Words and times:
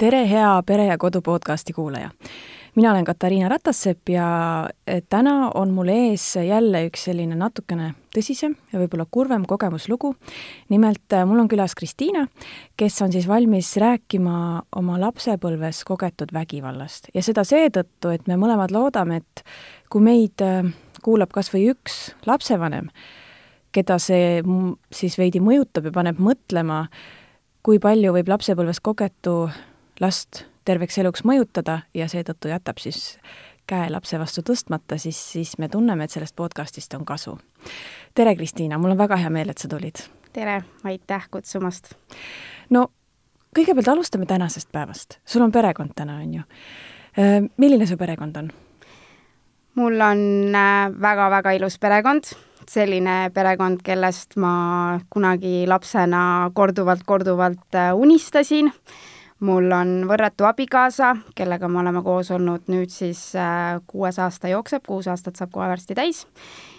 tere, 0.00 0.22
hea 0.28 0.62
Pere 0.66 0.86
ja 0.86 0.98
Kodu 0.98 1.20
podcasti 1.20 1.72
kuulaja! 1.72 2.10
mina 2.76 2.90
olen 2.90 3.04
Katariina 3.04 3.48
Ratassepp 3.48 4.08
ja 4.08 4.28
eh, 4.86 5.02
täna 5.08 5.50
on 5.54 5.74
mul 5.76 5.90
ees 5.92 6.24
jälle 6.36 6.86
üks 6.86 7.04
selline 7.08 7.36
natukene 7.36 7.90
tõsisem 8.14 8.54
ja 8.72 8.80
võib-olla 8.80 9.04
kurvem 9.10 9.44
kogemuslugu. 9.44 10.14
nimelt 10.72 11.12
eh, 11.12 11.26
mul 11.28 11.42
on 11.42 11.52
külas 11.52 11.76
Kristiina, 11.76 12.24
kes 12.80 12.96
on 13.02 13.12
siis 13.12 13.28
valmis 13.28 13.74
rääkima 13.76 14.62
oma 14.80 14.96
lapsepõlves 15.02 15.84
kogetud 15.84 16.32
vägivallast 16.32 17.12
ja 17.14 17.22
seda 17.22 17.44
seetõttu, 17.44 18.14
et 18.14 18.24
me 18.30 18.40
mõlemad 18.40 18.72
loodame, 18.72 19.20
et 19.20 19.44
kui 19.92 20.00
meid 20.00 20.40
eh, 20.40 20.70
kuulab 21.04 21.34
kas 21.36 21.52
või 21.52 21.66
üks 21.74 22.14
lapsevanem, 22.30 22.88
keda 23.72 24.00
see 24.00 24.40
siis 24.94 25.20
veidi 25.20 25.44
mõjutab 25.44 25.90
ja 25.90 25.98
paneb 26.00 26.22
mõtlema, 26.22 26.86
kui 27.60 27.82
palju 27.82 28.14
võib 28.16 28.32
lapsepõlves 28.32 28.80
kogetu 28.80 29.50
last 30.00 30.44
terveks 30.64 30.98
eluks 30.98 31.24
mõjutada 31.24 31.80
ja 31.94 32.08
seetõttu 32.08 32.50
jätab 32.50 32.80
siis 32.80 33.18
käe 33.70 33.90
lapse 33.90 34.18
vastu 34.18 34.42
tõstmata, 34.46 34.98
siis, 34.98 35.18
siis 35.32 35.56
me 35.58 35.68
tunneme, 35.68 36.04
et 36.04 36.10
sellest 36.10 36.36
podcastist 36.36 36.94
on 36.94 37.04
kasu. 37.06 37.38
tere, 38.14 38.34
Kristiina, 38.36 38.78
mul 38.78 38.96
on 38.96 38.98
väga 38.98 39.16
hea 39.16 39.30
meel, 39.30 39.50
et 39.50 39.58
sa 39.58 39.68
tulid. 39.68 40.02
tere, 40.32 40.62
aitäh 40.84 41.28
kutsumast! 41.30 41.94
no 42.70 42.88
kõigepealt 43.58 43.92
alustame 43.92 44.26
tänasest 44.26 44.72
päevast. 44.72 45.18
sul 45.26 45.42
on 45.42 45.52
perekond 45.52 45.94
täna, 45.96 46.16
on 46.16 46.34
ju. 46.34 46.42
Milline 47.56 47.86
su 47.86 47.96
perekond 47.96 48.36
on? 48.36 48.50
mul 49.74 50.00
on 50.00 50.52
väga-väga 51.00 51.50
äh, 51.50 51.56
ilus 51.56 51.78
perekond, 51.78 52.32
selline 52.68 53.30
perekond, 53.34 53.82
kellest 53.82 54.36
ma 54.36 54.98
kunagi 55.10 55.66
lapsena 55.66 56.50
korduvalt-korduvalt 56.54 57.74
äh, 57.74 57.94
unistasin 57.94 58.72
mul 59.40 59.72
on 59.72 59.92
võrratu 60.08 60.46
abikaasa, 60.48 61.14
kellega 61.36 61.68
me 61.68 61.80
oleme 61.82 62.02
koos 62.04 62.30
olnud 62.34 62.68
nüüd 62.72 62.92
siis 62.92 63.30
äh, 63.38 63.78
kuues 63.88 64.18
aasta 64.20 64.50
jookseb, 64.52 64.84
kuus 64.86 65.08
aastat 65.08 65.40
saab 65.40 65.52
kohe 65.54 65.68
varsti 65.70 65.96
täis, 65.96 66.26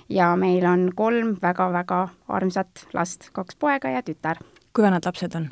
ja 0.09 0.31
meil 0.39 0.65
on 0.69 0.89
kolm 0.95 1.35
väga-väga 1.41 2.03
armsat 2.29 2.85
last, 2.93 3.31
kaks 3.33 3.57
poega 3.59 3.95
ja 3.95 4.03
tütar. 4.05 4.41
kui 4.73 4.85
vanad 4.85 5.05
lapsed 5.05 5.35
on? 5.35 5.49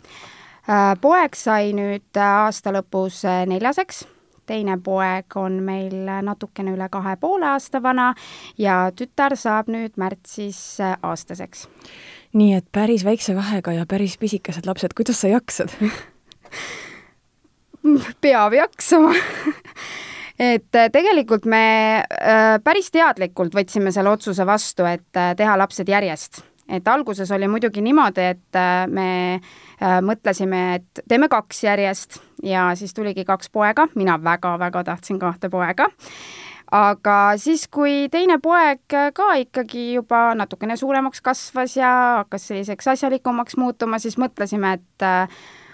Äh, 0.70 0.94
poeg 1.02 1.36
sai 1.36 1.74
nüüd 1.74 2.22
aasta 2.22 2.74
lõpus 2.76 3.24
äh, 3.26 3.44
neljaseks, 3.50 4.06
teine 4.50 4.78
poeg 4.82 5.36
on 5.38 5.60
meil 5.66 5.94
natukene 6.26 6.74
üle 6.74 6.90
kahe 6.90 7.16
poole 7.22 7.46
aasta 7.52 7.82
vana 7.82 8.14
ja 8.58 8.92
tütar 8.96 9.36
saab 9.38 9.70
nüüd 9.70 9.98
märtsis 9.98 10.78
aastaseks. 11.02 11.68
nii 12.34 12.54
et 12.54 12.70
päris 12.72 13.06
väikse 13.06 13.36
vahega 13.36 13.74
ja 13.74 13.86
päris 13.90 14.18
pisikesed 14.18 14.70
lapsed, 14.70 14.94
kuidas 14.98 15.22
sa 15.22 15.34
jaksad 15.34 15.74
peab 18.22 18.54
jaksama. 18.54 19.14
Et 20.40 20.76
äh, 20.76 20.88
tegelikult 20.92 21.44
me 21.52 21.64
äh, 22.00 22.58
päris 22.64 22.88
teadlikult 22.96 23.56
võtsime 23.58 23.92
selle 23.92 24.14
otsuse 24.16 24.46
vastu, 24.48 24.86
et 24.88 25.20
äh, 25.20 25.34
teha 25.36 25.58
lapsed 25.60 25.90
järjest. 25.92 26.46
et 26.70 26.88
alguses 26.88 27.32
oli 27.34 27.48
muidugi 27.50 27.82
niimoodi, 27.82 28.22
et 28.22 28.58
me 28.94 29.40
mõtlesime, 30.06 30.60
et 30.76 31.00
teeme 31.10 31.26
kaks 31.28 31.64
järjest 31.64 32.20
ja 32.46 32.68
siis 32.78 32.94
tuligi 32.94 33.24
kaks 33.26 33.50
poega, 33.50 33.88
mina 33.96 34.20
väga-väga 34.22 34.84
tahtsin 34.92 35.18
kahte 35.20 35.50
poega. 35.50 35.88
Aga 36.72 37.16
siis, 37.42 37.66
kui 37.68 38.06
teine 38.14 38.38
poeg 38.38 38.84
ka 38.86 39.32
ikkagi 39.42 39.96
juba 39.96 40.36
natukene 40.38 40.78
suuremaks 40.78 41.26
kasvas 41.26 41.74
ja 41.80 41.90
hakkas 42.20 42.46
selliseks 42.52 42.92
asjalikumaks 42.94 43.58
muutuma, 43.58 43.98
siis 43.98 44.20
mõtlesime, 44.22 44.78
et 44.78 45.10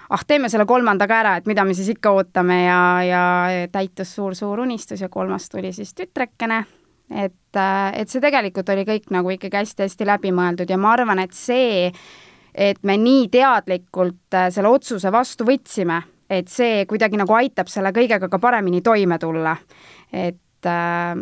ah, 0.10 0.24
teeme 0.28 0.50
selle 0.52 0.66
kolmanda 0.70 1.08
ka 1.08 1.20
ära, 1.24 1.36
et 1.40 1.50
mida 1.50 1.66
me 1.66 1.76
siis 1.78 1.90
ikka 1.96 2.14
ootame 2.16 2.62
ja, 2.66 2.80
ja 3.06 3.24
täitus 3.72 4.16
suur-suur 4.16 4.62
unistus 4.66 5.02
ja 5.02 5.10
kolmas 5.10 5.50
tuli 5.50 5.74
siis 5.74 5.94
tütrekene. 5.94 6.64
et, 7.10 7.56
äh, 7.56 7.92
et 8.02 8.10
see 8.10 8.22
tegelikult 8.22 8.70
oli 8.74 8.86
kõik 8.86 9.12
nagu 9.14 9.30
ikkagi 9.30 9.62
hästi-hästi 9.62 10.08
läbimõeldud 10.10 10.70
ja 10.70 10.78
ma 10.78 10.96
arvan, 10.96 11.20
et 11.22 11.34
see, 11.38 11.92
et 12.54 12.82
me 12.84 12.98
nii 12.98 13.28
teadlikult 13.30 14.34
äh, 14.34 14.50
selle 14.54 14.74
otsuse 14.74 15.12
vastu 15.12 15.46
võtsime, 15.46 16.02
et 16.30 16.50
see 16.50 16.86
kuidagi 16.90 17.18
nagu 17.22 17.34
aitab 17.38 17.70
selle 17.70 17.94
kõigega 17.94 18.30
ka 18.30 18.40
paremini 18.42 18.82
toime 18.82 19.20
tulla. 19.22 19.56
et 20.12 20.66
äh, 20.66 21.16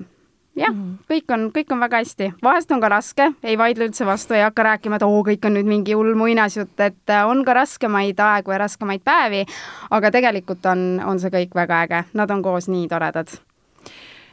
jah 0.55 0.73
-hmm. 0.73 0.97
kõik 1.09 1.33
on, 1.33 1.47
kõik 1.57 1.71
on 1.73 1.79
väga 1.79 1.97
hästi, 1.97 2.33
vahest 2.43 2.71
on 2.71 2.81
ka 2.81 2.89
raske, 2.89 3.31
ei 3.43 3.57
vaidle 3.57 3.87
üldse 3.87 4.05
vastu, 4.05 4.33
ei 4.33 4.41
hakka 4.41 4.63
rääkima, 4.63 4.95
et 4.95 5.03
oo, 5.03 5.23
kõik 5.23 5.45
on 5.45 5.53
nüüd 5.57 5.65
mingi 5.69 5.93
hull 5.93 6.15
muinasjutt, 6.15 6.79
et 6.79 7.09
äh, 7.09 7.27
on 7.27 7.45
ka 7.45 7.53
raskemaid 7.53 8.19
aegu 8.19 8.51
ja 8.51 8.57
raskemaid 8.57 9.01
päevi, 9.03 9.45
aga 9.91 10.11
tegelikult 10.11 10.65
on, 10.65 11.01
on 11.05 11.19
see 11.19 11.29
kõik 11.29 11.55
väga 11.55 11.81
äge, 11.83 12.03
nad 12.13 12.31
on 12.31 12.41
koos 12.41 12.69
nii 12.69 12.87
toredad 12.87 13.27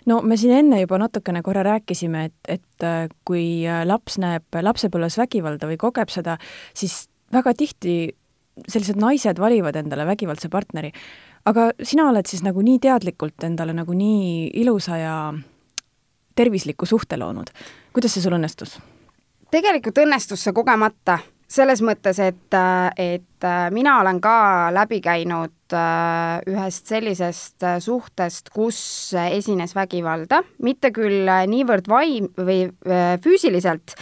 no 0.07 0.21
me 0.23 0.37
siin 0.37 0.53
enne 0.53 0.81
juba 0.81 0.99
natukene 0.99 1.43
korra 1.43 1.63
rääkisime, 1.63 2.25
et, 2.25 2.39
et 2.49 2.85
äh, 2.85 3.09
kui 3.25 3.67
äh, 3.67 3.85
laps 3.87 4.19
näeb 4.19 4.45
lapsepõlves 4.63 5.19
vägivalda 5.19 5.67
või 5.67 5.77
kogeb 5.77 6.09
seda, 6.09 6.39
siis 6.75 7.09
väga 7.33 7.55
tihti 7.55 8.17
sellised 8.69 8.99
naised 9.01 9.39
valivad 9.39 9.77
endale 9.77 10.07
vägivaldse 10.07 10.49
partneri. 10.49 10.93
aga 11.45 11.71
sina 11.83 12.09
oled 12.11 12.27
siis 12.27 12.43
nagu 12.43 12.61
nii 12.61 12.79
teadlikult 12.79 13.45
endale 13.45 13.73
nagu 13.73 13.93
nii 13.93 14.51
ilusa 14.61 14.97
ja 14.97 15.15
tervisliku 16.41 16.89
suhte 16.89 17.21
loonud. 17.21 17.53
kuidas 17.93 18.17
see 18.17 18.25
sul 18.25 18.39
õnnestus? 18.39 18.79
tegelikult 19.51 19.99
õnnestus 19.99 20.45
see 20.47 20.55
kogemata, 20.55 21.19
selles 21.51 21.83
mõttes, 21.83 22.21
et, 22.23 22.57
et 23.03 23.47
mina 23.75 23.97
olen 24.01 24.21
ka 24.23 24.35
läbi 24.75 25.01
käinud 25.03 25.75
äh, 25.75 26.39
ühest 26.47 26.93
sellisest 26.93 27.67
suhtest, 27.83 28.53
kus 28.55 28.79
esines 29.27 29.75
vägivalda, 29.75 30.45
mitte 30.63 30.93
küll 30.95 31.27
niivõrd 31.51 31.91
vaim- 31.91 32.31
või 32.39 32.63
äh, 32.71 33.17
füüsiliselt, 33.25 33.99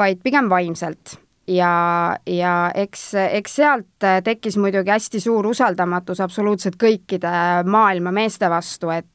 vaid 0.00 0.20
pigem 0.24 0.52
vaimselt 0.52 1.16
ja, 1.48 2.16
ja 2.26 2.54
eks, 2.74 3.04
eks 3.14 3.54
sealt 3.60 4.06
tekkis 4.24 4.56
muidugi 4.60 4.92
hästi 4.92 5.20
suur 5.20 5.46
usaldamatus 5.50 6.20
absoluutselt 6.20 6.76
kõikide 6.80 7.30
maailma 7.66 8.12
meeste 8.14 8.50
vastu, 8.50 8.90
et 8.94 9.06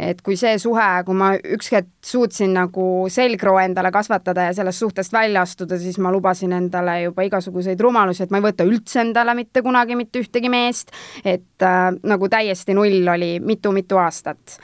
et 0.00 0.22
kui 0.24 0.38
see 0.40 0.54
suhe, 0.56 0.86
kui 1.04 1.16
ma 1.18 1.34
üks 1.36 1.68
hetk 1.74 1.90
suutsin 2.08 2.54
nagu 2.56 2.84
selgroo 3.12 3.58
endale 3.60 3.90
kasvatada 3.92 4.46
ja 4.48 4.54
sellest 4.56 4.80
suhtest 4.80 5.12
välja 5.12 5.42
astuda, 5.44 5.76
siis 5.78 5.98
ma 6.00 6.12
lubasin 6.14 6.54
endale 6.56 7.02
juba 7.02 7.26
igasuguseid 7.28 7.80
rumalusi, 7.84 8.24
et 8.24 8.32
ma 8.32 8.40
ei 8.40 8.46
võta 8.48 8.64
üldse 8.64 9.02
endale 9.04 9.36
mitte 9.36 9.62
kunagi 9.62 9.98
mitte 10.00 10.22
ühtegi 10.24 10.48
meest, 10.48 10.94
et 11.24 11.66
äh, 11.66 11.90
nagu 12.08 12.28
täiesti 12.32 12.76
null 12.78 13.12
oli 13.12 13.34
mitu-mitu 13.44 14.00
aastat 14.00 14.60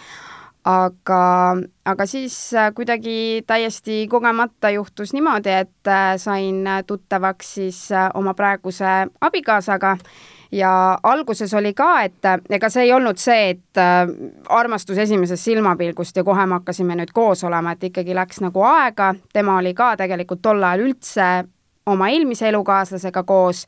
aga, 0.65 1.57
aga 1.85 2.07
siis 2.07 2.37
äh, 2.55 2.73
kuidagi 2.75 3.43
täiesti 3.47 4.07
kogemata 4.11 4.71
juhtus 4.71 5.13
niimoodi, 5.13 5.51
et 5.51 5.89
äh, 5.89 6.17
sain 6.17 6.65
tuttavaks 6.87 7.55
siis 7.55 7.93
äh, 7.93 8.11
oma 8.15 8.35
praeguse 8.35 9.07
abikaasaga. 9.21 9.97
Ja 10.53 10.99
alguses 11.03 11.55
oli 11.55 11.73
ka, 11.75 12.03
et 12.07 12.27
ega 12.51 12.69
see 12.71 12.85
ei 12.87 12.93
olnud 12.95 13.19
see, 13.19 13.49
et 13.57 13.81
armastus 14.55 15.01
esimesest 15.03 15.49
silmapilgust 15.49 16.17
ja 16.17 16.23
kohe 16.25 16.45
me 16.47 16.61
hakkasime 16.61 16.95
nüüd 16.95 17.11
koos 17.17 17.43
olema, 17.45 17.73
et 17.75 17.83
ikkagi 17.89 18.15
läks 18.15 18.39
nagu 18.45 18.63
aega, 18.63 19.09
tema 19.35 19.57
oli 19.59 19.73
ka 19.75 19.97
tegelikult 19.99 20.45
tol 20.45 20.63
ajal 20.63 20.85
üldse 20.85 21.27
oma 21.91 22.13
eelmise 22.13 22.47
elukaaslasega 22.53 23.25
koos, 23.27 23.65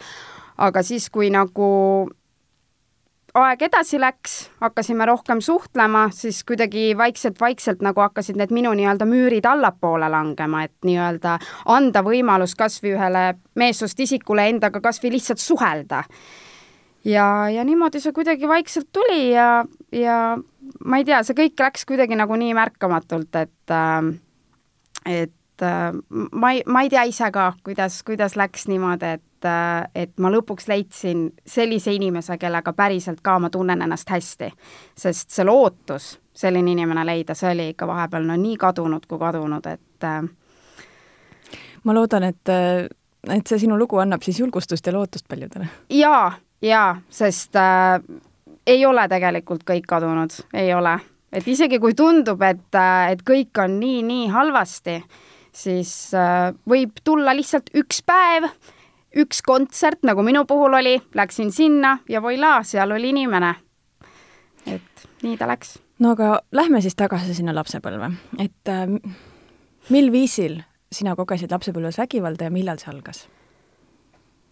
aga 0.62 0.84
siis, 0.86 1.10
kui 1.10 1.32
nagu 1.34 1.66
aeg 3.36 3.62
edasi 3.66 3.98
läks, 4.00 4.34
hakkasime 4.60 5.06
rohkem 5.08 5.40
suhtlema, 5.44 6.06
siis 6.14 6.42
kuidagi 6.46 6.90
vaikselt-vaikselt 6.98 7.82
nagu 7.84 8.00
hakkasid 8.04 8.38
need 8.40 8.54
minu 8.54 8.72
nii-öelda 8.76 9.08
müürid 9.08 9.46
allapoole 9.48 10.08
langema, 10.12 10.64
et 10.66 10.74
nii-öelda 10.86 11.36
anda 11.74 12.02
võimalus 12.06 12.56
kas 12.58 12.80
või 12.84 12.94
ühele 12.96 13.24
meessoost 13.58 14.00
isikule 14.00 14.48
endaga 14.52 14.80
kas 14.84 15.02
või 15.02 15.16
lihtsalt 15.16 15.42
suhelda. 15.42 16.04
ja, 17.04 17.26
ja 17.52 17.64
niimoodi 17.64 18.00
see 18.00 18.12
kuidagi 18.12 18.48
vaikselt 18.48 18.88
tuli 18.92 19.32
ja, 19.32 19.64
ja 19.92 20.36
ma 20.84 20.98
ei 20.98 21.04
tea, 21.04 21.22
see 21.22 21.36
kõik 21.36 21.60
läks 21.60 21.84
kuidagi 21.86 22.16
nagu 22.16 22.36
nii 22.36 22.54
märkamatult, 22.56 23.34
et 23.36 23.74
äh, 23.74 25.26
et 25.56 25.64
äh, 25.64 26.28
ma 26.32 26.52
ei, 26.52 26.62
ma 26.66 26.82
ei 26.84 26.92
tea 26.92 27.06
ise 27.08 27.30
ka, 27.32 27.52
kuidas, 27.64 28.02
kuidas 28.06 28.36
läks 28.36 28.68
niimoodi, 28.68 29.16
et 29.16 29.24
et, 29.46 29.92
et 29.94 30.18
ma 30.18 30.30
lõpuks 30.32 30.68
leidsin 30.68 31.30
sellise 31.46 31.92
inimese, 31.94 32.36
kellega 32.38 32.72
päriselt 32.76 33.20
ka 33.22 33.38
ma 33.38 33.50
tunnen 33.50 33.82
ennast 33.82 34.10
hästi. 34.10 34.50
sest 34.96 35.30
see 35.30 35.44
lootus 35.44 36.18
selline 36.36 36.72
inimene 36.72 37.04
leida, 37.06 37.34
see 37.34 37.50
oli 37.52 37.68
ikka 37.72 37.86
vahepeal 37.86 38.26
no 38.26 38.36
nii 38.36 38.56
kadunud 38.56 39.06
kui 39.08 39.18
kadunud, 39.18 39.66
et 39.66 40.04
äh, 40.04 40.22
ma 41.84 41.94
loodan, 41.94 42.28
et, 42.28 42.54
et 43.30 43.46
see 43.46 43.58
sinu 43.58 43.78
lugu 43.78 43.98
annab 43.98 44.22
siis 44.22 44.40
julgustust 44.40 44.86
ja 44.86 44.92
lootust 44.92 45.28
paljudele. 45.28 45.68
jaa, 45.90 46.32
jaa, 46.62 46.96
sest 47.08 47.56
äh, 47.56 48.00
ei 48.66 48.86
ole 48.86 49.08
tegelikult 49.08 49.64
kõik 49.64 49.86
kadunud, 49.88 50.42
ei 50.54 50.74
ole. 50.74 50.98
et 51.32 51.48
isegi 51.48 51.78
kui 51.78 51.94
tundub, 51.94 52.42
et, 52.42 52.74
äh, 52.74 53.12
et 53.12 53.22
kõik 53.22 53.64
on 53.64 53.80
nii-nii 53.80 54.28
halvasti, 54.28 55.00
siis 55.56 55.92
äh, 56.14 56.52
võib 56.68 57.00
tulla 57.04 57.34
lihtsalt 57.36 57.70
üks 57.78 58.02
päev, 58.06 58.48
üks 59.16 59.40
kontsert, 59.46 60.02
nagu 60.06 60.24
minu 60.26 60.44
puhul 60.48 60.76
oli, 60.78 60.96
läksin 61.16 61.52
sinna 61.54 61.96
ja 62.08 62.22
voilaa, 62.22 62.62
seal 62.66 62.92
oli 62.96 63.12
inimene. 63.14 63.54
et 64.66 65.06
nii 65.22 65.36
ta 65.40 65.48
läks. 65.48 65.78
no 66.02 66.12
aga 66.16 66.40
lähme 66.52 66.82
siis 66.84 66.98
tagasi 66.98 67.34
sinna 67.34 67.54
lapsepõlve, 67.56 68.12
et 68.42 68.72
äh, 68.72 68.84
mil 69.90 70.12
viisil 70.12 70.60
sina 70.92 71.16
kogesid 71.16 71.52
lapsepõlves 71.52 71.98
vägivalda 71.98 72.48
ja 72.48 72.54
millal 72.54 72.82
see 72.82 72.92
algas? 72.92 73.26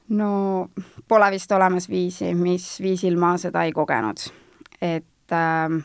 no 0.08 0.70
pole 1.08 1.30
vist 1.34 1.52
olemas 1.52 1.88
viisi, 1.88 2.32
mis 2.36 2.78
viisil 2.80 3.20
ma 3.20 3.36
seda 3.40 3.64
ei 3.68 3.76
kogenud. 3.76 4.28
et 4.80 5.36
äh, 5.36 5.78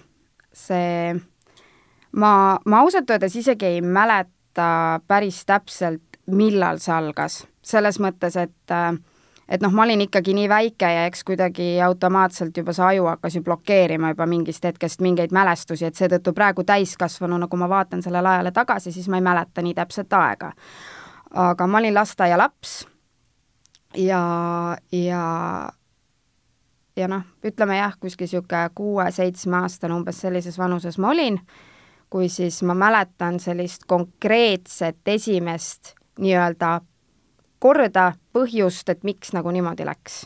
see, 0.53 1.15
ma, 2.11 2.33
ma 2.65 2.83
ausalt 2.83 3.09
öeldes 3.11 3.35
isegi 3.35 3.75
ei 3.75 3.81
mäleta 3.81 4.38
päris 5.07 5.43
täpselt, 5.45 6.19
millal 6.25 6.79
see 6.79 6.93
algas. 6.93 7.45
selles 7.69 7.99
mõttes, 7.99 8.35
et 8.37 8.73
et 9.49 9.61
noh, 9.61 9.71
ma 9.73 9.83
olin 9.83 10.01
ikkagi 10.01 10.33
nii 10.33 10.49
väike 10.49 10.89
ja 10.93 11.05
eks 11.09 11.23
kuidagi 11.25 11.81
automaatselt 11.81 12.57
juba 12.57 12.73
see 12.73 12.85
aju 12.85 13.09
hakkas 13.09 13.35
ju 13.35 13.41
blokeerima 13.43 14.13
juba 14.13 14.25
mingist 14.29 14.63
hetkest 14.63 15.01
mingeid 15.01 15.33
mälestusi, 15.33 15.85
et 15.85 15.97
seetõttu 15.97 16.33
praegu 16.37 16.63
täiskasvanuna, 16.63 17.47
kui 17.47 17.59
ma 17.59 17.69
vaatan 17.69 18.03
sellele 18.05 18.29
ajale 18.29 18.51
tagasi, 18.51 18.91
siis 18.91 19.09
ma 19.09 19.17
ei 19.17 19.25
mäleta 19.25 19.65
nii 19.65 19.73
täpset 19.73 20.13
aega. 20.13 20.51
aga 21.29 21.67
ma 21.67 21.77
olin 21.77 21.93
lasteaialaps 21.93 22.87
ja, 23.95 24.21
ja 24.91 25.23
ja 26.95 27.07
noh, 27.07 27.23
ütleme 27.45 27.77
jah, 27.77 27.95
kuskil 27.99 28.27
niisugune 28.27 28.69
kuue-seitsmeaastane, 28.75 29.95
umbes 29.95 30.21
sellises 30.21 30.57
vanuses 30.59 30.97
ma 30.97 31.13
olin, 31.13 31.39
kui 32.09 32.29
siis 32.29 32.61
ma 32.63 32.73
mäletan 32.73 33.39
sellist 33.39 33.85
konkreetset 33.87 35.07
esimest 35.07 35.93
nii-öelda 36.19 36.79
korda, 37.59 38.13
põhjust, 38.33 38.89
et 38.89 39.03
miks 39.03 39.33
nagu 39.33 39.51
niimoodi 39.51 39.85
läks. 39.85 40.25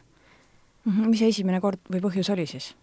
-hmm. 0.85 1.09
mis 1.09 1.19
see 1.19 1.31
esimene 1.33 1.61
kord 1.61 1.81
või 1.91 2.01
põhjus 2.03 2.31
oli 2.33 2.45
siis? 2.49 2.73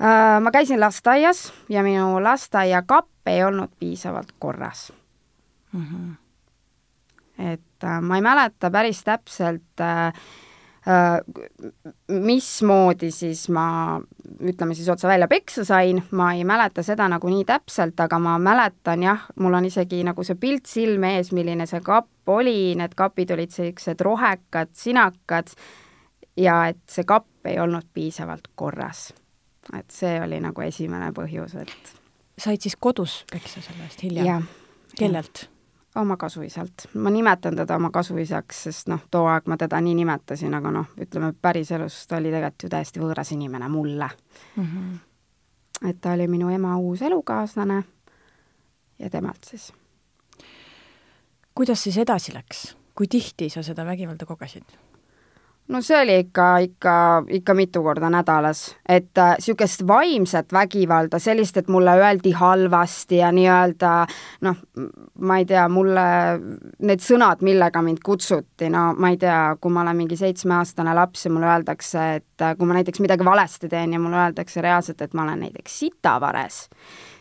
Äh, 0.00 0.40
ma 0.40 0.50
käisin 0.50 0.80
lasteaias 0.80 1.52
ja 1.68 1.82
minu 1.86 2.22
lasteaiakapp 2.22 3.32
ei 3.32 3.44
olnud 3.44 3.72
piisavalt 3.78 4.32
korras 4.38 4.92
mm. 5.72 5.86
-hmm. 5.86 6.14
et 7.52 7.84
äh, 7.84 8.00
ma 8.00 8.16
ei 8.16 8.22
mäleta 8.22 8.70
päris 8.70 9.04
täpselt 9.04 9.80
äh, 9.80 10.12
mismoodi 12.08 13.10
siis 13.12 13.42
ma, 13.52 14.00
ütleme 14.40 14.74
siis 14.74 14.88
otse 14.88 15.08
välja, 15.08 15.28
peksa 15.28 15.64
sain, 15.68 16.00
ma 16.16 16.30
ei 16.32 16.44
mäleta 16.48 16.82
seda 16.82 17.08
nagu 17.12 17.28
nii 17.28 17.44
täpselt, 17.48 18.00
aga 18.00 18.18
ma 18.22 18.38
mäletan 18.40 19.04
jah, 19.04 19.26
mul 19.40 19.58
on 19.58 19.68
isegi 19.68 20.00
nagu 20.06 20.24
see 20.24 20.38
pilt 20.40 20.70
silme 20.70 21.16
ees, 21.18 21.34
milline 21.36 21.68
see 21.68 21.82
kapp 21.84 22.32
oli, 22.32 22.72
need 22.80 22.96
kapid 22.96 23.34
olid 23.36 23.52
sellised 23.52 24.00
rohekad, 24.06 24.72
sinakad 24.72 25.52
ja 26.40 26.62
et 26.72 26.80
see 26.88 27.04
kapp 27.04 27.50
ei 27.50 27.60
olnud 27.60 27.90
piisavalt 27.92 28.48
korras. 28.54 29.10
et 29.76 29.90
see 29.92 30.16
oli 30.22 30.40
nagu 30.40 30.64
esimene 30.64 31.12
põhjus, 31.12 31.60
et 31.60 31.94
said 32.40 32.64
siis 32.64 32.76
kodus 32.80 33.24
peksa 33.30 33.60
selle 33.60 33.84
eest 33.84 34.02
hiljem? 34.02 34.48
kellelt? 34.96 35.48
Oma 35.94 36.16
kasuisalt. 36.16 36.72
ma 36.94 37.10
nimetan 37.10 37.56
teda 37.56 37.76
oma 37.76 37.90
kasuisaks, 37.90 38.62
sest 38.62 38.88
noh, 38.88 39.00
too 39.10 39.26
aeg 39.26 39.46
ma 39.46 39.56
teda 39.56 39.80
nii 39.80 39.94
nimetasin, 39.94 40.54
aga 40.54 40.70
noh, 40.70 40.90
ütleme 41.00 41.32
päriselus 41.42 42.06
ta 42.06 42.16
oli 42.16 42.30
tegelikult 42.30 42.62
ju 42.62 42.72
täiesti 42.74 43.02
võõras 43.02 43.32
inimene 43.34 43.68
mulle 43.68 44.08
mm. 44.56 44.66
-hmm. 44.66 45.88
et 45.90 46.00
ta 46.00 46.12
oli 46.12 46.28
minu 46.28 46.50
ema 46.50 46.76
uus 46.76 47.02
elukaaslane 47.02 47.82
ja 48.98 49.10
temalt 49.10 49.44
siis. 49.44 49.72
kuidas 51.54 51.82
siis 51.82 51.98
edasi 51.98 52.34
läks? 52.34 52.76
kui 52.94 53.06
tihti 53.08 53.48
sa 53.50 53.62
seda 53.62 53.84
vägivalda 53.86 54.26
kogesid? 54.26 54.89
No 55.70 55.80
see 55.82 55.96
oli 56.02 56.16
ikka, 56.24 56.46
ikka, 56.66 56.94
ikka 57.40 57.54
mitu 57.54 57.82
korda 57.82 58.10
nädalas, 58.12 58.62
et 58.88 59.10
niisugust 59.16 59.84
äh, 59.84 59.88
vaimset 59.88 60.52
vägivalda, 60.52 61.18
sellist, 61.22 61.56
et 61.60 61.68
mulle 61.68 61.94
öeldi 62.00 62.32
halvasti 62.36 63.20
ja 63.20 63.30
nii-öelda 63.34 63.92
noh, 64.46 64.62
ma 65.20 65.38
ei 65.40 65.46
tea, 65.48 65.66
mulle 65.72 66.06
need 66.86 67.04
sõnad, 67.04 67.44
millega 67.46 67.82
mind 67.86 68.02
kutsuti, 68.04 68.70
no 68.72 68.90
ma 68.98 69.12
ei 69.12 69.20
tea, 69.20 69.38
kui 69.60 69.74
ma 69.74 69.84
olen 69.84 70.02
mingi 70.02 70.18
seitsmeaastane 70.18 70.94
laps 70.96 71.26
ja 71.26 71.34
mulle 71.34 71.50
öeldakse, 71.52 72.06
et 72.20 72.46
äh, 72.46 72.56
kui 72.58 72.68
ma 72.68 72.78
näiteks 72.80 73.02
midagi 73.04 73.26
valesti 73.26 73.70
teen 73.70 73.94
ja 73.94 74.02
mulle 74.02 74.24
öeldakse 74.26 74.64
reaalselt, 74.64 75.02
et 75.06 75.14
ma 75.14 75.28
olen 75.28 75.46
näiteks 75.46 75.78
sitavares, 75.84 76.64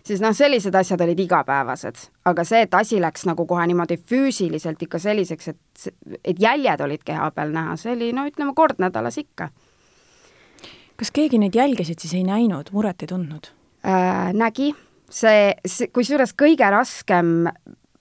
siis 0.06 0.22
noh, 0.24 0.34
sellised 0.36 0.76
asjad 0.76 1.02
olid 1.06 1.20
igapäevased, 1.20 2.02
aga 2.30 2.46
see, 2.48 2.64
et 2.66 2.76
asi 2.78 3.00
läks 3.02 3.26
nagu 3.30 3.46
kohe 3.50 3.66
niimoodi 3.70 4.00
füüsiliselt 4.10 4.82
ikka 4.86 5.00
selliseks, 5.00 5.48
et, 5.54 5.90
et 6.24 6.42
jäljed 6.42 6.84
olid 6.86 7.04
keha 7.06 7.32
peal 7.36 7.54
näha, 7.56 7.78
see 7.80 7.96
oli 7.96 8.12
no 8.16 8.28
ütleme, 8.30 8.54
kord 8.58 8.82
nädalas 8.82 9.18
ikka. 9.22 9.50
kas 11.00 11.12
keegi 11.16 11.40
neid 11.40 11.56
jälgesid 11.56 12.00
siis 12.00 12.14
ei 12.20 12.24
näinud, 12.28 12.74
muret 12.76 13.04
ei 13.04 13.12
tundnud 13.12 13.52
äh,? 13.86 14.32
nägi, 14.34 14.74
see, 15.10 15.54
see, 15.66 15.92
kusjuures 15.94 16.36
kõige 16.38 16.70
raskem, 16.72 17.50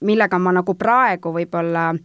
millega 0.01 0.39
ma 0.39 0.55
nagu 0.55 0.75
praegu 0.79 1.33
võib-olla 1.35 1.91
äh, 1.95 2.05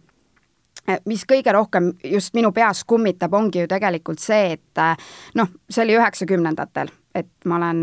mis 1.08 1.24
kõige 1.28 1.52
rohkem 1.52 1.92
just 2.04 2.34
minu 2.34 2.52
peas 2.52 2.84
kummitab, 2.84 3.34
ongi 3.34 3.64
ju 3.64 3.70
tegelikult 3.70 4.22
see, 4.22 4.58
et 4.58 4.82
äh, 4.82 4.94
noh, 5.34 5.50
see 5.70 5.84
oli 5.86 5.98
üheksakümnendatel 5.98 6.92
et 7.14 7.46
ma 7.46 7.60
olen, 7.60 7.82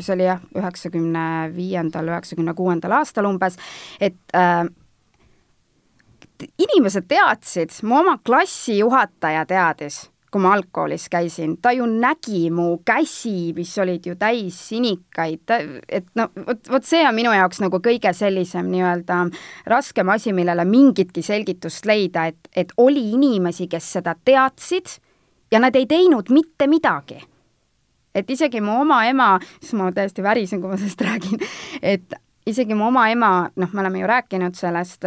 see 0.00 0.16
oli 0.16 0.24
jah, 0.26 0.40
üheksakümne 0.58 1.26
viiendal, 1.54 2.08
üheksakümne 2.10 2.56
kuuendal 2.58 2.96
aastal 2.96 3.28
umbes, 3.28 3.54
et 4.02 4.18
äh, 4.34 4.64
inimesed 6.58 7.06
teadsid, 7.08 7.74
mu 7.86 8.00
oma 8.00 8.16
klassijuhataja 8.26 9.44
teadis, 9.46 10.00
kui 10.34 10.42
ma 10.42 10.56
algkoolis 10.56 11.06
käisin, 11.12 11.52
ta 11.62 11.70
ju 11.70 11.86
nägi 11.86 12.48
mu 12.50 12.80
käsi, 12.86 13.52
mis 13.54 13.70
olid 13.78 14.06
ju 14.08 14.16
täis 14.18 14.56
sinikaid, 14.68 15.52
et 15.88 16.08
no 16.18 16.26
vot, 16.34 16.58
vot 16.72 16.86
see 16.86 17.04
on 17.06 17.14
minu 17.14 17.30
jaoks 17.34 17.62
nagu 17.62 17.78
kõige 17.84 18.10
sellisem 18.16 18.66
nii-öelda 18.72 19.20
raskem 19.70 20.10
asi, 20.10 20.32
millele 20.34 20.66
mingitki 20.66 21.22
selgitust 21.22 21.86
leida, 21.86 22.26
et, 22.32 22.50
et 22.50 22.74
oli 22.82 23.12
inimesi, 23.14 23.68
kes 23.70 23.92
seda 23.98 24.16
teadsid 24.24 24.96
ja 25.54 25.62
nad 25.62 25.76
ei 25.78 25.86
teinud 25.86 26.34
mitte 26.34 26.66
midagi. 26.66 27.20
Et 28.14 28.28
isegi 28.30 28.62
mu 28.62 28.80
oma 28.82 29.04
ema, 29.06 29.36
siis 29.60 29.74
ma 29.78 29.92
täiesti 29.94 30.22
värisen, 30.22 30.62
kui 30.62 30.70
ma 30.70 30.78
sellest 30.78 31.06
räägin, 31.06 31.46
et 31.82 32.18
isegi 32.46 32.74
mu 32.74 32.88
oma 32.90 33.06
ema, 33.10 33.32
noh, 33.54 33.70
me 33.70 33.86
oleme 33.86 34.02
ju 34.02 34.10
rääkinud 34.10 34.58
sellest 34.58 35.06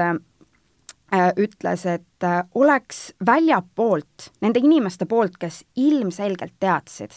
ütles, 1.38 1.86
et 1.86 2.24
äh, 2.24 2.44
oleks 2.56 3.14
väljapoolt, 3.26 4.32
nende 4.42 4.60
inimeste 4.60 5.06
poolt, 5.06 5.38
kes 5.40 5.64
ilmselgelt 5.76 6.58
teadsid, 6.60 7.16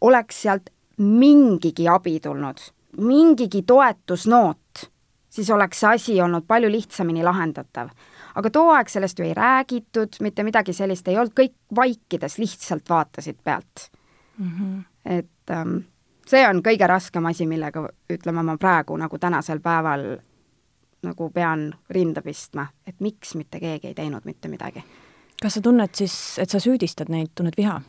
oleks 0.00 0.42
sealt 0.42 0.70
mingigi 0.98 1.88
abi 1.88 2.18
tulnud, 2.20 2.60
mingigi 3.00 3.62
toetusnoot, 3.66 4.84
siis 5.30 5.50
oleks 5.50 5.80
see 5.80 5.94
asi 5.96 6.20
olnud 6.20 6.44
palju 6.46 6.70
lihtsamini 6.70 7.24
lahendatav. 7.24 7.88
aga 8.34 8.50
too 8.50 8.70
aeg 8.70 8.88
sellest 8.88 9.18
ju 9.18 9.24
ei 9.24 9.34
räägitud, 9.34 10.20
mitte 10.20 10.42
midagi 10.42 10.72
sellist 10.72 11.08
ei 11.08 11.16
olnud, 11.16 11.32
kõik 11.32 11.54
vaikides 11.76 12.38
lihtsalt 12.38 12.90
vaatasid 12.90 13.38
pealt 13.44 13.90
mm. 14.38 14.50
-hmm 14.50 14.82
et 15.04 15.50
ähm, 15.50 15.76
see 16.26 16.44
on 16.48 16.62
kõige 16.64 16.88
raskem 16.88 17.26
asi, 17.28 17.46
millega 17.46 17.84
ütleme, 18.12 18.42
ma 18.42 18.56
praegu 18.60 18.96
nagu 19.00 19.18
tänasel 19.20 19.60
päeval 19.64 20.06
nagu 21.04 21.30
pean 21.30 21.68
rinda 21.90 22.22
pistma, 22.22 22.66
et 22.86 23.00
miks 23.00 23.34
mitte 23.34 23.60
keegi 23.60 23.92
ei 23.92 23.94
teinud 23.94 24.24
mitte 24.24 24.48
midagi. 24.48 24.84
kas 25.42 25.54
sa 25.54 25.60
tunned 25.60 25.94
siis, 25.94 26.38
et 26.38 26.50
sa 26.50 26.60
süüdistad 26.60 27.10
neid, 27.12 27.32
tunned 27.34 27.56
viha? 27.56 27.80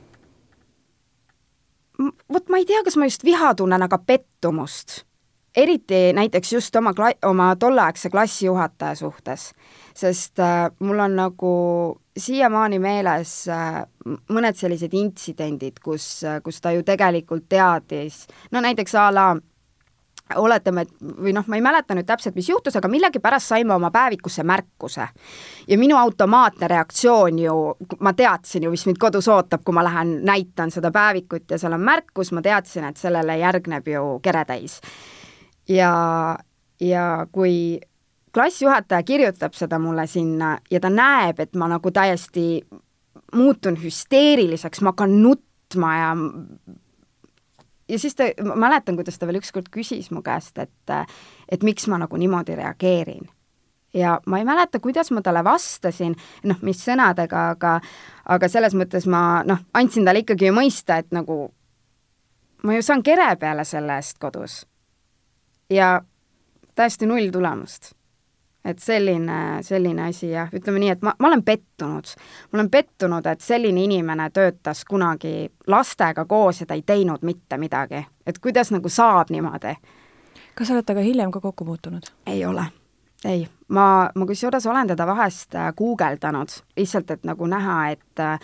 vot 2.33 2.49
ma 2.49 2.59
ei 2.59 2.65
tea, 2.65 2.83
kas 2.83 2.97
ma 2.97 3.07
just 3.09 3.23
viha 3.23 3.53
tunnen, 3.55 3.81
aga 3.81 3.97
pettumust. 3.97 5.03
eriti 5.55 6.11
näiteks 6.13 6.53
just 6.53 6.75
oma 6.75 6.91
kla-, 6.91 7.15
oma 7.23 7.53
tolleaegse 7.55 8.09
klassijuhataja 8.11 8.95
suhtes, 8.95 9.53
sest 9.95 10.39
äh, 10.39 10.71
mul 10.79 10.99
on 10.99 11.15
nagu 11.15 11.51
siiamaani 12.17 12.79
meeles 12.83 13.47
äh, 13.47 13.85
mõned 14.35 14.59
sellised 14.59 14.93
intsidendid, 14.93 15.79
kus, 15.83 16.23
äh, 16.27 16.41
kus 16.43 16.59
ta 16.61 16.75
ju 16.75 16.83
tegelikult 16.83 17.47
teadis, 17.49 18.25
no 18.51 18.61
näiteks 18.61 18.97
a 18.99 19.07
la 19.15 19.29
oletame, 20.35 20.81
et 20.81 20.93
või 21.21 21.33
noh, 21.35 21.45
ma 21.47 21.57
ei 21.57 21.61
mäleta 21.61 21.95
nüüd 21.95 22.07
täpselt, 22.09 22.35
mis 22.35 22.49
juhtus, 22.49 22.75
aga 22.75 22.89
millegipärast 22.89 23.51
saime 23.53 23.75
oma 23.75 23.91
päevikusse 23.93 24.43
märkuse. 24.43 25.07
ja 25.67 25.77
minu 25.77 25.97
automaatne 25.97 26.67
reaktsioon 26.67 27.39
ju, 27.39 27.55
ma 27.99 28.13
teadsin 28.13 28.63
ju, 28.63 28.71
mis 28.71 28.85
mind 28.85 28.97
kodus 28.97 29.27
ootab, 29.27 29.63
kui 29.63 29.73
ma 29.73 29.83
lähen 29.83 30.19
näitan 30.25 30.71
seda 30.71 30.91
päevikut 30.91 31.51
ja 31.51 31.57
seal 31.57 31.73
on 31.73 31.81
märkus, 31.81 32.31
ma 32.31 32.41
teadsin, 32.41 32.83
et 32.89 32.97
sellele 32.97 33.37
järgneb 33.37 33.87
ju 33.87 34.19
keretäis. 34.23 34.81
ja, 35.69 36.37
ja 36.79 37.27
kui 37.31 37.79
klassijuhataja 38.33 39.03
kirjutab 39.03 39.53
seda 39.53 39.79
mulle 39.79 40.07
sinna 40.07 40.57
ja 40.71 40.79
ta 40.79 40.89
näeb, 40.89 41.39
et 41.39 41.55
ma 41.55 41.69
nagu 41.71 41.91
täiesti 41.91 42.65
muutun 43.35 43.77
hüsteeriliseks, 43.83 44.81
ma 44.81 44.91
hakkan 44.91 45.21
nutma 45.21 45.93
ja 45.97 46.09
ja 47.89 47.99
siis 47.99 48.15
ta, 48.15 48.23
ma 48.43 48.55
mäletan, 48.55 48.95
kuidas 48.95 49.19
ta 49.19 49.27
veel 49.27 49.39
ükskord 49.41 49.69
küsis 49.71 50.11
mu 50.11 50.21
käest, 50.25 50.57
et 50.57 50.93
et 51.51 51.63
miks 51.63 51.87
ma 51.87 51.97
nagu 52.01 52.17
niimoodi 52.17 52.55
reageerin. 52.55 53.29
ja 53.93 54.19
ma 54.25 54.37
ei 54.37 54.45
mäleta, 54.45 54.79
kuidas 54.79 55.11
ma 55.11 55.21
talle 55.21 55.43
vastasin, 55.43 56.15
noh, 56.43 56.57
mis 56.61 56.85
sõnadega, 56.85 57.49
aga 57.55 57.79
aga 58.25 58.47
selles 58.47 58.73
mõttes 58.73 59.07
ma 59.07 59.43
noh, 59.45 59.59
andsin 59.73 60.05
talle 60.05 60.19
ikkagi 60.25 60.47
ju 60.49 60.53
mõista, 60.53 60.97
et 60.97 61.11
nagu 61.11 61.53
ma 62.63 62.75
ju 62.75 62.81
saan 62.81 63.03
kere 63.03 63.35
peale 63.35 63.63
selle 63.63 63.95
eest 63.95 64.17
kodus. 64.19 64.65
ja 65.69 66.01
täiesti 66.75 67.05
null 67.05 67.31
tulemust. 67.31 67.94
Et 68.65 68.79
selline, 68.79 69.41
selline 69.61 70.07
asi 70.09 70.31
jah, 70.31 70.49
ütleme 70.53 70.81
nii, 70.81 70.93
et 70.95 71.03
ma, 71.05 71.13
ma 71.19 71.27
olen 71.27 71.43
pettunud. 71.45 72.15
ma 72.51 72.59
olen 72.59 72.69
pettunud, 72.69 73.25
et 73.25 73.41
selline 73.41 73.83
inimene 73.83 74.29
töötas 74.33 74.85
kunagi 74.85 75.51
lastega 75.67 76.25
koos 76.25 76.61
ja 76.61 76.65
ta 76.65 76.73
ei 76.73 76.81
teinud 76.85 77.21
mitte 77.21 77.57
midagi. 77.57 78.05
et 78.25 78.39
kuidas 78.39 78.71
nagu 78.71 78.89
saab 78.89 79.29
niimoodi. 79.29 79.75
kas 80.55 80.71
olete 80.71 80.93
aga 80.93 81.05
hiljem 81.05 81.31
ka 81.31 81.39
kokku 81.39 81.65
puutunud? 81.65 82.11
ei 82.25 82.45
ole 82.45 82.65
ei, 83.25 83.47
ma, 83.67 84.09
ma 84.15 84.25
kusjuures 84.25 84.65
olen 84.67 84.87
teda 84.87 85.07
vahest 85.07 85.55
äh, 85.55 85.71
guugeldanud, 85.77 86.53
lihtsalt 86.77 87.11
et 87.11 87.23
nagu 87.25 87.47
näha, 87.49 87.77
et 87.95 88.21
äh, 88.21 88.39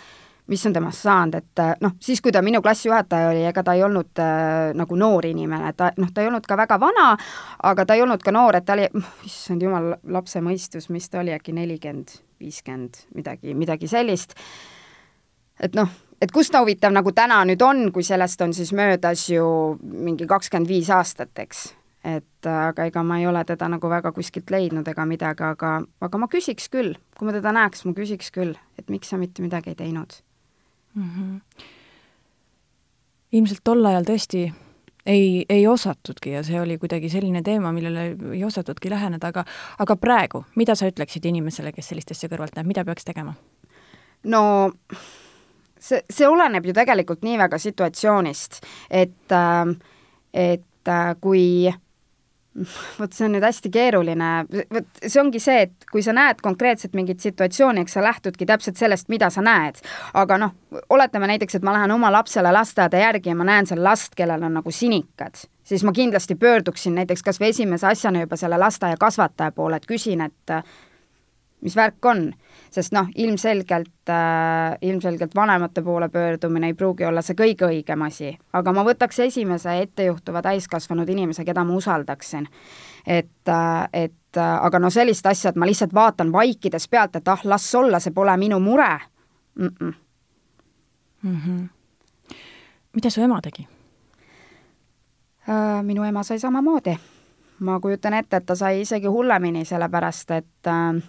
mis 0.46 0.66
on 0.66 0.72
temast 0.72 1.04
saanud, 1.06 1.34
et 1.38 1.62
äh, 1.62 1.72
noh, 1.80 1.94
siis 2.02 2.20
kui 2.22 2.32
ta 2.34 2.42
minu 2.42 2.62
klassijuhataja 2.62 3.30
oli, 3.30 3.44
ega 3.46 3.62
ta 3.62 3.74
ei 3.78 3.82
olnud 3.86 4.20
äh, 4.20 4.72
nagu 4.76 4.96
noor 4.98 5.26
inimene, 5.26 5.72
ta 5.78 5.92
noh, 5.96 6.10
ta 6.14 6.22
ei 6.22 6.30
olnud 6.30 6.46
ka 6.48 6.56
väga 6.58 6.78
vana, 6.82 7.12
aga 7.70 7.86
ta 7.86 7.96
ei 7.96 8.02
olnud 8.02 8.22
ka 8.24 8.34
noor, 8.34 8.58
et 8.58 8.66
ta 8.66 8.76
oli, 8.76 8.88
issand 9.28 9.62
jumal, 9.62 9.92
lapse 10.02 10.42
mõistus, 10.42 10.90
mis 10.90 11.06
ta 11.10 11.22
oli, 11.22 11.34
äkki 11.36 11.54
nelikümmend, 11.56 12.16
viiskümmend, 12.42 13.04
midagi, 13.14 13.54
midagi 13.54 13.90
sellist. 13.90 14.34
et 15.62 15.78
noh, 15.78 15.92
et 16.20 16.32
kus 16.34 16.50
ta 16.50 16.64
huvitav 16.64 16.94
nagu 16.94 17.12
täna 17.14 17.44
nüüd 17.46 17.62
on, 17.62 17.84
kui 17.94 18.02
sellest 18.02 18.42
on 18.42 18.54
siis 18.56 18.72
möödas 18.74 19.28
ju 19.30 19.46
mingi 19.78 20.26
kakskümmend 20.26 20.68
viis 20.68 20.90
aastat, 20.90 21.38
eks 21.38 21.70
et 22.02 22.50
äh, 22.50 22.58
aga 22.66 22.88
ega 22.90 23.04
ma 23.06 23.20
ei 23.20 23.28
ole 23.30 23.44
teda 23.46 23.68
nagu 23.70 23.86
väga 23.86 24.10
kuskilt 24.10 24.50
leidnud 24.50 24.88
ega 24.90 25.06
midagi, 25.06 25.46
aga, 25.46 25.76
aga 26.02 26.18
ma 26.18 26.26
küsiks 26.26 26.66
küll, 26.66 26.96
kui 27.14 27.30
ma 27.30 27.36
teda 27.36 27.54
näeks, 27.54 27.86
ma 27.86 27.94
küsiks 27.94 28.34
küll, 28.34 28.58
et 28.74 28.90
miks 28.90 29.14
sa 29.14 29.22
mitte 29.22 29.44
midagi 29.46 29.70
ei 29.70 29.78
teinud 29.78 30.18
mm. 30.94 31.08
-hmm. 31.08 31.64
ilmselt 33.32 33.60
tol 33.64 33.84
ajal 33.84 34.04
tõesti 34.04 34.52
ei, 35.06 35.44
ei 35.48 35.66
osatudki 35.66 36.30
ja 36.30 36.42
see 36.42 36.60
oli 36.60 36.78
kuidagi 36.78 37.08
selline 37.08 37.42
teema, 37.42 37.72
millele 37.72 38.16
ei 38.32 38.44
osatudki 38.44 38.90
läheneda, 38.90 39.28
aga 39.28 39.44
aga 39.78 39.96
praegu, 39.96 40.44
mida 40.54 40.74
sa 40.74 40.86
ütleksid 40.86 41.24
inimesele, 41.26 41.72
kes 41.72 41.88
sellist 41.88 42.10
asja 42.10 42.28
kõrvalt 42.28 42.56
näeb, 42.56 42.66
mida 42.66 42.84
peaks 42.84 43.04
tegema? 43.04 43.34
no 44.24 44.72
see, 45.78 46.02
see 46.10 46.28
oleneb 46.28 46.66
ju 46.66 46.74
tegelikult 46.76 47.22
nii 47.26 47.38
väga 47.38 47.58
situatsioonist, 47.58 48.60
et, 48.90 49.36
et 50.32 50.92
kui 51.20 51.72
vot 52.98 53.14
see 53.14 53.26
on 53.26 53.32
nüüd 53.36 53.44
hästi 53.46 53.70
keeruline, 53.72 54.30
vot 54.74 55.00
see 55.00 55.20
ongi 55.22 55.40
see, 55.40 55.66
et 55.66 55.86
kui 55.90 56.02
sa 56.04 56.14
näed 56.16 56.42
konkreetselt 56.44 56.96
mingit 56.98 57.22
situatsiooni, 57.24 57.84
eks 57.84 57.96
sa 57.96 58.04
lähtudki 58.04 58.46
täpselt 58.48 58.80
sellest, 58.80 59.08
mida 59.12 59.30
sa 59.32 59.44
näed. 59.44 59.80
aga 60.14 60.38
noh, 60.38 60.54
oletame 60.92 61.30
näiteks, 61.32 61.56
et 61.56 61.66
ma 61.66 61.72
lähen 61.76 61.94
oma 61.94 62.12
lapsele 62.12 62.52
lasteaeda 62.52 63.00
järgi 63.00 63.32
ja 63.32 63.38
ma 63.38 63.48
näen 63.48 63.66
seal 63.66 63.82
last, 63.84 64.14
kellel 64.16 64.42
on 64.42 64.60
nagu 64.60 64.70
sinikad, 64.70 65.40
siis 65.64 65.84
ma 65.84 65.92
kindlasti 65.96 66.34
pöörduksin 66.34 66.94
näiteks 67.00 67.22
kas 67.22 67.40
või 67.40 67.52
esimese 67.54 67.88
asjana 67.88 68.26
juba 68.26 68.36
selle 68.36 68.60
lasteaia 68.60 69.00
kasvataja 69.00 69.52
poole, 69.56 69.80
et 69.80 69.88
küsin, 69.88 70.20
et 70.20 70.56
mis 71.62 71.76
värk 71.76 72.04
on 72.04 72.32
sest 72.72 72.92
noh, 72.92 73.08
ilmselgelt 73.16 74.08
äh,, 74.08 74.78
ilmselgelt 74.82 75.34
vanemate 75.34 75.82
poole 75.82 76.08
pöördumine 76.08 76.66
ei 76.66 76.74
pruugi 76.74 77.04
olla 77.04 77.22
see 77.22 77.36
kõige 77.38 77.68
õigem 77.68 78.06
asi, 78.06 78.32
aga 78.52 78.72
ma 78.72 78.84
võtaks 78.86 79.20
esimese 79.26 79.76
ettejuhtuva 79.82 80.42
täiskasvanud 80.42 81.08
inimese, 81.08 81.44
keda 81.44 81.64
ma 81.64 81.76
usaldaksin. 81.76 82.48
et 83.06 83.48
äh,, 83.48 83.88
et 83.92 84.36
äh, 84.36 84.64
aga 84.64 84.78
no 84.78 84.90
sellist 84.90 85.26
asja, 85.26 85.50
et 85.50 85.56
ma 85.56 85.66
lihtsalt 85.66 85.94
vaatan 85.94 86.32
vaikides 86.32 86.88
pealt, 86.88 87.16
et 87.16 87.28
ah, 87.28 87.40
las 87.44 87.74
olla, 87.74 88.00
see 88.00 88.12
pole 88.12 88.36
minu 88.36 88.60
mure 88.60 88.98
mm. 89.54 89.66
-mm. 89.66 89.94
Mm 91.22 91.40
-hmm. 91.46 91.68
mida 92.94 93.10
su 93.10 93.20
ema 93.20 93.40
tegi 93.40 93.68
äh,? 95.48 95.82
minu 95.82 96.04
ema 96.04 96.22
sai 96.22 96.38
samamoodi 96.38 96.98
ma 97.62 97.80
kujutan 97.80 98.14
ette, 98.14 98.36
et 98.36 98.46
ta 98.46 98.54
sai 98.54 98.80
isegi 98.80 99.06
hullemini, 99.06 99.64
sellepärast 99.64 100.30
et 100.30 100.66
äh, 100.66 101.02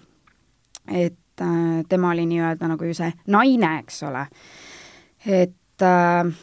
et 1.34 1.40
äh, 1.40 1.84
tema 1.88 2.10
oli 2.10 2.26
nii-öelda 2.26 2.68
nagu 2.68 2.84
ju 2.84 2.94
see 2.94 3.12
naine, 3.26 3.78
eks 3.78 4.02
ole. 4.02 4.26
et 5.26 5.82
äh, 5.82 6.34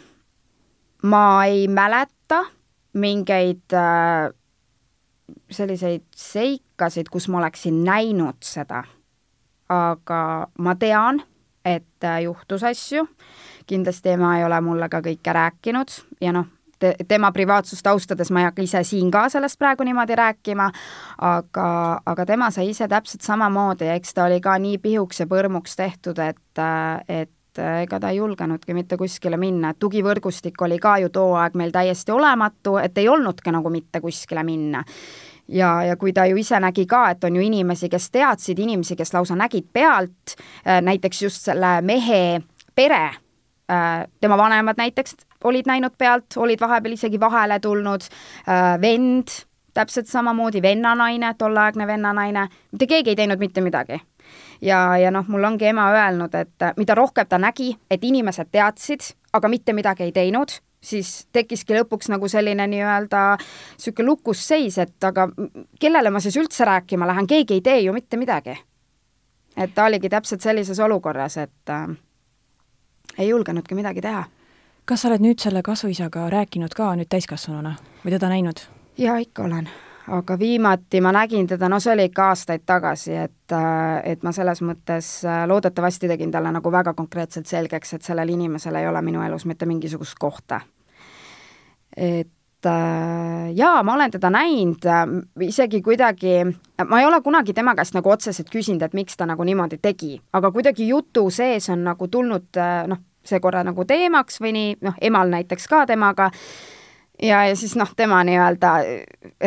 ma 1.04 1.46
ei 1.46 1.68
mäleta 1.68 2.46
mingeid 2.94 3.74
äh, 3.74 4.34
selliseid 5.52 6.04
seikasid, 6.16 7.10
kus 7.10 7.28
ma 7.28 7.38
oleksin 7.38 7.84
näinud 7.84 8.42
seda. 8.44 8.84
aga 9.70 10.48
ma 10.58 10.76
tean, 10.76 11.22
et 11.66 12.04
äh, 12.04 12.22
juhtus 12.22 12.64
asju, 12.64 13.08
kindlasti 13.68 14.10
ema 14.10 14.38
ei 14.38 14.44
ole 14.44 14.62
mulle 14.62 14.90
ka 14.90 15.00
kõike 15.00 15.34
rääkinud 15.34 15.94
ja 16.22 16.34
noh, 16.36 16.50
te, 16.82 16.96
tema 17.08 17.32
privaatsust 17.32 17.88
austades 17.88 18.32
ma 18.34 18.44
ei 18.44 18.50
hakka 18.50 18.66
ise 18.66 18.84
siin 18.88 19.12
ka 19.14 19.28
sellest 19.30 19.60
praegu 19.62 19.86
niimoodi 19.88 20.18
rääkima, 20.18 20.70
aga, 21.28 21.68
aga 22.06 22.26
tema 22.26 22.50
sai 22.52 22.72
ise 22.74 22.88
täpselt 22.92 23.26
samamoodi 23.26 23.92
eks 23.96 24.18
ta 24.18 24.26
oli 24.30 24.42
ka 24.42 24.58
nii 24.62 24.82
pihuks 24.82 25.24
ja 25.24 25.30
põrmuks 25.30 25.78
tehtud, 25.80 26.20
et, 26.24 26.64
et 27.08 27.32
ega 27.82 28.00
ta 28.00 28.12
ei 28.12 28.22
julgenudki 28.22 28.74
mitte 28.74 28.98
kuskile 28.98 29.38
minna, 29.38 29.72
et 29.72 29.80
tugivõrgustik 29.80 30.62
oli 30.64 30.80
ka 30.80 30.98
ju 31.04 31.12
too 31.14 31.36
aeg 31.40 31.58
meil 31.60 31.74
täiesti 31.76 32.14
olematu, 32.16 32.78
et 32.82 32.98
ei 32.98 33.10
olnudki 33.12 33.52
nagu 33.52 33.70
mitte 33.74 34.02
kuskile 34.02 34.44
minna. 34.48 34.84
Ja, 35.52 35.82
ja 35.84 35.98
kui 36.00 36.14
ta 36.16 36.24
ju 36.30 36.38
ise 36.40 36.60
nägi 36.64 36.86
ka, 36.88 37.10
et 37.12 37.24
on 37.28 37.36
ju 37.36 37.42
inimesi, 37.44 37.90
kes 37.92 38.08
teadsid, 38.14 38.60
inimesi, 38.60 38.96
kes 38.96 39.12
lausa 39.14 39.36
nägid 39.36 39.68
pealt, 39.74 40.38
näiteks 40.64 41.22
just 41.26 41.50
selle 41.50 41.74
mehe 41.84 42.40
pere, 42.76 43.04
tema 43.68 44.38
vanemad 44.40 44.80
näiteks 44.80 45.18
olid 45.44 45.68
näinud 45.68 45.96
pealt, 45.98 46.38
olid 46.38 46.60
vahepeal 46.60 46.94
isegi 46.94 47.20
vahele 47.20 47.60
tulnud, 47.60 48.02
äh, 48.48 48.82
vend, 48.82 49.28
täpselt 49.74 50.08
samamoodi 50.08 50.62
vennanaine, 50.62 51.34
tolleaegne 51.38 51.88
vennanaine, 51.88 52.48
mitte 52.72 52.88
keegi 52.88 53.10
ei 53.10 53.16
teinud 53.16 53.40
mitte 53.40 53.62
midagi. 53.62 54.02
ja, 54.62 54.98
ja 54.98 55.12
noh, 55.12 55.26
mul 55.28 55.44
ongi 55.44 55.66
ema 55.66 55.92
öelnud, 55.92 56.36
et 56.36 56.62
äh, 56.62 56.74
mida 56.78 56.96
rohkem 56.96 57.28
ta 57.28 57.38
nägi, 57.38 57.78
et 57.92 58.04
inimesed 58.04 58.52
teadsid, 58.52 59.14
aga 59.34 59.48
mitte 59.48 59.74
midagi 59.74 60.04
ei 60.04 60.12
teinud, 60.12 60.52
siis 60.82 61.28
tekkiski 61.34 61.76
lõpuks 61.78 62.10
nagu 62.10 62.28
selline 62.28 62.68
nii-öelda 62.68 63.22
niisugune 63.38 64.06
lukusseis, 64.06 64.78
et 64.78 65.04
aga 65.04 65.28
kellele 65.80 66.10
ma 66.10 66.20
siis 66.20 66.38
üldse 66.38 66.66
rääkima 66.66 67.08
lähen, 67.08 67.28
keegi 67.28 67.60
ei 67.60 67.62
tee 67.62 67.80
ju 67.80 67.94
mitte 67.94 68.18
midagi. 68.18 68.58
et 69.58 69.74
ta 69.76 69.86
oligi 69.86 70.10
täpselt 70.10 70.42
sellises 70.42 70.80
olukorras, 70.80 71.38
et 71.38 71.70
äh, 71.70 71.88
ei 73.18 73.30
julgenudki 73.30 73.76
midagi 73.76 74.02
teha 74.02 74.24
kas 74.86 75.04
sa 75.04 75.12
oled 75.12 75.24
nüüd 75.24 75.42
selle 75.42 75.62
kasuisaga 75.66 76.28
rääkinud 76.34 76.74
ka 76.76 76.92
nüüd 76.98 77.10
täiskasvanuna 77.12 77.76
või 78.04 78.14
teda 78.16 78.30
näinud? 78.32 78.64
jaa, 78.98 79.18
ikka 79.22 79.44
olen. 79.44 79.70
aga 80.12 80.40
viimati 80.40 81.02
ma 81.02 81.12
nägin 81.16 81.48
teda, 81.48 81.70
no 81.70 81.80
see 81.80 81.94
oli 81.94 82.10
ikka 82.10 82.32
aastaid 82.32 82.66
tagasi, 82.66 83.14
et, 83.16 83.54
äh, 83.54 84.02
et 84.12 84.24
ma 84.24 84.34
selles 84.36 84.62
mõttes 84.66 85.14
äh, 85.26 85.46
loodetavasti 85.48 86.10
tegin 86.10 86.32
talle 86.32 86.52
nagu 86.52 86.72
väga 86.72 86.94
konkreetselt 86.98 87.48
selgeks, 87.48 87.94
et 87.94 88.04
sellel 88.04 88.30
inimesel 88.34 88.76
ei 88.76 88.88
ole 88.88 89.02
minu 89.02 89.22
elus 89.24 89.46
mitte 89.46 89.66
mingisugust 89.66 90.18
kohta. 90.20 90.62
et 91.96 92.66
äh, 92.66 93.54
jaa, 93.56 93.84
ma 93.84 93.94
olen 93.94 94.12
teda 94.12 94.30
näinud, 94.30 94.90
isegi 95.42 95.82
kuidagi, 95.82 96.42
ma 96.88 97.00
ei 97.00 97.06
ole 97.06 97.22
kunagi 97.22 97.54
tema 97.54 97.76
käest 97.76 97.94
nagu 97.94 98.10
otseselt 98.10 98.50
küsinud, 98.50 98.82
et 98.82 98.94
miks 98.98 99.18
ta 99.18 99.30
nagu 99.30 99.44
niimoodi 99.44 99.78
tegi, 99.78 100.22
aga 100.34 100.52
kuidagi 100.52 100.88
jutu 100.88 101.30
sees 101.30 101.70
on 101.70 101.84
nagu 101.84 102.08
tulnud 102.08 102.60
noh, 102.88 103.06
see 103.26 103.40
korra 103.40 103.64
nagu 103.64 103.86
teemaks 103.86 104.42
või 104.42 104.54
nii, 104.58 104.76
noh, 104.82 104.96
emal 105.02 105.30
näiteks 105.30 105.68
ka 105.70 105.86
temaga, 105.90 106.32
ja, 107.22 107.46
ja 107.48 107.56
siis 107.56 107.76
noh, 107.80 107.92
tema 107.96 108.24
nii-öelda 108.28 108.76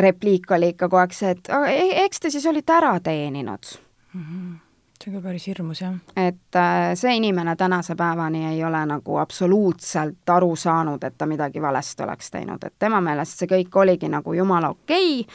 repliik 0.05 0.51
oli 0.51 0.73
ikka 0.73 0.89
kogu 0.89 1.03
aeg 1.03 1.15
see, 1.15 1.33
et 1.35 1.49
e-, 1.71 2.05
eks 2.05 2.23
te 2.23 2.33
siis 2.33 2.45
olite 2.51 2.73
ära 2.73 2.99
teeninud 2.99 3.75
mm. 4.13 4.21
-hmm 4.21 4.53
see 4.95 5.11
on 5.11 5.17
küll 5.17 5.23
päris 5.27 5.47
hirmus, 5.47 5.81
jah. 5.81 5.93
et 6.15 6.55
äh, 6.55 6.95
see 6.95 7.15
inimene 7.19 7.55
tänase 7.55 7.95
päevani 7.95 8.45
ei 8.47 8.63
ole 8.63 8.85
nagu 8.85 9.17
absoluutselt 9.17 10.29
aru 10.29 10.55
saanud, 10.55 11.03
et 11.03 11.17
ta 11.17 11.25
midagi 11.25 11.61
valesti 11.61 12.03
oleks 12.03 12.31
teinud, 12.31 12.63
et 12.63 12.73
tema 12.79 13.01
meelest 13.01 13.39
see 13.39 13.47
kõik 13.47 13.75
oligi 13.81 14.09
nagu 14.09 14.33
jumala 14.33 14.69
okei 14.69 15.27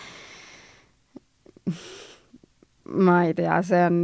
okay.. 1.66 1.76
ma 2.85 3.23
ei 3.25 3.35
tea, 3.35 3.62
see 3.62 3.85
on 3.87 4.00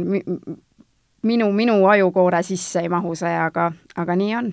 minu, 1.27 1.49
minu 1.55 1.77
ajukoore 1.89 2.41
sisse 2.45 2.83
ei 2.85 2.89
mahu 2.91 3.13
see, 3.17 3.33
aga, 3.33 3.69
aga 3.99 4.15
nii 4.19 4.33
on. 4.39 4.51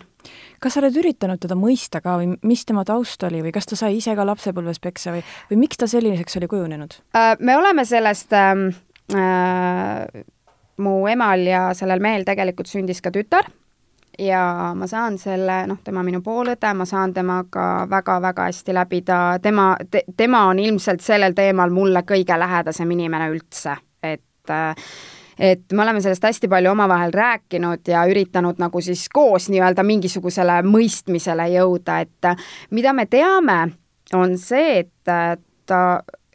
kas 0.60 0.76
sa 0.76 0.80
oled 0.80 0.96
üritanud 0.96 1.40
teda 1.40 1.56
mõista 1.58 2.00
ka 2.04 2.16
või 2.20 2.34
mis 2.48 2.64
tema 2.64 2.84
taust 2.88 3.22
oli 3.28 3.42
või 3.44 3.52
kas 3.54 3.68
ta 3.70 3.76
sai 3.76 3.98
ise 3.98 4.14
ka 4.16 4.26
lapsepõlves 4.26 4.80
peksa 4.80 5.12
või, 5.14 5.24
või 5.50 5.60
miks 5.66 5.80
ta 5.80 5.88
selliseks 5.90 6.38
oli 6.40 6.48
kujunenud? 6.50 6.96
Äh, 7.16 7.34
me 7.40 7.56
oleme 7.56 7.84
sellest 7.84 8.32
ähm, 8.38 8.70
äh, 9.12 10.24
mu 10.80 11.02
emal 11.10 11.44
ja 11.46 11.66
sellel 11.76 12.00
mehel 12.00 12.24
tegelikult 12.24 12.70
sündis 12.70 13.04
ka 13.04 13.12
tütar 13.14 13.50
ja 14.18 14.72
ma 14.78 14.86
saan 14.86 15.18
selle, 15.18 15.64
noh, 15.66 15.80
tema 15.84 16.04
minu 16.06 16.20
poolõde, 16.22 16.70
ma 16.74 16.86
saan 16.86 17.12
temaga 17.14 17.86
väga-väga 17.90 18.46
hästi 18.48 18.76
läbi, 18.76 19.02
ta, 19.02 19.40
tema 19.42 19.72
te,, 19.90 20.04
tema 20.16 20.46
on 20.50 20.60
ilmselt 20.62 21.02
sellel 21.02 21.34
teemal 21.34 21.74
mulle 21.74 22.04
kõige 22.06 22.38
lähedasem 22.38 22.90
inimene 22.94 23.32
üldse. 23.34 23.76
et 24.02 24.22
et 24.44 24.84
et 25.38 25.72
me 25.72 25.82
oleme 25.82 26.02
sellest 26.04 26.24
hästi 26.24 26.48
palju 26.48 26.70
omavahel 26.70 27.14
rääkinud 27.14 27.88
ja 27.88 28.04
üritanud 28.10 28.60
nagu 28.62 28.80
siis 28.84 29.06
koos 29.12 29.48
nii-öelda 29.52 29.84
mingisugusele 29.86 30.60
mõistmisele 30.66 31.48
jõuda, 31.56 32.00
et 32.04 32.30
mida 32.70 32.92
me 32.92 33.06
teame, 33.06 33.58
on 34.14 34.38
see, 34.38 34.84
et 34.84 34.92
ta, 35.66 35.88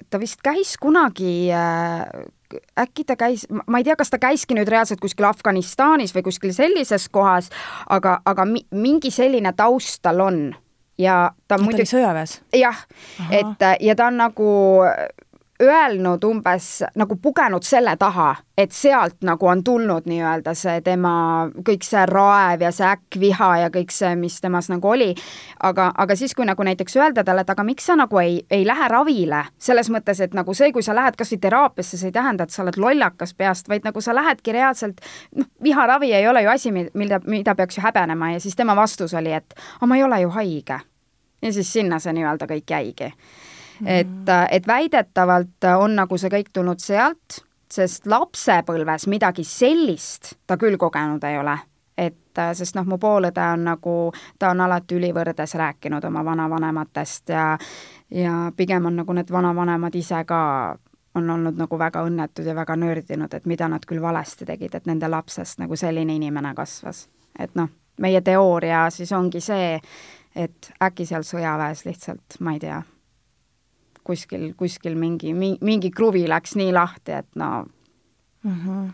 ta 0.10 0.20
vist 0.22 0.44
käis 0.44 0.76
kunagi 0.82 1.50
äkki 2.80 3.04
ta 3.06 3.16
käis, 3.16 3.46
ma 3.68 3.78
ei 3.78 3.86
tea, 3.86 3.96
kas 3.96 4.10
ta 4.10 4.18
käiski 4.22 4.56
nüüd 4.58 4.70
reaalselt 4.72 5.02
kuskil 5.04 5.28
Afganistanis 5.30 6.16
või 6.16 6.26
kuskil 6.26 6.54
sellises 6.56 7.06
kohas, 7.14 7.52
aga, 7.90 8.20
aga 8.26 8.46
mi, 8.50 8.64
mingi 8.74 9.12
selline 9.14 9.54
taust 9.58 10.02
tal 10.02 10.24
on 10.26 10.40
ja 11.00 11.32
ta 11.48 11.60
muidugi. 11.62 11.90
sõjaväes? 11.90 12.40
jah, 12.58 12.86
et 13.30 13.66
ja 13.86 13.96
ta 13.96 14.10
on 14.10 14.18
nagu 14.20 14.52
öelnud 15.64 16.24
umbes 16.24 16.84
nagu 16.96 17.16
pugenud 17.16 17.64
selle 17.64 17.96
taha, 18.00 18.36
et 18.58 18.72
sealt 18.72 19.18
nagu 19.28 19.48
on 19.48 19.64
tulnud 19.64 20.08
nii-öelda 20.08 20.54
see 20.56 20.80
tema, 20.84 21.12
kõik 21.68 21.84
see 21.84 22.06
raev 22.08 22.64
ja 22.64 22.72
see 22.76 22.88
äkkviha 22.88 23.50
ja 23.64 23.72
kõik 23.74 23.92
see, 23.92 24.14
mis 24.20 24.40
temas 24.42 24.70
nagu 24.72 24.88
oli. 24.90 25.10
aga, 25.64 25.92
aga 25.98 26.16
siis, 26.16 26.36
kui 26.36 26.48
nagu 26.48 26.64
näiteks 26.64 26.96
öelda 26.98 27.24
talle, 27.24 27.44
et 27.44 27.50
aga 27.50 27.64
miks 27.68 27.90
sa 27.92 27.98
nagu 28.00 28.22
ei, 28.24 28.40
ei 28.52 28.66
lähe 28.68 28.88
ravile, 28.88 29.44
selles 29.60 29.92
mõttes, 29.92 30.24
et 30.24 30.34
nagu 30.34 30.54
see, 30.54 30.72
kui 30.72 30.84
sa 30.84 30.96
lähed 30.96 31.20
kasvõi 31.20 31.42
teraapiasse, 31.44 31.98
see 31.98 32.14
ei 32.14 32.16
tähenda, 32.16 32.48
et 32.48 32.56
sa 32.56 32.64
oled 32.64 32.80
lollakas 32.80 33.34
peast, 33.34 33.70
vaid 33.70 33.84
nagu 33.88 34.02
sa 34.02 34.16
lähedki 34.16 34.56
reaalselt, 34.56 35.04
noh, 35.36 35.52
viharavi 35.64 36.14
ei 36.16 36.28
ole 36.28 36.44
ju 36.44 36.56
asi, 36.56 36.72
mida, 36.72 37.20
mida 37.28 37.56
peaks 37.56 37.78
ju 37.78 37.84
häbenema 37.84 38.32
ja 38.34 38.40
siis 38.40 38.56
tema 38.56 38.76
vastus 38.76 39.14
oli, 39.14 39.36
et 39.36 39.60
aga 39.78 39.92
ma 39.92 40.00
ei 40.00 40.08
ole 40.08 40.22
ju 40.22 40.34
haige. 40.40 40.80
ja 41.42 41.54
siis 41.54 41.74
sinna 41.74 42.00
see 42.00 42.14
nii-öelda 42.14 42.48
kõik 42.48 42.72
jäigi 42.72 43.14
et, 43.86 44.30
äh, 44.30 44.48
et 44.52 44.68
väidetavalt 44.68 45.70
on 45.78 45.96
nagu 45.96 46.18
see 46.18 46.30
kõik 46.30 46.54
tulnud 46.54 46.80
sealt, 46.80 47.44
sest 47.70 48.08
lapsepõlves 48.10 49.08
midagi 49.08 49.44
sellist 49.46 50.36
ta 50.48 50.58
küll 50.58 50.78
kogenud 50.78 51.24
ei 51.24 51.38
ole 51.38 51.58
et 52.00 52.38
äh, 52.38 52.54
sest 52.56 52.78
noh, 52.78 52.86
mu 52.88 52.98
poolõde 53.02 53.44
on 53.54 53.66
nagu, 53.68 53.96
ta 54.40 54.54
on 54.54 54.62
alati 54.64 54.96
ülivõrdes 54.96 55.56
rääkinud 55.60 56.06
oma 56.08 56.24
vanavanematest 56.26 57.30
ja 57.36 57.46
ja 58.12 58.52
pigem 58.58 58.86
on 58.86 58.96
nagu 59.02 59.14
need 59.14 59.32
vanavanemad 59.32 59.96
ise 59.96 60.24
ka 60.26 60.42
on 61.16 61.30
olnud 61.30 61.58
nagu 61.58 61.80
väga 61.80 62.04
õnnetud 62.06 62.46
ja 62.46 62.56
väga 62.56 62.76
nördinud, 62.76 63.34
et 63.34 63.46
mida 63.46 63.68
nad 63.68 63.86
küll 63.86 64.02
valesti 64.02 64.46
tegid, 64.46 64.76
et 64.76 64.86
nende 64.88 65.10
lapsest 65.10 65.60
nagu 65.60 65.76
selline 65.76 66.16
inimene 66.16 66.54
kasvas. 66.56 67.08
et 67.40 67.56
noh, 67.56 67.70
meie 67.98 68.22
teooria 68.22 68.90
siis 68.90 69.12
ongi 69.12 69.42
see, 69.42 69.80
et 70.36 70.72
äkki 70.82 71.06
seal 71.06 71.26
sõjaväes 71.28 71.86
lihtsalt, 71.86 72.40
ma 72.40 72.54
ei 72.56 72.60
tea 72.60 72.82
kuskil, 74.10 74.50
kuskil 74.58 74.98
mingi, 75.00 75.36
mingi 75.36 75.92
kruvi 75.94 76.26
läks 76.30 76.58
nii 76.60 76.74
lahti, 76.76 77.20
et 77.22 77.30
no 77.40 77.52
mm. 78.44 78.58
-hmm. 78.58 78.90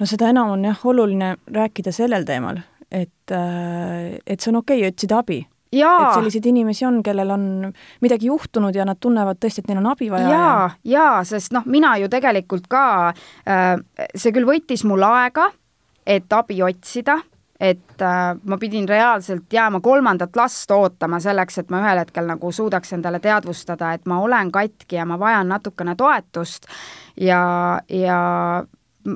no 0.00 0.10
seda 0.10 0.32
enam 0.34 0.56
on 0.56 0.66
jah, 0.66 0.84
oluline 0.84 1.36
rääkida 1.46 1.92
sellel 1.92 2.26
teemal, 2.26 2.60
et, 2.90 3.30
äh, 3.30 4.18
et 4.26 4.40
see 4.40 4.50
on 4.52 4.62
okei 4.64 4.82
okay 4.82 4.92
otsida 4.92 5.22
abi 5.22 5.44
et 6.10 6.14
selliseid 6.14 6.46
inimesi 6.50 6.86
on, 6.86 7.02
kellel 7.02 7.30
on 7.30 7.72
midagi 8.02 8.26
juhtunud 8.26 8.74
ja 8.74 8.84
nad 8.84 8.98
tunnevad 9.00 9.38
tõesti, 9.38 9.62
et 9.62 9.68
neil 9.70 9.78
on 9.78 9.90
abi 9.92 10.10
vaja. 10.10 10.28
jaa 10.28 10.34
ja., 10.34 10.70
jaa, 10.96 11.24
sest 11.24 11.54
noh, 11.54 11.66
mina 11.66 11.96
ju 12.02 12.08
tegelikult 12.10 12.66
ka 12.70 12.84
äh,, 13.46 13.76
see 14.14 14.34
küll 14.34 14.48
võttis 14.48 14.84
mul 14.84 15.04
aega, 15.06 15.50
et 16.06 16.32
abi 16.32 16.62
otsida 16.66 17.20
et 17.60 18.02
äh, 18.02 18.36
ma 18.44 18.58
pidin 18.58 18.88
reaalselt 18.88 19.52
jääma 19.52 19.80
kolmandat 19.80 20.36
last 20.36 20.70
ootama 20.70 21.20
selleks, 21.20 21.58
et 21.58 21.70
ma 21.70 21.82
ühel 21.84 22.00
hetkel 22.00 22.26
nagu 22.26 22.52
suudaks 22.52 22.94
endale 22.96 23.20
teadvustada, 23.20 23.92
et 23.92 24.06
ma 24.08 24.20
olen 24.24 24.52
katki 24.52 24.96
ja 24.96 25.04
ma 25.04 25.18
vajan 25.20 25.48
natukene 25.52 25.94
toetust. 25.96 26.66
Ja, 27.20 27.42
ja 27.88 28.20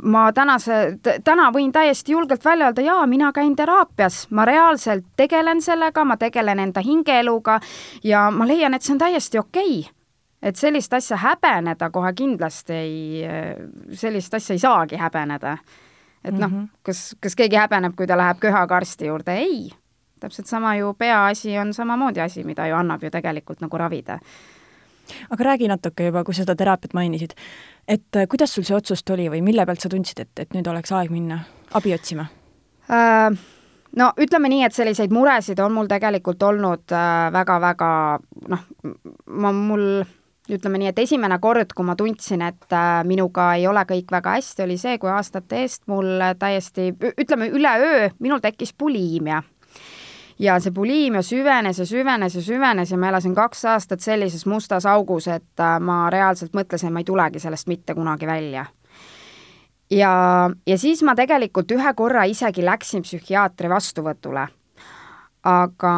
ma 0.03 0.25
tänase, 0.33 0.99
täna 1.25 1.49
võin 1.53 1.73
täiesti 1.73 2.13
julgelt 2.13 2.45
välja 2.45 2.69
öelda, 2.69 2.85
jaa, 2.85 3.07
mina 3.07 3.33
käin 3.33 3.57
teraapias, 3.57 4.27
ma 4.31 4.45
reaalselt 4.45 5.07
tegelen 5.17 5.63
sellega, 5.63 6.05
ma 6.05 6.17
tegelen 6.21 6.61
enda 6.61 6.85
hingeeluga 6.85 7.61
ja 8.05 8.29
ma 8.31 8.49
leian, 8.49 8.75
et 8.75 8.83
see 8.83 8.97
on 8.97 9.05
täiesti 9.07 9.41
okei. 9.41 9.79
Okay 9.81 10.01
et 10.45 10.61
sellist 10.61 10.93
asja 10.93 11.17
häbeneda 11.17 11.89
kohe 11.91 12.11
kindlasti 12.13 12.75
ei, 12.77 13.23
sellist 13.97 14.35
asja 14.37 14.53
ei 14.53 14.59
saagi 14.61 14.99
häbeneda 15.01 15.55
et 16.25 16.35
noh 16.35 16.51
mm 16.51 16.63
-hmm., 16.63 16.69
kas, 16.83 17.17
kas 17.21 17.37
keegi 17.37 17.57
häbeneb, 17.57 17.95
kui 17.97 18.07
ta 18.07 18.17
läheb 18.17 18.39
köhaga 18.41 18.77
arsti 18.77 19.07
juurde, 19.07 19.37
ei. 19.37 19.71
täpselt 20.21 20.47
sama 20.47 20.77
ju 20.77 20.95
peaasi 20.95 21.59
on 21.59 21.75
samamoodi 21.75 22.21
asi, 22.21 22.45
mida 22.45 22.67
ju 22.67 22.75
annab 22.75 23.03
ju 23.03 23.11
tegelikult 23.11 23.61
nagu 23.61 23.79
ravida. 23.79 24.19
aga 25.31 25.45
räägi 25.45 25.69
natuke 25.69 26.05
juba, 26.05 26.25
kui 26.25 26.35
seda 26.35 26.57
teraapiat 26.57 26.95
mainisid, 26.95 27.31
et 27.89 28.17
äh, 28.17 28.27
kuidas 28.29 28.55
sul 28.55 28.65
see 28.65 28.77
otsus 28.77 29.05
tuli 29.05 29.29
või 29.29 29.43
mille 29.43 29.67
pealt 29.67 29.81
sa 29.81 29.89
tundsid, 29.89 30.19
et, 30.19 30.39
et 30.39 30.55
nüüd 30.55 30.67
oleks 30.67 30.93
aeg 30.93 31.11
minna 31.11 31.45
abi 31.75 31.95
otsima 31.95 32.27
äh,? 32.91 33.39
no 33.97 34.13
ütleme 34.17 34.49
nii, 34.49 34.65
et 34.65 34.73
selliseid 34.73 35.11
muresid 35.11 35.59
on 35.61 35.73
mul 35.73 35.87
tegelikult 35.87 36.43
olnud 36.43 36.91
väga-väga 37.33 38.15
äh, 38.15 38.49
noh, 38.49 38.65
ma, 39.27 39.53
mul 39.53 40.05
ütleme 40.51 40.79
nii, 40.79 40.91
et 40.93 40.99
esimene 40.99 41.39
kord, 41.41 41.73
kui 41.77 41.87
ma 41.87 41.97
tundsin, 41.97 42.43
et 42.45 42.73
äh, 42.73 43.01
minuga 43.09 43.55
ei 43.59 43.67
ole 43.67 43.85
kõik 43.89 44.13
väga 44.13 44.37
hästi, 44.37 44.65
oli 44.67 44.77
see, 44.81 44.99
kui 45.01 45.11
aastate 45.11 45.63
eest 45.63 45.87
mul 45.89 46.21
täiesti, 46.39 46.91
ütleme 47.15 47.49
üleöö, 47.49 48.11
minul 48.21 48.45
tekkis 48.45 48.75
buliimia. 48.79 49.43
ja 50.39 50.59
see 50.61 50.73
buliimia 50.75 51.23
süvenes 51.23 51.79
ja 51.79 51.87
süvenes 51.87 52.35
ja 52.35 52.43
süvenes 52.43 52.91
ja 52.91 52.97
ma 52.99 53.09
elasin 53.09 53.35
kaks 53.35 53.65
aastat 53.65 54.01
sellises 54.01 54.47
mustas 54.47 54.87
augus, 54.87 55.29
et 55.29 55.61
äh, 55.61 55.81
ma 55.81 56.11
reaalselt 56.11 56.53
mõtlesin, 56.53 56.93
ma 56.93 57.01
ei 57.01 57.05
tulegi 57.05 57.39
sellest 57.39 57.69
mitte 57.69 57.95
kunagi 57.95 58.27
välja 58.27 58.67
ja, 59.91 60.51
ja 60.67 60.79
siis 60.79 61.03
ma 61.03 61.15
tegelikult 61.15 61.73
ühe 61.77 61.95
korra 61.97 62.25
isegi 62.29 62.65
läksin 62.65 63.05
psühhiaatri 63.05 63.71
vastuvõtule. 63.71 64.49
aga 65.45 65.93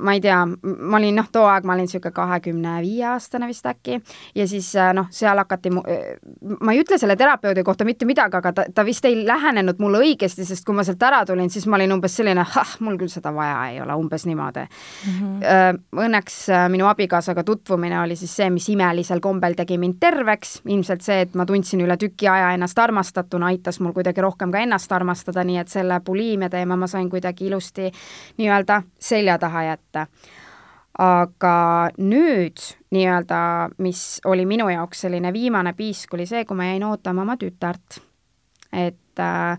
ma 0.00 0.14
ei 0.16 0.20
tea, 0.20 0.38
ma 0.46 0.98
olin 0.98 1.18
noh, 1.20 1.28
too 1.32 1.44
aeg 1.48 1.66
ma 1.68 1.74
olin 1.76 1.86
niisugune 1.88 2.14
kahekümne 2.14 2.76
viie 2.84 3.04
aastane 3.12 3.48
vist 3.50 3.66
äkki 3.66 4.00
ja 4.34 4.46
siis 4.48 4.72
äh, 4.76 4.92
noh, 4.96 5.08
seal 5.14 5.38
hakati 5.38 5.72
mu, 5.74 5.82
äh, 5.88 6.16
ma 6.60 6.74
ei 6.74 6.82
ütle 6.82 6.98
selle 7.00 7.16
terapeudi 7.20 7.64
kohta 7.66 7.84
mitte 7.88 8.08
midagi, 8.08 8.36
aga 8.36 8.52
ta, 8.56 8.64
ta 8.74 8.84
vist 8.86 9.04
ei 9.08 9.20
lähenenud 9.26 9.80
mulle 9.82 10.02
õigesti, 10.04 10.46
sest 10.48 10.66
kui 10.66 10.76
ma 10.76 10.84
sealt 10.86 11.02
ära 11.06 11.22
tulin, 11.28 11.50
siis 11.52 11.66
ma 11.70 11.78
olin 11.78 11.96
umbes 11.96 12.16
selline, 12.20 12.44
ah, 12.44 12.74
mul 12.84 12.98
küll 13.00 13.12
seda 13.12 13.32
vaja 13.34 13.58
ei 13.70 13.80
ole, 13.84 13.96
umbes 14.00 14.26
niimoodi 14.28 14.64
mm. 14.66 15.18
-hmm. 15.20 15.80
Õnneks 16.00 16.36
minu 16.72 16.86
abikaasaga 16.86 17.44
tutvumine 17.44 18.00
oli 18.00 18.16
siis 18.16 18.32
see, 18.36 18.50
mis 18.50 18.68
imelisel 18.68 19.20
kombel 19.20 19.54
tegi 19.58 19.78
mind 19.78 19.98
terveks, 20.00 20.60
ilmselt 20.66 21.02
see, 21.02 21.20
et 21.26 21.34
ma 21.34 21.46
tundsin 21.46 21.80
üle 21.84 21.96
tüki 22.00 22.28
aja 22.28 22.52
ennast 22.54 22.78
armastatuna, 22.78 23.50
aitas 23.52 23.80
mul 23.80 23.92
kuidagi 23.92 24.20
rohkem 24.20 24.52
ka 24.52 24.62
ennast 24.64 24.92
armastada, 24.92 25.44
nii 25.44 25.58
et 25.58 25.68
selle 25.68 26.00
buliimia 26.04 26.50
teema 26.50 26.76
ma 26.76 26.86
sain 26.86 27.10
kuidagi 27.10 27.46
ilusti 27.46 27.90
nii-öelda 28.38 28.82
selja 28.98 29.38
taha 29.38 29.62
jätta 29.62 29.89
võtta. 29.90 30.06
aga 31.00 31.90
nüüd 32.02 32.58
nii-öelda, 32.90 33.70
mis 33.78 34.20
oli 34.26 34.44
minu 34.44 34.68
jaoks 34.68 35.06
selline 35.06 35.32
viimane 35.32 35.72
piisk, 35.72 36.12
oli 36.14 36.26
see, 36.26 36.44
kui 36.44 36.56
ma 36.56 36.66
jäin 36.66 36.84
ootama 36.84 37.22
oma 37.22 37.36
tütart. 37.36 38.00
et 38.72 39.18
äh, 39.18 39.58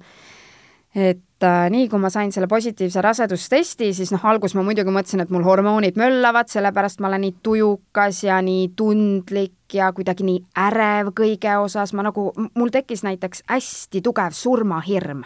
et 0.95 1.43
äh, 1.43 1.69
nii 1.71 1.87
kui 1.89 1.99
ma 1.99 2.09
sain 2.09 2.31
selle 2.31 2.47
positiivse 2.47 3.01
rasedustesti, 3.01 3.93
siis 3.93 4.11
noh, 4.11 4.25
alguses 4.25 4.55
ma 4.55 4.63
muidugi 4.63 4.91
mõtlesin, 4.91 5.21
et 5.23 5.29
mul 5.31 5.43
hormoonid 5.43 5.95
möllavad, 5.95 6.51
sellepärast 6.51 6.99
ma 6.99 7.07
olen 7.07 7.21
nii 7.21 7.35
tujukas 7.43 8.23
ja 8.23 8.41
nii 8.41 8.73
tundlik 8.75 9.73
ja 9.73 9.93
kuidagi 9.95 10.27
nii 10.27 10.43
ärev 10.67 11.13
kõige 11.15 11.55
osas, 11.63 11.93
ma 11.93 12.03
nagu, 12.03 12.33
mul 12.35 12.69
tekkis 12.75 13.05
näiteks 13.07 13.45
hästi 13.47 14.01
tugev 14.01 14.35
surmahirm. 14.35 15.23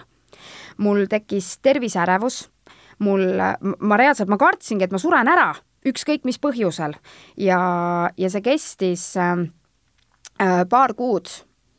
mul 0.78 1.08
tekkis 1.10 1.58
terviseärevus 1.64 2.55
mul, 3.00 3.26
ma 3.80 3.98
reaalselt, 3.98 4.30
ma 4.30 4.38
kartsingi, 4.38 4.86
et 4.86 4.92
ma 4.92 5.02
suren 5.02 5.28
ära, 5.28 5.54
ükskõik 5.86 6.26
mis 6.26 6.40
põhjusel. 6.42 6.96
ja, 7.38 7.60
ja 8.18 8.30
see 8.30 8.42
kestis 8.42 9.16
ähm, 9.18 9.50
äh, 10.42 10.64
paar 10.70 10.94
kuud 10.94 11.30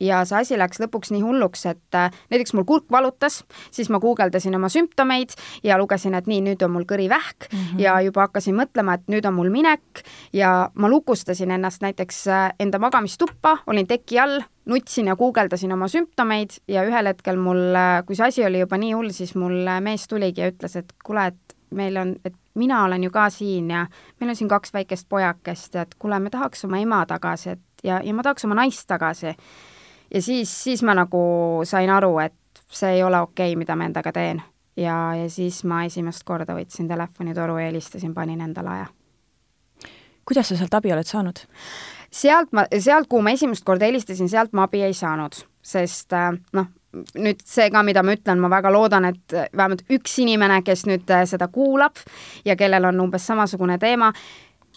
ja 0.00 0.22
see 0.28 0.40
asi 0.42 0.58
läks 0.58 0.80
lõpuks 0.82 1.12
nii 1.12 1.22
hulluks, 1.24 1.64
et 1.70 1.98
äh, 1.98 2.14
näiteks 2.32 2.54
mul 2.56 2.66
kurk 2.68 2.90
valutas, 2.92 3.42
siis 3.74 3.90
ma 3.92 4.00
guugeldasin 4.02 4.56
oma 4.58 4.68
sümptomeid 4.72 5.34
ja 5.64 5.78
lugesin, 5.80 6.14
et 6.18 6.28
nii, 6.30 6.42
nüüd 6.50 6.64
on 6.66 6.74
mul 6.74 6.86
kõrivähk 6.88 7.48
mm 7.48 7.58
-hmm. 7.58 7.80
ja 7.82 8.00
juba 8.04 8.26
hakkasin 8.26 8.56
mõtlema, 8.56 8.94
et 8.94 9.08
nüüd 9.08 9.26
on 9.26 9.34
mul 9.34 9.50
minek 9.50 10.04
ja 10.32 10.70
ma 10.74 10.88
lukustasin 10.88 11.50
ennast 11.50 11.82
näiteks 11.82 12.26
äh, 12.28 12.52
enda 12.60 12.78
magamistuppa, 12.78 13.58
olin 13.66 13.86
teki 13.86 14.20
all, 14.20 14.40
nutsin 14.66 15.06
ja 15.06 15.16
guugeldasin 15.16 15.72
oma 15.72 15.88
sümptomeid 15.88 16.58
ja 16.68 16.82
ühel 16.86 17.06
hetkel 17.12 17.38
mul, 17.38 17.76
kui 18.06 18.16
see 18.18 18.26
asi 18.26 18.46
oli 18.46 18.64
juba 18.64 18.78
nii 18.80 18.92
hull, 18.96 19.12
siis 19.14 19.34
mul 19.38 19.68
mees 19.84 20.08
tuligi 20.10 20.42
ja 20.42 20.50
ütles, 20.50 20.74
et 20.80 20.90
kuule, 21.06 21.28
et 21.30 21.56
meil 21.76 21.96
on, 22.00 22.16
et 22.24 22.34
mina 22.54 22.82
olen 22.84 23.04
ju 23.04 23.12
ka 23.14 23.28
siin 23.30 23.70
ja 23.70 23.86
meil 24.20 24.32
on 24.32 24.38
siin 24.38 24.50
kaks 24.50 24.74
väikest 24.74 25.08
pojakest 25.08 25.74
ja 25.74 25.86
et 25.86 25.94
kuule, 25.98 26.18
me 26.20 26.30
tahaks 26.30 26.64
oma 26.66 26.80
ema 26.82 27.04
tagasi, 27.06 27.54
et 27.56 27.86
ja, 27.86 28.00
ja 28.02 28.14
ma 28.14 28.26
tahaks 28.26 28.44
oma 28.48 28.58
naist 28.58 28.86
tagasi 28.90 29.32
ja 30.14 30.22
siis, 30.22 30.64
siis 30.64 30.82
ma 30.82 30.94
nagu 30.94 31.22
sain 31.64 31.90
aru, 31.90 32.18
et 32.18 32.62
see 32.72 32.98
ei 32.98 33.02
ole 33.02 33.20
okei 33.20 33.52
okay,, 33.52 33.58
mida 33.58 33.76
ma 33.76 33.86
endaga 33.86 34.12
teen. 34.12 34.42
ja, 34.76 35.14
ja 35.14 35.30
siis 35.30 35.64
ma 35.64 35.84
esimest 35.84 36.24
korda 36.24 36.54
võtsin 36.54 36.88
telefonitoru 36.88 37.58
ja 37.58 37.70
helistasin, 37.70 38.14
panin 38.14 38.40
endale 38.40 38.70
aja. 38.70 38.86
Kuidas 40.26 40.48
sa 40.48 40.56
sealt 40.58 40.74
abi 40.74 40.92
oled 40.92 41.06
saanud? 41.06 41.44
sealt 42.10 42.52
ma, 42.52 42.66
sealt, 42.78 43.08
kuhu 43.08 43.22
ma 43.22 43.34
esimest 43.36 43.64
korda 43.64 43.86
helistasin, 43.86 44.28
sealt 44.28 44.52
ma 44.52 44.68
abi 44.68 44.82
ei 44.86 44.94
saanud 44.96 45.44
sest 45.66 46.14
äh, 46.14 46.30
noh, 46.56 46.68
nüüd 47.18 47.42
see 47.44 47.68
ka, 47.72 47.82
mida 47.84 48.02
ma 48.06 48.14
ütlen, 48.16 48.40
ma 48.40 48.50
väga 48.52 48.72
loodan, 48.72 49.08
et 49.10 49.36
vähemalt 49.56 49.84
üks 49.92 50.18
inimene, 50.22 50.62
kes 50.66 50.86
nüüd 50.88 51.10
äh, 51.12 51.26
seda 51.28 51.50
kuulab 51.52 52.00
ja 52.46 52.56
kellel 52.58 52.88
on 52.92 53.06
umbes 53.06 53.26
samasugune 53.26 53.78
teema, 53.82 54.12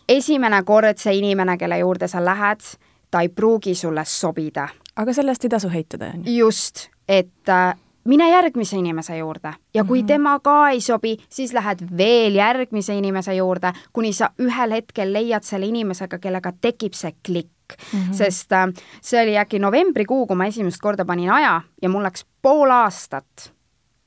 esimene 0.09 0.63
kord 0.67 0.99
see 1.01 1.19
inimene, 1.19 1.57
kelle 1.61 1.79
juurde 1.83 2.09
sa 2.11 2.23
lähed, 2.23 2.65
ta 3.11 3.23
ei 3.25 3.29
pruugi 3.33 3.75
sulle 3.77 4.05
sobida. 4.05 4.67
aga 4.99 5.13
sellest 5.15 5.45
ei 5.45 5.53
tasu 5.53 5.69
heitada, 5.71 6.11
on 6.15 6.25
ju? 6.25 6.39
just, 6.45 6.89
et 7.07 7.49
äh, 7.49 7.71
mine 8.09 8.29
järgmise 8.29 8.77
inimese 8.77 9.17
juurde 9.17 9.53
ja 9.73 9.83
kui 9.83 10.01
mm 10.01 10.03
-hmm. 10.03 10.07
tema 10.07 10.39
ka 10.39 10.69
ei 10.69 10.81
sobi, 10.81 11.17
siis 11.29 11.53
lähed 11.53 11.85
veel 11.97 12.35
järgmise 12.35 12.95
inimese 12.97 13.33
juurde, 13.35 13.73
kuni 13.93 14.13
sa 14.13 14.29
ühel 14.41 14.71
hetkel 14.71 15.13
leiad 15.13 15.43
selle 15.43 15.65
inimesega, 15.65 16.19
kellega 16.19 16.51
tekib 16.61 16.93
see 16.93 17.13
klikk 17.25 17.75
mm. 17.93 17.99
-hmm. 17.99 18.13
sest 18.13 18.51
äh, 18.51 18.67
see 19.01 19.21
oli 19.23 19.37
äkki 19.37 19.59
novembrikuu, 19.59 20.27
kui 20.27 20.35
ma 20.35 20.45
esimest 20.45 20.81
korda 20.81 21.05
panin 21.05 21.31
aja 21.31 21.61
ja 21.81 21.89
mul 21.89 22.03
läks 22.03 22.25
pool 22.41 22.69
aastat, 22.69 23.53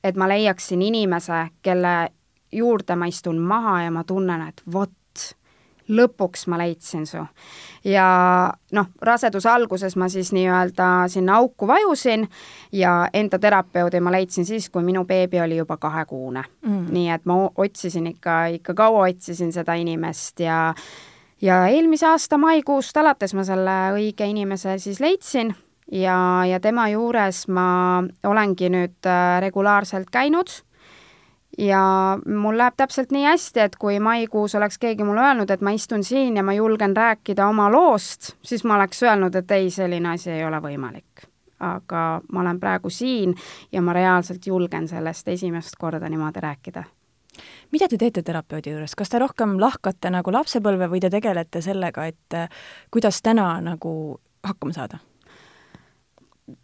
et 0.03 0.15
ma 0.15 0.27
leiaksin 0.27 0.81
inimese, 0.81 1.47
kelle 1.61 2.09
juurde 2.51 2.95
ma 2.95 3.05
istun 3.05 3.39
maha 3.39 3.83
ja 3.83 3.91
ma 3.91 4.03
tunnen, 4.03 4.47
et 4.47 4.61
vot, 4.73 4.91
lõpuks 5.93 6.47
ma 6.51 6.57
leidsin 6.61 7.05
su. 7.07 7.21
ja 7.83 8.07
noh, 8.71 8.89
raseduse 9.01 9.49
alguses 9.49 9.95
ma 9.99 10.09
siis 10.09 10.31
nii-öelda 10.35 11.07
sinna 11.11 11.37
auku 11.41 11.67
vajusin 11.67 12.27
ja 12.71 13.07
enda 13.13 13.39
terapeudi 13.39 13.99
ma 13.99 14.11
leidsin 14.11 14.45
siis, 14.45 14.69
kui 14.69 14.83
minu 14.83 15.05
beebi 15.05 15.41
oli 15.41 15.57
juba 15.57 15.77
kahekuune. 15.77 16.43
Mm.. 16.65 16.85
nii 16.91 17.09
et 17.11 17.25
ma 17.25 17.39
otsisin 17.55 18.07
ikka, 18.07 18.45
ikka 18.59 18.73
kaua 18.73 19.07
otsisin 19.09 19.53
seda 19.53 19.73
inimest 19.73 20.39
ja 20.39 20.73
ja 21.41 21.67
eelmise 21.67 22.07
aasta 22.07 22.37
maikuust 22.37 22.97
alates 22.97 23.33
ma 23.33 23.43
selle 23.43 23.77
õige 23.97 24.27
inimese 24.29 24.77
siis 24.79 24.99
leidsin 25.03 25.53
ja, 25.91 26.17
ja 26.47 26.59
tema 26.63 26.87
juures 26.93 27.47
ma 27.51 28.03
olengi 28.23 28.69
nüüd 28.71 29.09
äh, 29.09 29.39
regulaarselt 29.43 30.11
käinud 30.13 30.51
ja 31.57 31.81
mul 32.25 32.57
läheb 32.57 32.77
täpselt 32.77 33.11
nii 33.11 33.25
hästi, 33.25 33.59
et 33.59 33.75
kui 33.79 33.99
maikuus 33.99 34.55
oleks 34.55 34.79
keegi 34.81 35.03
mulle 35.03 35.21
öelnud, 35.21 35.51
et 35.53 35.61
ma 35.61 35.73
istun 35.75 36.03
siin 36.03 36.37
ja 36.37 36.43
ma 36.43 36.53
julgen 36.53 36.95
rääkida 36.97 37.47
oma 37.47 37.69
loost, 37.71 38.33
siis 38.41 38.63
ma 38.63 38.75
oleks 38.75 39.03
öelnud, 39.03 39.35
et 39.35 39.51
ei, 39.51 39.69
selline 39.69 40.15
asi 40.15 40.31
ei 40.31 40.45
ole 40.45 40.61
võimalik. 40.63 41.29
aga 41.63 42.21
ma 42.31 42.41
olen 42.41 42.59
praegu 42.59 42.89
siin 42.89 43.35
ja 43.71 43.81
ma 43.81 43.93
reaalselt 43.93 44.47
julgen 44.47 44.87
sellest 44.87 45.27
esimest 45.27 45.77
korda 45.79 46.09
niimoodi 46.09 46.41
rääkida 46.43 46.83
mida 47.71 47.87
te 47.87 47.97
teete 47.97 48.21
terapeudi 48.21 48.73
juures, 48.73 48.95
kas 48.95 49.09
te 49.09 49.19
rohkem 49.19 49.55
lahkate 49.61 50.11
nagu 50.13 50.33
lapsepõlve 50.33 50.89
või 50.91 50.99
te 50.99 51.09
tegelete 51.13 51.61
sellega, 51.61 52.05
et 52.05 52.37
äh, 52.37 52.49
kuidas 52.91 53.21
täna 53.21 53.61
nagu 53.61 54.19
hakkama 54.43 54.73
saada? 54.73 54.99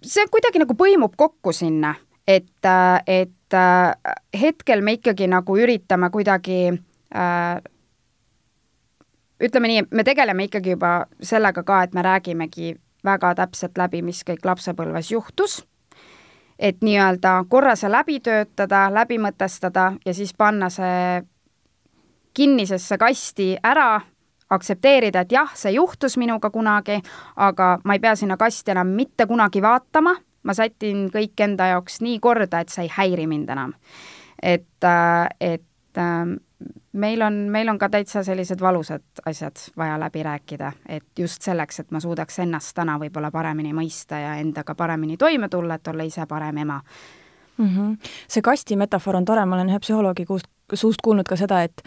see 0.04 0.26
kuidagi 0.28 0.60
nagu 0.60 0.76
põimub 0.76 1.14
kokku 1.18 1.54
sinna, 1.56 1.94
et, 2.30 2.70
et 3.08 3.58
äh, 3.58 4.16
hetkel 4.42 4.84
me 4.86 4.98
ikkagi 5.00 5.28
nagu 5.32 5.58
üritame 5.58 6.12
kuidagi 6.14 6.60
äh, 6.70 7.62
ütleme 9.40 9.72
nii, 9.72 9.88
me 9.92 10.04
tegeleme 10.04 10.46
ikkagi 10.50 10.76
juba 10.76 10.94
sellega 11.22 11.64
ka, 11.64 11.82
et 11.84 11.98
me 11.98 12.04
räägimegi 12.06 12.76
väga 13.06 13.34
täpselt 13.36 13.78
läbi, 13.80 14.04
mis 14.04 14.22
kõik 14.28 14.46
lapsepõlves 14.46 15.12
juhtus. 15.12 15.62
Et 16.60 16.82
nii-öelda 16.84 17.38
korra 17.50 17.76
see 17.80 17.92
läbi 17.92 18.20
töötada, 18.20 18.90
läbi 18.92 19.16
mõtestada 19.22 19.94
ja 20.06 20.14
siis 20.14 20.34
panna 20.36 20.68
see 20.70 21.22
kinnisesse 22.36 22.98
kasti 23.00 23.54
ära, 23.64 24.02
aktsepteerida, 24.50 25.24
et 25.24 25.32
jah, 25.32 25.52
see 25.56 25.72
juhtus 25.78 26.18
minuga 26.18 26.50
kunagi, 26.52 27.00
aga 27.38 27.78
ma 27.86 27.96
ei 27.96 28.02
pea 28.04 28.16
sinna 28.20 28.38
kasti 28.38 28.74
enam 28.74 28.92
mitte 28.98 29.28
kunagi 29.30 29.62
vaatama, 29.62 30.16
ma 30.44 30.54
sätin 30.54 31.08
kõik 31.14 31.40
enda 31.44 31.72
jaoks 31.74 32.02
nii 32.02 32.20
korda, 32.20 32.60
et 32.60 32.70
see 32.70 32.88
ei 32.88 32.94
häiri 32.98 33.28
mind 33.28 33.50
enam. 33.50 33.74
et, 34.44 34.84
äh, 34.84 35.28
et 35.40 35.98
ähm, 35.98 36.38
meil 36.94 37.22
on, 37.22 37.34
meil 37.34 37.70
on 37.70 37.78
ka 37.78 37.90
täitsa 37.90 38.24
sellised 38.24 38.62
valusad 38.62 39.04
asjad 39.26 39.58
vaja 39.78 40.00
läbi 40.00 40.24
rääkida, 40.24 40.72
et 40.90 41.20
just 41.20 41.42
selleks, 41.42 41.80
et 41.80 41.92
ma 41.92 42.00
suudaks 42.00 42.40
ennast 42.40 42.76
täna 42.76 42.98
võib-olla 43.00 43.32
paremini 43.32 43.74
mõista 43.74 44.20
ja 44.20 44.36
endaga 44.40 44.76
paremini 44.76 45.18
toime 45.18 45.50
tulla, 45.50 45.76
et 45.76 45.88
olla 45.88 46.04
ise 46.04 46.26
parem 46.26 46.58
ema 46.58 46.82
mm. 47.58 47.66
-hmm. 47.66 47.98
see 48.28 48.42
kasti 48.42 48.76
metafoor 48.76 49.16
on 49.16 49.26
tore, 49.26 49.46
ma 49.46 49.56
olen 49.56 49.70
ühe 49.70 49.80
psühholoogi 49.80 50.26
kuust, 50.26 50.48
suust 50.74 51.02
kuulnud 51.04 51.28
ka 51.28 51.36
seda, 51.36 51.64
et 51.64 51.84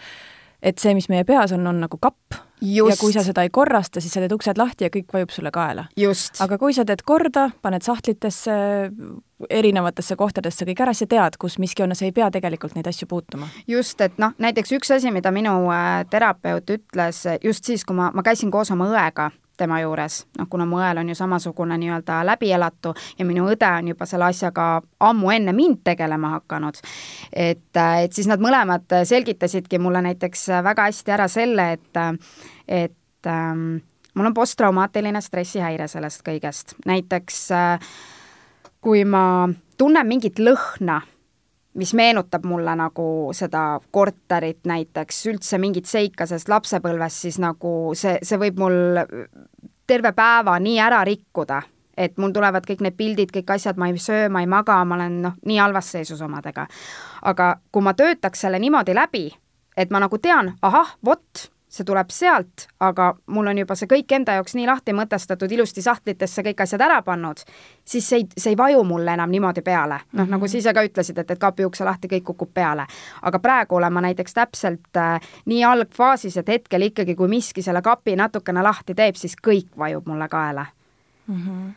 et 0.63 0.77
see, 0.77 0.93
mis 0.93 1.09
meie 1.09 1.23
peas 1.23 1.51
on, 1.51 1.67
on 1.67 1.79
nagu 1.83 1.97
kapp. 1.97 2.39
Ja 2.63 2.95
kui 2.99 3.13
sa 3.13 3.23
seda 3.25 3.43
ei 3.45 3.51
korrasta, 3.53 4.01
siis 4.01 4.13
sa 4.15 4.23
teed 4.23 4.33
uksed 4.35 4.59
lahti 4.59 4.87
ja 4.87 4.93
kõik 4.93 5.13
vajub 5.13 5.33
sulle 5.33 5.51
kaela. 5.53 5.85
aga 6.43 6.57
kui 6.61 6.73
sa 6.73 6.85
teed 6.87 7.03
korda, 7.05 7.49
paned 7.61 7.85
sahtlitesse, 7.85 8.55
erinevatesse 9.49 10.15
kohtadesse 10.15 10.65
kõik 10.69 10.83
ära, 10.85 10.93
sa 10.95 11.07
tead, 11.09 11.37
kus 11.41 11.59
miski 11.59 11.83
on 11.83 11.91
ja 11.91 11.99
sa 11.99 12.07
ei 12.07 12.15
pea 12.15 12.29
tegelikult 12.31 12.75
neid 12.75 12.87
asju 12.87 13.07
puutuma. 13.07 13.49
just, 13.67 14.01
et 14.01 14.17
noh, 14.17 14.35
näiteks 14.39 14.75
üks 14.79 14.91
asi, 14.95 15.11
mida 15.11 15.31
minu 15.31 15.55
äh, 15.73 16.03
terapeut 16.09 16.69
ütles 16.77 17.25
just 17.43 17.65
siis, 17.65 17.85
kui 17.85 17.95
ma, 17.97 18.11
ma 18.13 18.23
käisin 18.23 18.51
koos 18.51 18.71
oma 18.71 18.89
õega 18.91 19.31
tema 19.57 19.79
juures, 19.81 20.23
noh 20.37 20.47
kuna 20.49 20.65
mu 20.65 20.79
õel 20.81 21.01
on 21.01 21.09
ju 21.11 21.15
samasugune 21.15 21.77
nii-öelda 21.77 22.23
läbielatu 22.25 22.93
ja 23.19 23.25
minu 23.25 23.45
õde 23.51 23.69
on 23.69 23.91
juba 23.93 24.07
selle 24.09 24.25
asjaga 24.31 24.67
ammu 24.99 25.31
enne 25.35 25.53
mind 25.53 25.83
tegelema 25.83 26.35
hakanud, 26.37 26.79
et, 27.31 27.69
et 27.77 28.13
siis 28.13 28.27
nad 28.31 28.41
mõlemad 28.41 28.99
selgitasidki 29.05 29.79
mulle 29.79 30.01
näiteks 30.09 30.47
väga 30.65 30.89
hästi 30.89 31.15
ära 31.17 31.27
selle, 31.31 31.71
et, 31.77 32.01
et 32.67 33.29
ähm, 33.29 33.77
mul 34.13 34.31
on 34.31 34.33
posttraumaatiline 34.33 35.21
stressihäire 35.21 35.87
sellest 35.87 36.25
kõigest, 36.25 36.75
näiteks 36.85 37.39
äh, 37.51 37.93
kui 38.83 39.05
ma 39.07 39.49
tunnen 39.77 40.07
mingit 40.07 40.39
lõhna, 40.43 41.01
mis 41.73 41.93
meenutab 41.93 42.45
mulle 42.45 42.75
nagu 42.77 43.07
seda 43.33 43.79
korterit 43.91 44.65
näiteks, 44.69 45.25
üldse 45.31 45.57
mingit 45.61 45.89
seika 45.89 46.27
sellest 46.29 46.49
lapsepõlvest, 46.51 47.25
siis 47.25 47.39
nagu 47.41 47.93
see, 47.97 48.19
see 48.21 48.39
võib 48.41 48.59
mul 48.61 48.75
terve 49.87 50.13
päeva 50.15 50.57
nii 50.61 50.79
ära 50.79 51.03
rikkuda, 51.07 51.61
et 51.97 52.17
mul 52.17 52.33
tulevad 52.33 52.65
kõik 52.67 52.83
need 52.85 52.97
pildid, 52.97 53.33
kõik 53.33 53.55
asjad, 53.55 53.77
ma 53.77 53.89
ei 53.89 53.97
söö, 54.01 54.29
ma 54.33 54.43
ei 54.43 54.49
maga, 54.49 54.79
ma 54.85 54.97
olen 54.99 55.19
noh, 55.27 55.39
nii 55.45 55.59
halvas 55.61 55.91
seisus 55.95 56.21
omadega. 56.21 56.67
aga 57.21 57.55
kui 57.71 57.81
ma 57.81 57.93
töötaks 57.93 58.45
selle 58.45 58.59
niimoodi 58.59 58.95
läbi, 58.95 59.27
et 59.77 59.91
ma 59.91 60.01
nagu 60.03 60.17
tean, 60.17 60.53
ahah, 60.61 60.95
vot, 61.05 61.49
see 61.73 61.85
tuleb 61.85 62.11
sealt, 62.13 62.67
aga 62.85 63.07
mul 63.33 63.49
on 63.49 63.57
juba 63.57 63.75
see 63.77 63.89
kõik 63.89 64.11
enda 64.13 64.35
jaoks 64.37 64.53
nii 64.57 64.67
lahti 64.69 64.93
mõtestatud, 64.93 65.51
ilusti 65.55 65.81
sahtlitesse 65.81 66.43
kõik 66.45 66.61
asjad 66.65 66.83
ära 66.85 66.99
pannud, 67.05 67.41
siis 67.85 68.09
see 68.09 68.21
ei, 68.21 68.27
see 68.37 68.53
ei 68.53 68.57
vaju 68.59 68.83
mulle 68.85 69.15
enam 69.17 69.31
niimoodi 69.33 69.61
peale. 69.65 69.97
noh 69.97 70.05
mm 70.11 70.19
-hmm., 70.19 70.31
nagu 70.35 70.47
sa 70.47 70.57
ise 70.57 70.73
ka 70.73 70.83
ütlesid, 70.85 71.17
et, 71.19 71.31
et 71.31 71.39
kapi 71.39 71.65
ukse 71.65 71.85
lahti, 71.85 72.07
kõik 72.07 72.23
kukub 72.23 72.53
peale. 72.53 72.85
aga 73.21 73.39
praegu 73.39 73.75
olen 73.75 73.93
ma 73.93 74.01
näiteks 74.01 74.33
täpselt 74.33 74.97
äh, 74.97 75.19
nii 75.45 75.63
algfaasis, 75.63 76.37
et 76.37 76.47
hetkel 76.47 76.81
ikkagi, 76.81 77.15
kui 77.15 77.27
miski 77.27 77.61
selle 77.61 77.81
kapi 77.81 78.15
natukene 78.15 78.63
lahti 78.63 78.95
teeb, 78.95 79.15
siis 79.15 79.35
kõik 79.47 79.77
vajub 79.77 80.05
mulle 80.07 80.27
kaela 80.27 80.65
mm. 81.27 81.41
-hmm 81.41 81.73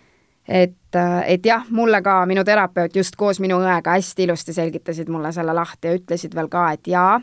et, 0.49 0.95
äh, 0.95 1.23
et 1.27 1.47
jah, 1.47 1.65
mulle 1.71 2.03
ka 2.03 2.27
minu 2.27 2.45
terapeut 2.45 2.97
just 2.97 3.17
koos 3.17 3.41
minu 3.41 3.57
õega 3.59 3.97
hästi 3.97 4.23
ilusti 4.23 4.53
selgitasid 4.53 5.09
mulle 5.09 5.33
selle 5.33 5.53
lahti 5.53 5.89
ja 5.89 5.95
ütlesid 5.95 6.35
veel 6.35 6.49
ka, 6.49 6.71
et 6.73 6.87
jaa, 6.87 7.21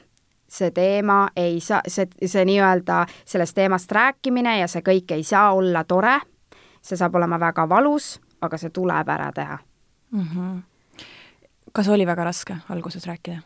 see 0.53 0.71
teema 0.71 1.27
ei 1.35 1.59
saa, 1.59 1.81
see, 1.87 2.07
see 2.25 2.45
nii-öelda 2.45 3.05
sellest 3.25 3.55
teemast 3.57 3.91
rääkimine 3.91 4.59
ja 4.59 4.67
see 4.67 4.83
kõik 4.85 5.15
ei 5.15 5.23
saa 5.23 5.53
olla 5.53 5.83
tore, 5.83 6.19
see 6.81 6.99
saab 6.99 7.15
olema 7.15 7.39
väga 7.39 7.65
valus, 7.69 8.19
aga 8.41 8.59
see 8.61 8.69
tuleb 8.69 9.09
ära 9.09 9.31
teha 9.33 9.57
mm. 10.11 10.27
-hmm. 10.27 10.61
kas 11.73 11.89
oli 11.89 12.05
väga 12.07 12.23
raske 12.23 12.57
alguses 12.69 13.07
rääkida? 13.07 13.41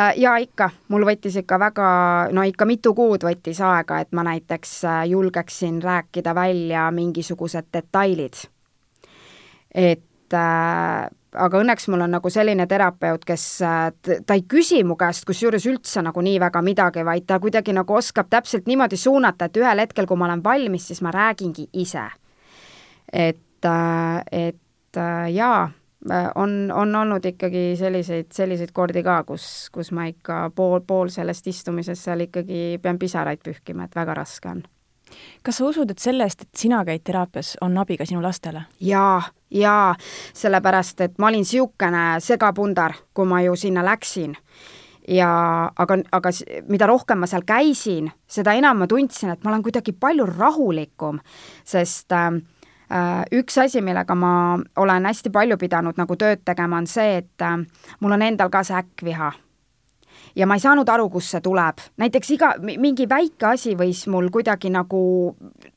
Äh, 0.00 0.12
jaa, 0.18 0.36
ikka, 0.42 0.70
mul 0.88 1.04
võttis 1.06 1.36
ikka 1.38 1.58
väga, 1.58 1.88
no 2.34 2.42
ikka 2.42 2.66
mitu 2.66 2.94
kuud 2.94 3.22
võttis 3.22 3.60
aega, 3.62 4.00
et 4.02 4.10
ma 4.12 4.24
näiteks 4.26 4.72
äh, 4.84 5.04
julgeksin 5.06 5.82
rääkida 5.82 6.34
välja 6.34 6.90
mingisugused 6.90 7.70
detailid. 7.72 8.34
et 9.74 10.34
äh, 10.34 11.10
aga 11.34 11.60
õnneks 11.62 11.88
mul 11.92 12.04
on 12.06 12.14
nagu 12.16 12.30
selline 12.30 12.66
terapeut, 12.70 13.24
kes, 13.26 13.44
ta 13.58 14.36
ei 14.36 14.44
küsi 14.48 14.82
mu 14.86 14.96
käest 15.00 15.26
kusjuures 15.28 15.66
üldse 15.70 16.02
nagu 16.04 16.24
nii 16.24 16.40
väga 16.42 16.62
midagi, 16.64 17.04
vaid 17.06 17.26
ta 17.28 17.38
kuidagi 17.42 17.74
nagu 17.76 17.96
oskab 17.98 18.30
täpselt 18.32 18.68
niimoodi 18.70 18.98
suunata, 19.00 19.48
et 19.48 19.60
ühel 19.60 19.84
hetkel, 19.84 20.08
kui 20.10 20.20
ma 20.20 20.28
olen 20.28 20.44
valmis, 20.44 20.88
siis 20.90 21.02
ma 21.04 21.14
räägingi 21.14 21.68
ise. 21.84 22.08
et, 23.12 23.70
et 24.32 25.00
jaa, 25.34 25.70
on, 26.34 26.70
on 26.74 26.94
olnud 26.94 27.24
ikkagi 27.24 27.74
selliseid, 27.78 28.30
selliseid 28.32 28.72
kordi 28.72 29.02
ka, 29.02 29.22
kus, 29.24 29.70
kus 29.72 29.92
ma 29.92 30.08
ikka 30.10 30.50
pool, 30.54 30.80
pool 30.86 31.12
sellest 31.12 31.46
istumisest 31.46 32.04
seal 32.04 32.26
ikkagi 32.26 32.78
pean 32.82 32.98
pisaraid 32.98 33.42
pühkima, 33.44 33.88
et 33.88 33.96
väga 33.96 34.14
raske 34.20 34.48
on 34.50 34.64
kas 35.42 35.58
sa 35.58 35.66
usud, 35.68 35.90
et 35.90 35.98
sellest, 35.98 36.42
et 36.42 36.56
sina 36.56 36.84
käid 36.84 37.04
teraapias, 37.04 37.54
on 37.60 37.76
abi 37.78 37.96
ka 38.00 38.06
sinu 38.08 38.22
lastele? 38.22 38.64
jaa, 38.80 39.22
jaa, 39.50 39.94
sellepärast 40.34 41.04
et 41.06 41.18
ma 41.18 41.28
olin 41.28 41.44
niisugune 41.44 42.06
segapundar, 42.24 42.96
kui 43.14 43.28
ma 43.28 43.42
ju 43.42 43.56
sinna 43.56 43.84
läksin. 43.84 44.36
ja 45.08 45.30
aga, 45.76 45.98
aga 46.12 46.30
mida 46.68 46.86
rohkem 46.86 47.18
ma 47.18 47.26
seal 47.26 47.44
käisin, 47.46 48.10
seda 48.26 48.54
enam 48.56 48.78
ma 48.78 48.86
tundsin, 48.86 49.30
et 49.30 49.44
ma 49.44 49.50
olen 49.50 49.62
kuidagi 49.62 49.92
palju 49.92 50.26
rahulikum, 50.26 51.20
sest 51.64 52.12
äh, 52.12 52.30
üks 53.32 53.58
asi, 53.58 53.80
millega 53.80 54.14
ma 54.14 54.58
olen 54.76 55.06
hästi 55.06 55.30
palju 55.30 55.58
pidanud 55.60 56.00
nagu 56.00 56.16
tööd 56.16 56.44
tegema, 56.44 56.78
on 56.78 56.86
see, 56.86 57.20
et 57.20 57.48
mul 58.00 58.16
on 58.16 58.22
endal 58.22 58.50
ka 58.50 58.64
see 58.64 58.76
äkkviha 58.80 59.32
ja 60.36 60.46
ma 60.46 60.56
ei 60.58 60.64
saanud 60.64 60.88
aru, 60.88 61.08
kust 61.10 61.34
see 61.34 61.42
tuleb. 61.44 61.82
näiteks 61.96 62.30
iga, 62.36 62.54
mingi 62.60 63.08
väike 63.08 63.52
asi 63.54 63.76
võis 63.78 64.06
mul 64.10 64.30
kuidagi 64.34 64.70
nagu 64.70 65.04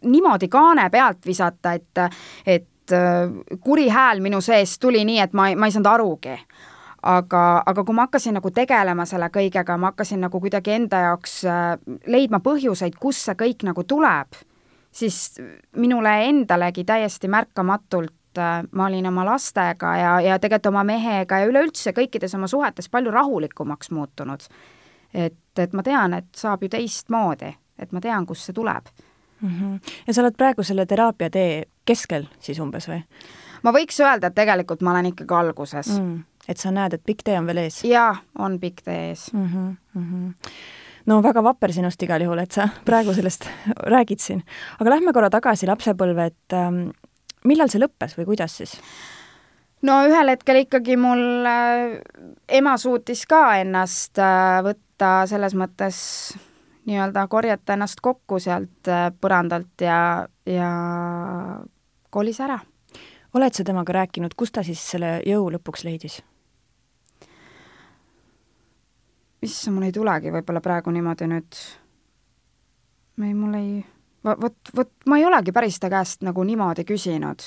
niimoodi 0.06 0.48
kaane 0.48 0.90
pealt 0.90 1.26
visata, 1.26 1.74
et, 1.74 2.02
et 2.46 2.96
äh, 2.96 3.60
kuri 3.64 3.90
hääl 3.90 4.22
minu 4.22 4.42
seest 4.42 4.82
tuli 4.82 5.06
nii, 5.06 5.20
et 5.20 5.34
ma 5.34 5.52
ma 5.56 5.70
ei 5.70 5.76
saanud 5.76 5.94
arugi 5.94 6.36
aga, 7.08 7.44
aga 7.66 7.84
kui 7.86 7.96
ma 7.96 8.08
hakkasin 8.08 8.38
nagu 8.38 8.52
tegelema 8.52 9.06
selle 9.06 9.30
kõigega, 9.34 9.78
ma 9.78 9.92
hakkasin 9.92 10.22
nagu 10.26 10.42
kuidagi 10.44 10.76
enda 10.76 11.04
jaoks 11.08 11.40
äh, 11.46 11.74
leidma 12.08 12.42
põhjuseid, 12.44 12.98
kust 13.00 13.28
see 13.28 13.38
kõik 13.40 13.66
nagu 13.68 13.84
tuleb, 13.88 14.40
siis 14.92 15.38
minule 15.78 16.14
endalegi 16.28 16.86
täiesti 16.88 17.30
märkamatult 17.32 18.14
äh, 18.38 18.62
ma 18.72 18.86
olin 18.86 19.08
oma 19.08 19.26
lastega 19.26 19.96
ja, 19.98 20.14
ja 20.22 20.40
tegelikult 20.40 20.72
oma 20.74 20.84
mehega 20.88 21.42
ja 21.42 21.50
üleüldse 21.50 21.94
kõikides 21.98 22.36
oma 22.36 22.48
suhetes 22.48 22.90
palju 22.90 23.12
rahulikumaks 23.12 23.92
muutunud. 23.92 24.48
et, 25.14 25.60
et 25.60 25.74
ma 25.74 25.84
tean, 25.84 26.14
et 26.14 26.28
saab 26.36 26.64
ju 26.64 26.70
teistmoodi, 26.70 27.54
et 27.80 27.92
ma 27.92 28.02
tean, 28.02 28.26
kust 28.26 28.46
see 28.46 28.54
tuleb 28.54 28.90
mm. 29.42 29.50
-hmm. 29.50 29.94
ja 30.08 30.14
sa 30.14 30.22
oled 30.22 30.38
praegu 30.38 30.64
selle 30.64 30.86
teraapia 30.86 31.30
tee 31.30 31.66
keskel 31.86 32.28
siis 32.40 32.60
umbes 32.60 32.90
või? 32.90 33.02
ma 33.64 33.72
võiks 33.72 34.00
öelda, 34.00 34.28
et 34.28 34.36
tegelikult 34.36 34.82
ma 34.82 34.92
olen 34.92 35.14
ikkagi 35.14 35.34
alguses 35.34 36.00
mm 36.00 36.24
et 36.48 36.60
sa 36.62 36.72
näed, 36.74 36.96
et 36.96 37.04
pikk 37.06 37.26
tee 37.28 37.38
on 37.40 37.48
veel 37.50 37.66
ees? 37.66 37.82
jaa, 37.88 38.16
on 38.44 38.58
pikk 38.62 38.84
tee 38.86 39.10
ees 39.10 39.28
mm. 39.34 39.48
-hmm, 39.48 39.74
mm 39.94 40.06
-hmm. 40.12 40.52
no 41.12 41.22
väga 41.24 41.44
vapper 41.44 41.74
sinust 41.74 42.04
igal 42.04 42.22
juhul, 42.22 42.40
et 42.40 42.52
sa 42.52 42.70
praegu 42.90 43.14
sellest 43.14 43.50
räägid 43.78 44.20
siin. 44.20 44.44
aga 44.80 44.90
lähme 44.90 45.14
korra 45.14 45.30
tagasi 45.30 45.68
lapsepõlve, 45.68 46.26
et 46.26 46.54
ähm, 46.54 46.90
millal 47.46 47.70
see 47.70 47.82
lõppes 47.82 48.18
või 48.18 48.26
kuidas 48.32 48.58
siis? 48.62 48.78
no 49.86 50.00
ühel 50.08 50.34
hetkel 50.34 50.64
ikkagi 50.64 50.98
mul 51.00 51.46
äh, 51.46 51.98
ema 52.60 52.78
suutis 52.82 53.26
ka 53.30 53.58
ennast 53.62 54.20
äh, 54.22 54.60
võtta 54.66 55.12
selles 55.30 55.54
mõttes 55.58 56.00
nii-öelda 56.88 57.28
korjata 57.28 57.76
ennast 57.76 58.02
kokku 58.02 58.40
sealt 58.40 58.90
äh, 58.90 59.10
põrandalt 59.22 59.86
ja, 59.86 60.00
ja 60.46 60.72
kolis 62.10 62.40
ära. 62.42 62.60
oled 63.34 63.54
sa 63.54 63.64
temaga 63.64 63.94
rääkinud, 63.94 64.34
kust 64.38 64.56
ta 64.58 64.64
siis 64.64 64.82
selle 64.82 65.20
jõu 65.26 65.52
lõpuks 65.54 65.84
leidis? 65.86 66.22
issand, 69.42 69.76
mul 69.76 69.86
ei 69.86 69.94
tulegi 69.94 70.32
võib-olla 70.34 70.62
praegu 70.66 70.92
niimoodi 70.92 71.28
nüüd, 71.30 71.60
ei, 73.22 73.34
mul 73.38 73.54
ei, 73.60 73.70
vot, 74.42 74.56
vot 74.76 74.92
ma 75.08 75.20
ei 75.20 75.26
olegi 75.26 75.54
päris 75.56 75.80
ta 75.80 75.90
käest 75.92 76.24
nagu 76.28 76.44
niimoodi 76.44 76.86
küsinud. 76.88 77.44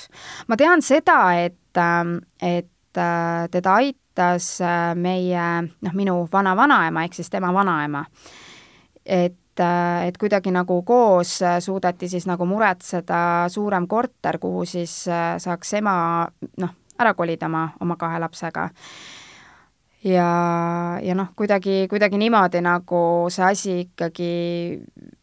ma 0.47 0.57
tean 0.57 0.81
seda, 0.81 1.19
et, 1.41 1.77
ähm, 1.77 2.17
et 2.41 2.97
äh, 2.97 3.47
teda 3.51 3.75
aitas 3.81 4.53
äh, 4.61 4.95
meie, 4.95 5.45
noh, 5.81 5.93
minu 5.93 6.17
vana-vanaema 6.31 7.05
ehk 7.05 7.19
siis 7.19 7.29
tema 7.29 7.53
vanaema. 7.53 8.05
et 9.05 9.59
äh, 9.59 10.07
et 10.07 10.17
kuidagi 10.17 10.51
nagu 10.51 10.81
koos 10.83 11.39
suudeti 11.59 12.09
siis 12.09 12.25
nagu 12.27 12.45
muretseda 12.45 13.49
suurem 13.49 13.87
korter, 13.87 14.37
kuhu 14.39 14.65
siis 14.65 15.05
saaks 15.37 15.73
ema 15.73 16.27
noh, 16.57 16.77
ära 16.99 17.13
kolida 17.13 17.45
oma, 17.45 17.69
oma 17.79 17.95
kahe 17.95 18.19
lapsega 18.19 18.69
ja, 20.03 20.99
ja 21.03 21.15
noh, 21.15 21.31
kuidagi, 21.37 21.85
kuidagi 21.89 22.19
niimoodi 22.21 22.61
nagu 22.65 23.01
see 23.33 23.45
asi 23.45 23.75
ikkagi 23.85 24.31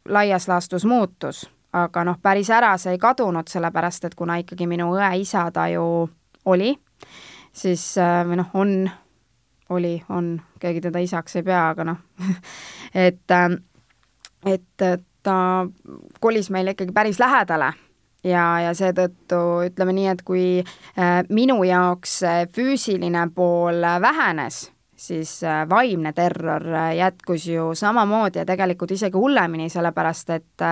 laias 0.08 0.48
laastus 0.48 0.84
muutus, 0.84 1.44
aga 1.72 2.04
noh, 2.04 2.18
päris 2.22 2.50
ära 2.50 2.74
see 2.80 2.96
ei 2.96 3.00
kadunud, 3.02 3.48
sellepärast 3.48 4.08
et 4.08 4.14
kuna 4.18 4.38
ikkagi 4.42 4.66
minu 4.66 4.90
õe 4.96 5.10
isa 5.20 5.48
ta 5.54 5.68
ju 5.72 6.08
oli, 6.48 6.72
siis 7.52 7.90
äh, 7.98 8.22
või 8.28 8.40
noh, 8.40 8.54
on, 8.54 8.72
oli, 9.74 9.96
on, 10.08 10.36
keegi 10.60 10.86
teda 10.88 11.02
isaks 11.04 11.36
ei 11.40 11.46
pea, 11.46 11.68
aga 11.72 11.90
noh 11.90 12.00
et, 13.06 13.26
äh, 13.30 13.50
et 14.46 14.88
ta 15.22 15.36
kolis 16.20 16.50
meile 16.54 16.72
ikkagi 16.76 16.94
päris 16.96 17.20
lähedale 17.20 17.72
ja, 18.24 18.44
ja 18.64 18.72
seetõttu 18.74 19.42
ütleme 19.68 19.94
nii, 19.96 20.08
et 20.14 20.24
kui 20.26 20.46
äh, 20.62 21.20
minu 21.28 21.60
jaoks 21.66 22.20
füüsiline 22.54 23.28
pool 23.34 23.84
vähenes, 24.00 24.68
siis 24.98 25.42
äh, 25.46 25.62
vaimne 25.68 26.12
terror 26.12 26.64
äh, 26.74 26.96
jätkus 26.96 27.46
ju 27.46 27.70
samamoodi 27.74 28.38
ja 28.38 28.46
tegelikult 28.46 28.90
isegi 28.96 29.16
hullemini, 29.16 29.68
sellepärast 29.70 30.30
et 30.34 30.64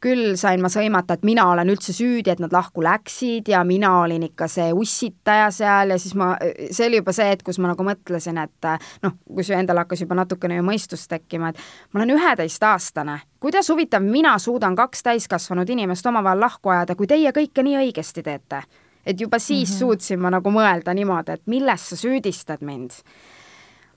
küll 0.00 0.36
sain 0.40 0.62
ma 0.62 0.70
sõimata, 0.72 1.16
et 1.16 1.26
mina 1.28 1.44
olen 1.52 1.70
üldse 1.74 1.92
süüdi, 1.96 2.32
et 2.32 2.40
nad 2.42 2.52
lahku 2.52 2.84
läksid 2.84 3.50
ja 3.52 3.62
mina 3.64 3.92
olin 4.00 4.24
ikka 4.30 4.48
see 4.48 4.72
ussitaja 4.72 5.50
seal 5.54 5.92
ja 5.94 5.98
siis 6.00 6.16
ma, 6.18 6.32
see 6.70 6.88
oli 6.88 7.02
juba 7.02 7.12
see 7.16 7.28
hetk, 7.30 7.44
kus 7.46 7.60
ma 7.60 7.74
nagu 7.74 7.86
mõtlesin, 7.86 8.40
et 8.42 8.70
noh, 9.04 9.18
kus 9.36 9.52
ju 9.52 9.58
endal 9.58 9.84
hakkas 9.84 10.02
juba 10.06 10.18
natukene 10.22 10.58
ju 10.58 10.66
mõistust 10.66 11.10
tekkima, 11.12 11.52
et 11.52 11.60
ma 11.92 12.00
olen 12.02 12.16
üheteistaastane 12.16 13.20
kuidas 13.40 13.68
huvitav 13.68 14.02
mina 14.02 14.38
suudan 14.38 14.74
kaks 14.76 15.02
täiskasvanud 15.06 15.68
inimest 15.70 16.06
omavahel 16.06 16.40
lahku 16.40 16.72
ajada, 16.72 16.96
kui 16.96 17.06
teie 17.06 17.30
kõike 17.36 17.62
nii 17.62 17.76
õigesti 17.84 18.24
teete? 18.26 18.64
et 19.06 19.20
juba 19.20 19.38
siis 19.38 19.70
mm 19.70 19.74
-hmm. 19.74 19.78
suutsin 19.78 20.20
ma 20.20 20.30
nagu 20.30 20.50
mõelda 20.50 20.94
niimoodi, 20.94 21.32
et 21.32 21.46
milles 21.46 21.88
sa 21.88 21.96
süüdistad 21.96 22.58
mind. 22.60 22.90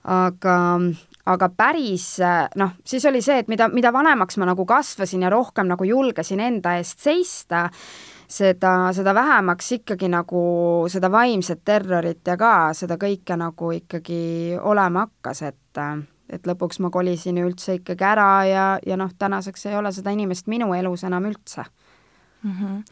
Aga, 0.04 0.56
aga 1.26 1.48
päris 1.56 2.06
noh, 2.56 2.76
siis 2.84 3.04
oli 3.08 3.22
see, 3.22 3.40
et 3.42 3.48
mida, 3.48 3.68
mida 3.68 3.92
vanemaks 3.92 4.38
ma 4.40 4.48
nagu 4.48 4.64
kasvasin 4.66 5.26
ja 5.26 5.30
rohkem 5.32 5.68
nagu 5.70 5.84
julgesin 5.84 6.40
enda 6.40 6.76
eest 6.80 7.02
seista, 7.04 7.66
seda, 8.30 8.92
seda 8.96 9.14
vähemaks 9.14 9.72
ikkagi 9.80 10.08
nagu 10.08 10.44
seda 10.88 11.10
vaimset 11.12 11.64
terrorit 11.64 12.26
ja 12.26 12.36
ka 12.40 12.54
seda 12.76 12.96
kõike 13.00 13.36
nagu 13.36 13.72
ikkagi 13.76 14.22
olema 14.60 15.06
hakkas, 15.08 15.42
et 15.42 15.84
et 16.30 16.46
lõpuks 16.46 16.78
ma 16.78 16.90
kolisin 16.94 17.40
ju 17.40 17.48
üldse 17.48 17.74
ikkagi 17.80 18.06
ära 18.06 18.28
ja, 18.46 18.66
ja 18.86 18.96
noh, 18.98 19.10
tänaseks 19.18 19.66
ei 19.66 19.76
ole 19.76 19.90
seda 19.92 20.12
inimest 20.14 20.46
minu 20.50 20.70
elus 20.78 21.04
enam 21.04 21.26
üldse 21.26 21.64
mm. 22.42 22.52
-hmm. 22.52 22.82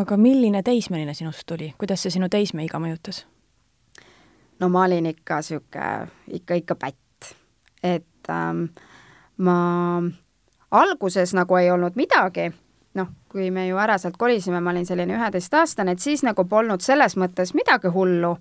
aga 0.00 0.16
milline 0.16 0.62
teismeline 0.62 1.14
sinust 1.14 1.44
tuli, 1.46 1.74
kuidas 1.78 2.02
see 2.02 2.16
sinu 2.16 2.28
teismeiga 2.28 2.80
mõjutas? 2.80 3.26
No 4.60 4.68
ma 4.68 4.84
olin 4.84 5.06
ikka 5.06 5.40
niisugune, 5.40 6.08
ikka, 6.38 6.54
ikka 6.54 6.74
pätt. 6.74 7.34
et 7.82 8.28
ähm, 8.28 8.64
ma 9.38 10.02
alguses 10.70 11.34
nagu 11.34 11.56
ei 11.56 11.70
olnud 11.70 11.96
midagi, 11.96 12.50
noh, 12.94 13.08
kui 13.28 13.50
me 13.50 13.66
ju 13.68 13.78
ära 13.80 13.98
sealt 13.98 14.16
kolisime, 14.20 14.60
ma 14.60 14.70
olin 14.70 14.86
selline 14.86 15.16
üheteistaastane, 15.16 15.96
et 15.96 16.04
siis 16.04 16.22
nagu 16.26 16.44
polnud 16.44 16.84
selles 16.84 17.16
mõttes 17.16 17.54
midagi 17.54 17.88
hullu 17.94 18.36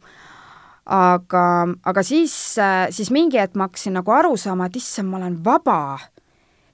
aga, 0.89 1.43
aga 1.86 2.03
siis, 2.03 2.34
siis 2.89 3.12
mingi 3.13 3.39
hetk 3.39 3.58
ma 3.58 3.69
hakkasin 3.69 3.99
nagu 3.99 4.13
aru 4.13 4.36
saama, 4.38 4.69
et 4.69 4.79
issand, 4.79 5.10
ma 5.10 5.21
olen 5.21 5.38
vaba. 5.45 5.97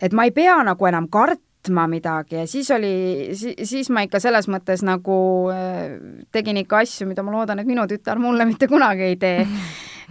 et 0.01 0.13
ma 0.13 0.25
ei 0.27 0.31
pea 0.31 0.57
nagu 0.63 0.85
enam 0.85 1.07
kartma 1.09 1.44
midagi. 1.71 2.35
Ja 2.35 2.47
siis 2.47 2.69
oli, 2.71 3.31
siis 3.35 3.89
ma 3.89 4.05
ikka 4.05 4.21
selles 4.23 4.49
mõttes 4.51 4.83
nagu 4.85 5.17
äh, 5.53 5.97
tegin 6.31 6.61
ikka 6.61 6.83
asju, 6.83 7.07
mida 7.09 7.25
ma 7.25 7.35
loodan, 7.35 7.59
et 7.61 7.69
minu 7.69 7.87
tütar 7.89 8.21
mulle 8.21 8.47
mitte 8.51 8.69
kunagi 8.71 9.11
ei 9.11 9.19
tee. 9.21 9.43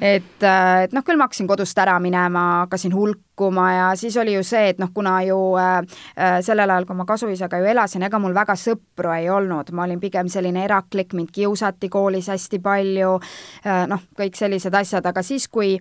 Et, 0.00 0.42
äh, 0.42 0.84
et 0.84 0.94
noh, 0.94 1.04
küll 1.06 1.18
ma 1.18 1.28
hakkasin 1.28 1.46
kodust 1.46 1.78
ära 1.78 1.94
minema, 2.02 2.64
hakkasin 2.64 2.94
hulkuma 2.94 3.66
ja 3.70 3.86
siis 3.98 4.16
oli 4.18 4.34
ju 4.34 4.42
see, 4.46 4.72
et 4.72 4.80
noh, 4.82 4.90
kuna 4.94 5.20
ju 5.22 5.38
äh, 5.60 5.76
äh, 6.18 6.38
sellel 6.42 6.70
ajal, 6.70 6.88
kui 6.88 6.98
ma 6.98 7.06
kasuisaga 7.06 7.60
ju 7.62 7.68
elasin, 7.70 8.02
ega 8.08 8.18
mul 8.18 8.34
väga 8.34 8.56
sõpru 8.58 9.14
ei 9.14 9.30
olnud, 9.30 9.70
ma 9.70 9.86
olin 9.86 10.02
pigem 10.02 10.30
selline 10.32 10.64
eraklik, 10.66 11.14
mind 11.14 11.30
kiusati 11.34 11.90
koolis 11.92 12.30
hästi 12.32 12.58
palju 12.64 13.18
äh,, 13.20 13.84
noh, 13.90 14.02
kõik 14.18 14.38
sellised 14.38 14.74
asjad, 14.74 15.06
aga 15.06 15.22
siis, 15.22 15.46
kui 15.48 15.76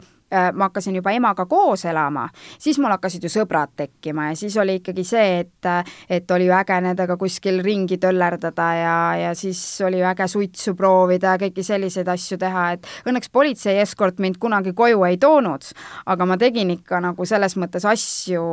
ma 0.53 0.69
hakkasin 0.69 0.95
juba 0.95 1.11
emaga 1.13 1.45
koos 1.49 1.85
elama, 1.85 2.27
siis 2.59 2.79
mul 2.81 2.93
hakkasid 2.95 3.23
ju 3.23 3.31
sõbrad 3.31 3.73
tekkima 3.77 4.29
ja 4.31 4.37
siis 4.37 4.57
oli 4.57 4.79
ikkagi 4.79 5.03
see, 5.07 5.39
et 5.43 5.69
et 6.09 6.31
oli 6.31 6.47
ju 6.47 6.53
äge 6.55 6.79
nendega 6.83 7.17
kuskil 7.19 7.61
ringi 7.63 7.97
töllerdada 8.01 8.67
ja, 8.77 8.95
ja 9.21 9.33
siis 9.37 9.59
oli 9.85 9.99
ju 10.01 10.07
äge 10.09 10.27
suitsu 10.27 10.75
proovida 10.75 11.35
ja 11.35 11.41
kõiki 11.41 11.65
selliseid 11.65 12.09
asju 12.09 12.37
teha, 12.41 12.65
et 12.75 12.89
õnneks 13.09 13.31
politsei 13.33 13.79
eskort 13.83 14.19
mind 14.23 14.39
kunagi 14.41 14.73
koju 14.77 15.05
ei 15.07 15.19
toonud, 15.21 15.69
aga 16.05 16.27
ma 16.29 16.37
tegin 16.41 16.73
ikka 16.75 17.01
nagu 17.03 17.27
selles 17.29 17.57
mõttes 17.59 17.85
asju, 17.89 18.43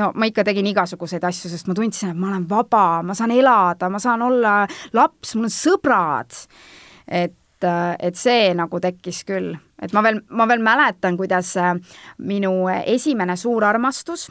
no 0.00 0.10
ma 0.14 0.30
ikka 0.30 0.46
tegin 0.48 0.66
igasuguseid 0.72 1.24
asju, 1.28 1.52
sest 1.52 1.70
ma 1.70 1.76
tundsin, 1.78 2.12
et 2.12 2.18
ma 2.18 2.32
olen 2.32 2.48
vaba, 2.48 2.86
ma 3.06 3.16
saan 3.18 3.34
elada, 3.34 3.90
ma 3.92 4.00
saan 4.02 4.24
olla 4.26 4.60
laps, 4.96 5.36
mul 5.36 5.48
on 5.48 5.54
sõbrad. 5.54 6.42
et, 7.08 7.64
et 7.64 8.16
see 8.16 8.52
nagu 8.54 8.80
tekkis 8.80 9.24
küll 9.28 9.56
et 9.82 9.92
ma 9.94 10.02
veel, 10.02 10.20
ma 10.34 10.46
veel 10.50 10.62
mäletan, 10.64 11.16
kuidas 11.18 11.52
äh, 11.60 11.74
minu 12.26 12.52
esimene 12.68 13.36
suur 13.38 13.64
armastus 13.64 14.28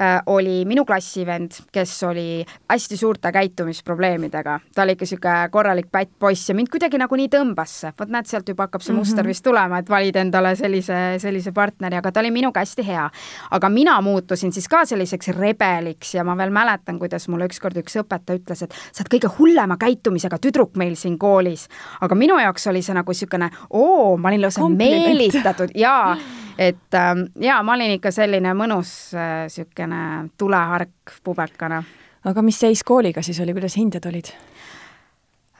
äh, 0.00 0.20
oli 0.32 0.64
minu 0.68 0.84
klassivend, 0.88 1.58
kes 1.72 1.94
oli 2.08 2.44
hästi 2.70 2.96
suurte 2.96 3.32
käitumisprobleemidega. 3.32 4.58
ta 4.74 4.82
oli 4.82 4.96
ikka 4.96 5.04
niisugune 5.06 5.48
korralik 5.52 5.90
pätt 5.92 6.10
poiss 6.18 6.48
ja 6.48 6.54
mind 6.54 6.70
kuidagi 6.72 6.98
nagu 6.98 7.16
nii 7.16 7.28
tõmbas. 7.32 7.74
vot 7.98 8.12
näed, 8.12 8.28
sealt 8.30 8.48
juba 8.48 8.66
hakkab 8.66 8.82
see 8.82 8.94
muster 8.94 9.22
mm 9.22 9.26
-hmm. 9.26 9.28
vist 9.28 9.44
tulema, 9.44 9.78
et 9.78 9.90
valid 9.90 10.16
endale 10.16 10.56
sellise, 10.56 11.18
sellise 11.18 11.52
partneri, 11.52 11.96
aga 11.96 12.12
ta 12.12 12.20
oli 12.20 12.30
minuga 12.30 12.60
hästi 12.60 12.86
hea. 12.86 13.10
aga 13.50 13.68
mina 13.68 14.00
muutusin 14.00 14.52
siis 14.52 14.68
ka 14.68 14.84
selliseks 14.84 15.28
rebeliks 15.28 16.14
ja 16.14 16.24
ma 16.24 16.36
veel 16.36 16.50
mäletan, 16.50 16.98
kuidas 16.98 17.28
mulle 17.28 17.44
ükskord 17.44 17.76
üks 17.76 17.96
õpetaja 18.00 18.38
ütles, 18.38 18.62
et 18.62 18.72
sa 18.92 19.02
oled 19.02 19.12
kõige 19.14 19.30
hullema 19.38 19.76
käitumisega 19.76 20.38
tüdruk 20.38 20.76
meil 20.76 20.94
siin 20.94 21.18
koolis. 21.18 21.68
aga 22.00 22.14
minu 22.14 22.38
jaoks 22.38 22.66
oli 22.66 22.82
see 22.82 22.94
nagu 22.94 23.10
niisugune, 23.12 23.50
oo, 23.70 24.16
ma 24.16 24.28
olin 24.28 24.42
lausa 24.42 24.60
meelitatud 24.90 25.74
jaa, 25.74 26.16
et 26.58 26.94
ähm, 26.94 27.26
jaa, 27.40 27.62
ma 27.62 27.76
olin 27.76 27.96
ikka 27.96 28.12
selline 28.14 28.54
mõnus 28.56 28.92
niisugune 29.16 30.02
äh, 30.02 30.28
tulehark 30.38 31.16
pubekana. 31.24 31.82
aga 32.24 32.42
mis 32.42 32.60
seis 32.60 32.82
kooliga 32.84 33.22
siis 33.22 33.40
oli, 33.40 33.54
kuidas 33.56 33.76
hinded 33.76 34.06
olid? 34.08 34.32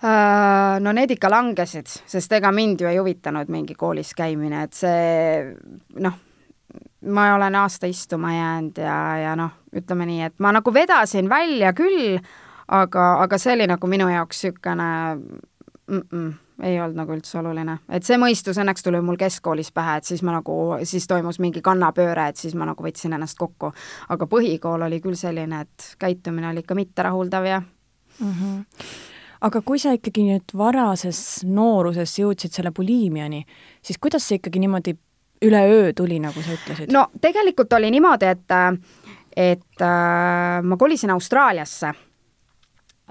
Äh, 0.05 0.79
no 0.81 0.93
need 0.93 1.11
ikka 1.17 1.31
langesid, 1.33 1.89
sest 2.07 2.33
ega 2.37 2.53
mind 2.53 2.81
ju 2.81 2.89
ei 2.89 2.99
huvitanud 3.01 3.49
mingi 3.53 3.75
koolis 3.75 4.15
käimine, 4.15 4.67
et 4.67 4.77
see 4.77 5.55
noh, 6.05 6.19
ma 7.07 7.29
olen 7.35 7.55
aasta 7.55 7.87
istuma 7.87 8.35
jäänud 8.35 8.81
ja, 8.83 8.97
ja 9.23 9.37
noh, 9.39 9.55
ütleme 9.77 10.09
nii, 10.09 10.23
et 10.29 10.35
ma 10.39 10.53
nagu 10.53 10.75
vedasin 10.75 11.29
välja 11.29 11.73
küll, 11.77 12.19
aga, 12.69 13.07
aga 13.23 13.39
see 13.39 13.55
oli 13.57 13.69
nagu 13.71 13.89
minu 13.91 14.09
jaoks 14.13 14.45
niisugune 14.45 14.91
mm 15.87 16.03
-mm 16.11 16.35
ei 16.63 16.79
olnud 16.81 16.97
nagu 16.97 17.13
üldse 17.13 17.39
oluline. 17.41 17.79
et 17.93 18.05
see 18.07 18.19
mõistus 18.21 18.59
õnneks 18.61 18.85
tuli 18.85 19.01
mul 19.05 19.19
keskkoolis 19.21 19.73
pähe, 19.77 19.99
et 20.01 20.09
siis 20.09 20.23
ma 20.27 20.37
nagu, 20.39 20.57
siis 20.89 21.07
toimus 21.07 21.39
mingi 21.43 21.63
kannapööre, 21.65 22.29
et 22.31 22.41
siis 22.41 22.55
ma 22.55 22.69
nagu 22.69 22.85
võtsin 22.85 23.17
ennast 23.17 23.39
kokku. 23.39 23.73
aga 24.09 24.29
põhikool 24.31 24.87
oli 24.89 25.01
küll 25.05 25.19
selline, 25.19 25.61
et 25.67 25.91
käitumine 25.99 26.51
oli 26.51 26.65
ikka 26.65 26.75
mitterahuldav 26.75 27.45
ja 27.45 27.61
mm. 27.61 28.33
-hmm. 28.33 28.87
aga 29.41 29.61
kui 29.61 29.79
sa 29.79 29.93
ikkagi 29.93 30.25
nüüd 30.31 30.57
varases 30.57 31.45
nooruses 31.45 32.19
jõudsid 32.19 32.53
selle 32.53 32.71
buliimiani, 32.71 33.45
siis 33.83 33.99
kuidas 33.99 34.29
see 34.29 34.41
ikkagi 34.41 34.59
niimoodi 34.59 34.97
üleöö 35.45 35.93
tuli, 35.93 36.19
nagu 36.21 36.43
sa 36.43 36.57
ütlesid? 36.57 36.93
no 36.93 37.07
tegelikult 37.21 37.73
oli 37.73 37.91
niimoodi, 37.91 38.27
et 38.27 38.59
et 39.37 39.83
äh, 39.85 40.63
ma 40.63 40.77
kolisin 40.77 41.11
Austraaliasse 41.11 41.93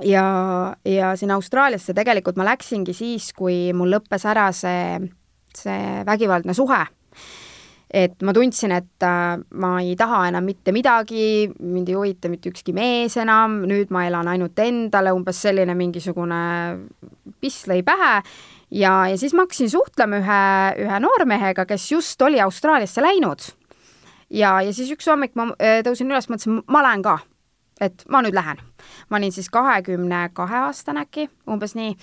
ja, 0.04 0.76
ja 0.86 1.16
sinna 1.16 1.38
Austraaliasse 1.40 1.94
tegelikult 1.96 2.38
ma 2.40 2.48
läksingi 2.50 2.96
siis, 2.96 3.32
kui 3.36 3.72
mul 3.76 3.94
lõppes 3.96 4.28
ära 4.28 4.50
see, 4.56 5.00
see 5.56 6.04
vägivaldne 6.08 6.56
suhe. 6.58 6.84
et 7.96 8.24
ma 8.28 8.34
tundsin, 8.34 8.74
et 8.76 9.04
äh, 9.08 9.38
ma 9.62 9.70
ei 9.80 9.94
taha 9.96 10.26
enam 10.28 10.44
mitte 10.44 10.74
midagi, 10.76 11.48
mind 11.60 11.90
ei 11.90 11.96
huvita 11.96 12.30
mitte 12.30 12.50
ükski 12.52 12.74
mees 12.76 13.16
enam, 13.22 13.62
nüüd 13.70 13.94
ma 13.94 14.04
elan 14.08 14.28
ainult 14.28 14.60
endale, 14.60 15.14
umbes 15.16 15.40
selline 15.46 15.76
mingisugune 15.78 16.40
piss 17.40 17.70
lõi 17.70 17.86
pähe 17.86 18.18
ja, 18.72 19.06
ja 19.08 19.16
siis 19.16 19.38
ma 19.38 19.46
hakkasin 19.46 19.72
suhtlema 19.72 20.20
ühe, 20.20 20.42
ühe 20.88 21.00
noormehega, 21.06 21.68
kes 21.70 21.92
just 21.94 22.22
oli 22.26 22.42
Austraaliasse 22.42 23.06
läinud. 23.06 23.48
ja, 24.30 24.60
ja 24.66 24.74
siis 24.74 24.92
üks 24.92 25.08
hommik 25.08 25.38
ma 25.40 25.54
äh, 25.56 25.80
tõusin 25.86 26.12
üles, 26.12 26.28
mõtlesin, 26.28 26.66
ma 26.68 26.84
lähen 26.84 27.06
ka 27.06 27.20
et 27.82 28.06
ma 28.12 28.22
nüüd 28.24 28.36
lähen. 28.36 28.60
Ma 29.10 29.18
olin 29.18 29.32
siis 29.32 29.50
kahekümne 29.50 30.30
kahe 30.34 30.58
aastane 30.68 31.06
äkki, 31.06 31.28
umbes 31.52 31.76
nii, 31.78 31.94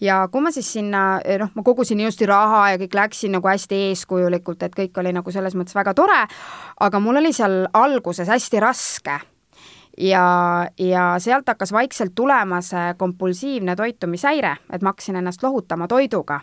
ja 0.00 0.20
kui 0.32 0.42
ma 0.44 0.52
siis 0.54 0.70
sinna, 0.72 1.20
noh, 1.40 1.50
ma 1.54 1.64
kogusin 1.66 2.00
ilusti 2.00 2.26
raha 2.28 2.64
ja 2.72 2.82
kõik 2.82 2.94
läksin 2.98 3.34
nagu 3.36 3.48
hästi 3.48 3.80
eeskujulikult, 3.88 4.62
et 4.62 4.76
kõik 4.76 5.00
oli 5.02 5.12
nagu 5.16 5.34
selles 5.34 5.56
mõttes 5.58 5.76
väga 5.78 5.94
tore, 5.98 6.20
aga 6.80 7.00
mul 7.02 7.20
oli 7.22 7.32
seal 7.36 7.66
alguses 7.72 8.28
hästi 8.28 8.62
raske. 8.62 9.18
Ja, 9.98 10.68
ja 10.78 11.16
sealt 11.18 11.48
hakkas 11.50 11.72
vaikselt 11.74 12.12
tulema 12.14 12.60
see 12.62 12.92
kompulsiivne 12.98 13.74
toitumishäire, 13.76 14.52
et 14.70 14.82
ma 14.82 14.92
hakkasin 14.92 15.18
ennast 15.18 15.42
lohutama 15.42 15.88
toiduga. 15.90 16.40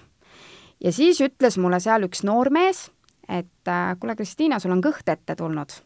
ja 0.83 0.91
siis 0.91 1.21
ütles 1.23 1.55
mulle 1.57 1.79
seal 1.79 2.03
üks 2.03 2.25
noormees, 2.27 2.89
et 3.29 3.67
äh, 3.71 3.95
kuule, 3.99 4.15
Kristiina, 4.15 4.59
sul 4.59 4.75
on 4.75 4.83
kõht 4.83 5.07
ette 5.07 5.35
tulnud 5.39 5.84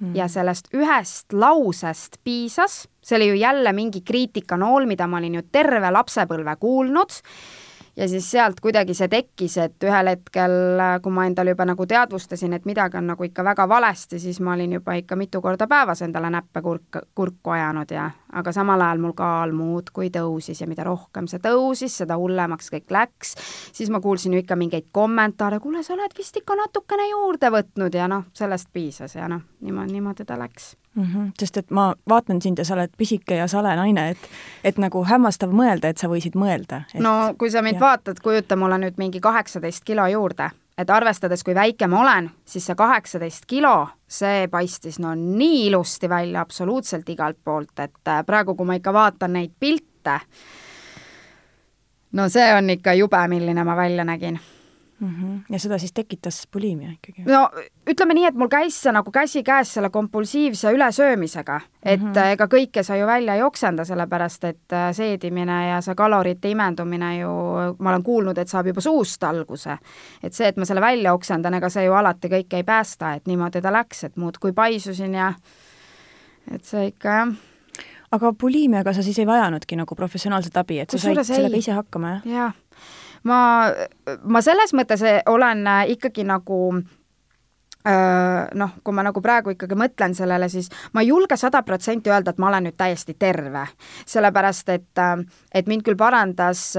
mm. 0.00 0.14
ja 0.16 0.28
sellest 0.28 0.72
ühest 0.74 1.32
lausest 1.32 2.20
piisas, 2.24 2.82
see 3.02 3.16
oli 3.16 3.30
ju 3.32 3.40
jälle 3.40 3.72
mingi 3.72 4.00
kriitikanool, 4.00 4.86
mida 4.86 5.06
ma 5.06 5.20
olin 5.20 5.40
ju 5.40 5.48
terve 5.52 5.90
lapsepõlve 5.90 6.56
kuulnud 6.60 7.20
ja 7.96 8.08
siis 8.08 8.30
sealt 8.30 8.60
kuidagi 8.60 8.94
see 8.94 9.08
tekkis, 9.12 9.56
et 9.60 9.84
ühel 9.84 10.08
hetkel, 10.12 10.54
kui 11.02 11.12
ma 11.12 11.26
endale 11.28 11.54
juba 11.54 11.66
nagu 11.68 11.86
teadvustasin, 11.86 12.54
et 12.56 12.64
midagi 12.68 12.96
on 12.96 13.10
nagu 13.12 13.26
ikka 13.26 13.44
väga 13.44 13.66
valesti, 13.68 14.20
siis 14.22 14.40
ma 14.40 14.54
olin 14.54 14.78
juba 14.78 14.94
ikka 15.00 15.18
mitu 15.20 15.42
korda 15.44 15.66
päevas 15.68 16.02
endale 16.06 16.30
näppe 16.30 16.62
kurk, 16.62 17.00
kurku 17.14 17.54
ajanud 17.56 17.92
ja 17.92 18.08
aga 18.32 18.52
samal 18.56 18.80
ajal 18.80 19.02
mul 19.04 19.14
kaal 19.18 19.52
muudkui 19.56 20.10
tõusis 20.14 20.62
ja 20.62 20.68
mida 20.70 20.86
rohkem 20.86 21.28
see 21.28 21.42
tõusis, 21.44 22.00
seda 22.02 22.16
hullemaks 22.20 22.72
kõik 22.72 22.90
läks. 22.90 23.34
siis 23.72 23.90
ma 23.90 24.00
kuulsin 24.00 24.34
ju 24.34 24.44
ikka 24.44 24.56
mingeid 24.56 24.88
kommentaare, 24.92 25.60
kuule, 25.60 25.82
sa 25.82 25.94
oled 25.94 26.16
vist 26.18 26.36
ikka 26.36 26.56
natukene 26.56 27.10
juurde 27.10 27.50
võtnud 27.50 27.94
ja 27.94 28.08
noh, 28.08 28.30
sellest 28.32 28.70
piisas 28.72 29.14
ja 29.14 29.28
noh, 29.28 29.42
niimoodi, 29.60 29.92
niimoodi 29.92 30.24
ta 30.24 30.38
läks 30.38 30.76
mm. 30.94 31.02
-hmm. 31.04 31.30
sest 31.38 31.56
et 31.56 31.70
ma 31.70 31.94
vaatan 32.08 32.42
sind 32.42 32.58
ja 32.58 32.64
sa 32.64 32.74
oled 32.74 32.90
pisike 32.98 33.34
ja 33.34 33.46
sale 33.48 33.76
naine, 33.76 34.10
et, 34.10 34.18
et 34.64 34.78
nagu 34.78 35.04
hämmastav 35.04 35.52
mõelda, 35.52 35.88
et 35.88 35.98
sa 35.98 36.08
võisid 36.08 36.36
mõelda 36.36 36.82
et.... 36.94 37.00
no 37.00 37.34
kui 37.38 37.50
sa 37.50 37.62
mind 37.62 37.80
ja. 37.80 37.80
vaatad, 37.80 38.20
kujuta 38.22 38.56
mulle 38.56 38.78
nüüd 38.78 38.98
mingi 38.98 39.20
kaheksateist 39.20 39.84
kilo 39.84 40.06
juurde, 40.06 40.50
et 40.78 40.90
arvestades, 40.90 41.44
kui 41.44 41.54
väike 41.54 41.86
ma 41.86 42.00
olen, 42.00 42.30
siis 42.44 42.66
see 42.66 42.74
kaheksateist 42.74 43.46
kilo, 43.46 43.88
see 44.08 44.48
paistis 44.48 44.98
no 44.98 45.14
nii 45.14 45.66
ilusti 45.66 46.08
välja 46.08 46.40
absoluutselt 46.40 47.08
igalt 47.08 47.38
poolt, 47.44 47.78
et 47.78 48.08
äh, 48.08 48.24
praegu, 48.26 48.54
kui 48.54 48.66
ma 48.66 48.78
ikka 48.78 48.92
vaatan 48.92 49.32
neid 49.32 49.52
pilte, 49.60 50.20
no 52.12 52.28
see 52.28 52.54
on 52.54 52.70
ikka 52.70 52.94
jube, 52.94 53.28
milline 53.28 53.64
ma 53.64 53.76
välja 53.76 54.04
nägin 54.04 54.40
mm. 55.00 55.08
-hmm. 55.08 55.40
ja 55.50 55.58
seda 55.58 55.78
siis 55.78 55.92
tekitas 55.92 56.48
buliimia 56.52 56.92
ikkagi? 56.92 57.22
no 57.26 57.50
ütleme 57.90 58.14
nii, 58.14 58.26
et 58.26 58.34
mul 58.34 58.48
käis 58.48 58.82
see 58.82 58.92
nagu 58.92 59.10
käsikäes 59.10 59.74
selle 59.74 59.90
kompulsiivse 59.90 60.72
ülesöömisega, 60.72 61.60
et 61.82 62.00
mm 62.00 62.12
-hmm. 62.12 62.32
ega 62.32 62.46
kõike 62.46 62.82
sa 62.82 62.96
ju 62.96 63.06
välja 63.06 63.34
ei 63.34 63.42
oksenda, 63.42 63.84
sellepärast 63.84 64.44
et 64.44 64.72
äh, 64.72 64.92
seedimine 64.92 65.68
ja 65.68 65.80
see 65.80 65.94
kalorite 65.94 66.50
imendumine 66.50 67.18
ju, 67.18 67.30
ma 67.78 67.90
olen 67.90 68.02
kuulnud, 68.02 68.38
et 68.38 68.48
saab 68.48 68.66
juba 68.66 68.80
suust 68.80 69.24
alguse. 69.24 69.78
et 70.22 70.32
see, 70.32 70.48
et 70.48 70.56
ma 70.56 70.64
selle 70.64 70.80
välja 70.80 71.14
oksendan, 71.14 71.54
ega 71.54 71.68
see 71.68 71.84
ju 71.84 71.92
alati 71.92 72.28
kõike 72.28 72.56
ei 72.56 72.64
päästa, 72.64 73.14
et 73.14 73.26
niimoodi 73.26 73.60
ta 73.60 73.72
läks, 73.72 74.04
et 74.04 74.16
muudkui 74.16 74.52
paisusin 74.52 75.14
ja 75.14 75.32
et 76.50 76.64
see 76.64 76.86
ikka 76.86 77.08
jah 77.08 77.28
aga 78.10 78.32
buliimiaga 78.32 78.92
sa 78.92 79.02
siis 79.02 79.18
ei 79.18 79.26
vajanudki 79.26 79.76
nagu 79.76 79.94
professionaalset 79.94 80.56
abi, 80.56 80.78
et 80.78 80.90
sa 80.90 80.98
said 80.98 81.22
sellega 81.24 81.56
ise 81.56 81.72
hakkama, 81.72 82.08
jah? 82.08 82.26
jah 82.26 82.52
ma, 83.28 83.40
ma 84.22 84.42
selles 84.44 84.74
mõttes 84.76 85.04
olen 85.28 85.66
ikkagi 85.92 86.24
nagu 86.28 86.60
noh, 88.54 88.72
kui 88.84 88.92
ma 88.92 89.02
nagu 89.04 89.22
praegu 89.24 89.54
ikkagi 89.54 89.76
mõtlen 89.78 90.12
sellele, 90.14 90.50
siis 90.52 90.68
ma 90.92 91.00
ei 91.00 91.08
julge 91.08 91.36
sada 91.40 91.62
protsenti 91.64 92.12
öelda, 92.12 92.34
et 92.34 92.40
ma 92.42 92.50
olen 92.50 92.66
nüüd 92.68 92.76
täiesti 92.76 93.14
terve. 93.18 93.66
sellepärast, 94.06 94.68
et, 94.68 95.00
et 95.54 95.66
mind 95.66 95.82
küll 95.86 95.96
parandas 95.96 96.74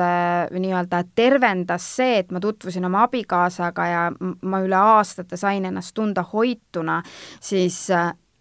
nii-öelda, 0.53 1.03
tervendas 1.15 1.87
see, 1.95 2.19
et 2.19 2.31
ma 2.31 2.39
tutvusin 2.39 2.85
oma 2.85 3.03
abikaasaga 3.07 3.87
ja 3.87 4.03
ma 4.41 4.61
üle 4.61 4.77
aastate 4.77 5.37
sain 5.37 5.65
ennast 5.65 5.95
tunda 5.95 6.23
hoituna, 6.33 7.01
siis 7.39 7.87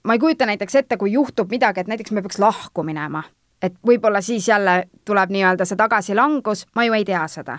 ma 0.04 0.12
ei 0.12 0.18
kujuta 0.18 0.46
näiteks 0.46 0.74
ette, 0.74 0.96
kui 0.96 1.12
juhtub 1.12 1.50
midagi, 1.50 1.80
et 1.80 1.88
näiteks 1.88 2.12
me 2.12 2.22
peaks 2.22 2.38
lahku 2.38 2.84
minema, 2.84 3.24
et 3.62 3.74
võib-olla 3.86 4.20
siis 4.20 4.48
jälle 4.48 4.84
tuleb 5.04 5.32
nii-öelda 5.32 5.64
see 5.64 5.80
tagasilangus, 5.80 6.66
ma 6.74 6.84
ju 6.84 6.92
ei 6.92 7.08
tea 7.08 7.24
seda 7.28 7.58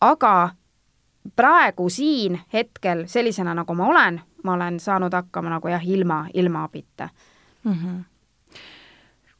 aga 0.00 0.50
praegu 1.36 1.88
siin 1.88 2.40
hetkel 2.52 3.04
sellisena, 3.06 3.54
nagu 3.54 3.74
ma 3.74 3.86
olen, 3.86 4.20
ma 4.44 4.54
olen 4.54 4.80
saanud 4.80 5.12
hakkama 5.12 5.50
nagu 5.50 5.68
jah, 5.68 5.88
ilma, 5.88 6.26
ilma 6.34 6.64
abita 6.64 7.08
mm. 7.64 7.72
-hmm. 7.72 8.04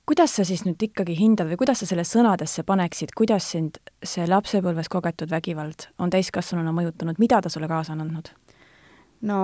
kuidas 0.07 0.37
sa 0.37 0.45
siis 0.45 0.65
nüüd 0.65 0.83
ikkagi 0.83 1.19
hindad 1.19 1.49
või 1.49 1.57
kuidas 1.57 1.81
sa 1.81 1.87
selle 1.87 2.05
sõnadesse 2.05 2.63
paneksid, 2.63 3.09
kuidas 3.17 3.51
sind 3.51 3.81
see 4.05 4.27
lapsepõlves 4.29 4.89
kogetud 4.89 5.31
vägivald 5.31 5.89
on 5.99 6.11
täiskasvanuna 6.11 6.73
mõjutanud, 6.73 7.19
mida 7.19 7.41
ta 7.43 7.49
sulle 7.49 7.69
kaasa 7.69 7.93
on 7.93 8.01
andnud? 8.01 8.29
no 9.21 9.39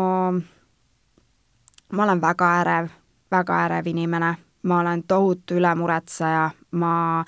ma 1.92 2.05
olen 2.05 2.20
väga 2.20 2.60
ärev, 2.60 2.88
väga 3.31 3.65
ärev 3.65 3.87
inimene, 3.87 4.35
ma 4.62 4.81
olen 4.81 5.02
tohutu 5.02 5.54
ülemuretseja, 5.54 6.50
ma 6.71 7.25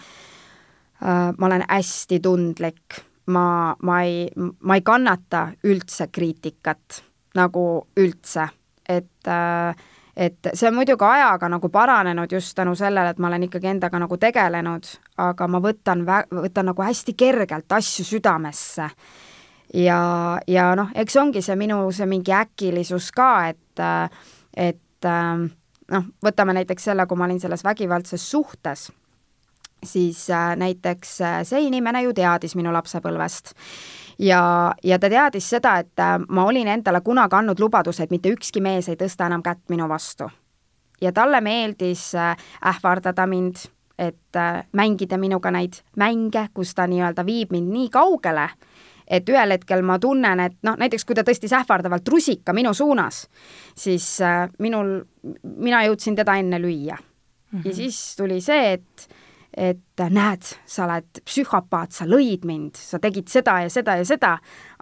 äh,, 1.03 1.33
ma 1.39 1.47
olen 1.47 1.65
hästi 1.69 2.21
tundlik 2.21 3.05
ma, 3.27 3.75
ma 3.83 4.03
ei, 4.03 4.31
ma 4.37 4.79
ei 4.79 4.85
kannata 4.87 5.49
üldse 5.65 6.09
kriitikat, 6.13 7.03
nagu 7.37 7.67
üldse, 8.01 8.49
et 8.89 9.29
äh, 9.29 9.87
et 10.17 10.49
see 10.55 10.69
on 10.71 10.79
muidugi 10.79 11.05
ajaga 11.05 11.49
nagu 11.53 11.69
paranenud 11.69 12.33
just 12.33 12.55
tänu 12.57 12.75
sellele, 12.75 13.13
et 13.13 13.19
ma 13.21 13.29
olen 13.29 13.43
ikkagi 13.47 13.69
endaga 13.69 13.99
nagu 14.01 14.17
tegelenud, 14.17 14.89
aga 15.21 15.49
ma 15.49 15.61
võtan, 15.61 16.07
võtan 16.33 16.71
nagu 16.71 16.83
hästi 16.83 17.13
kergelt 17.13 17.73
asju 17.73 18.05
südamesse. 18.05 18.89
ja, 19.75 20.01
ja 20.47 20.75
noh, 20.79 20.89
eks 20.95 21.17
ongi 21.21 21.43
see 21.43 21.57
minu 21.57 21.83
see 21.93 22.07
mingi 22.07 22.33
äkilisus 22.33 23.11
ka, 23.13 23.49
et, 23.53 23.85
et 24.57 25.11
noh, 25.93 26.07
võtame 26.25 26.55
näiteks 26.57 26.89
selle, 26.89 27.07
kui 27.07 27.19
ma 27.19 27.29
olin 27.29 27.41
selles 27.41 27.65
vägivaldses 27.65 28.31
suhtes, 28.31 28.89
siis 29.85 30.27
näiteks 30.57 31.19
see 31.45 31.61
inimene 31.67 32.03
ju 32.03 32.15
teadis 32.17 32.57
minu 32.57 32.73
lapsepõlvest 32.73 33.53
ja, 34.19 34.41
ja 34.83 34.99
ta 34.99 35.11
teadis 35.11 35.51
seda, 35.51 35.77
et 35.79 36.05
ma 36.29 36.47
olin 36.49 36.69
endale 36.69 37.01
kunagi 37.05 37.37
andnud 37.37 37.61
lubaduse, 37.61 38.03
et 38.03 38.11
mitte 38.11 38.33
ükski 38.33 38.63
mees 38.65 38.89
ei 38.89 38.99
tõsta 39.01 39.29
enam 39.29 39.45
kätt 39.45 39.69
minu 39.69 39.89
vastu. 39.89 40.31
ja 41.01 41.13
talle 41.13 41.41
meeldis 41.41 42.15
ähvardada 42.65 43.27
mind, 43.27 43.57
et 43.99 44.41
mängida 44.73 45.19
minuga 45.19 45.51
neid 45.51 45.77
mänge, 45.97 46.49
kus 46.55 46.75
ta 46.75 46.87
nii-öelda 46.87 47.25
viib 47.27 47.53
mind 47.53 47.73
nii 47.73 47.89
kaugele, 47.91 48.49
et 49.07 49.29
ühel 49.29 49.55
hetkel 49.55 49.85
ma 49.87 49.99
tunnen, 50.03 50.41
et 50.41 50.57
noh, 50.67 50.77
näiteks 50.79 51.05
kui 51.07 51.17
ta 51.17 51.25
tõstis 51.27 51.55
ähvardavalt 51.55 52.09
rusika 52.09 52.55
minu 52.57 52.75
suunas, 52.75 53.27
siis 53.79 54.09
äh, 54.25 54.47
minul, 54.59 54.99
mina 55.45 55.85
jõudsin 55.87 56.17
teda 56.19 56.37
enne 56.41 56.59
lüüa 56.63 56.97
mm. 56.97 57.05
-hmm. 57.53 57.65
ja 57.65 57.71
mhm. 57.71 57.77
siis 57.77 58.17
tuli 58.17 58.41
see, 58.41 58.73
et 58.73 59.09
et 59.57 60.03
näed, 60.13 60.45
sa 60.69 60.85
oled 60.85 61.23
psühhopaat, 61.25 61.95
sa 61.97 62.05
lõid 62.05 62.45
mind, 62.45 62.77
sa 62.77 63.01
tegid 63.01 63.31
seda 63.33 63.57
ja 63.65 63.73
seda 63.73 63.97
ja 63.97 64.05
seda, 64.05 64.35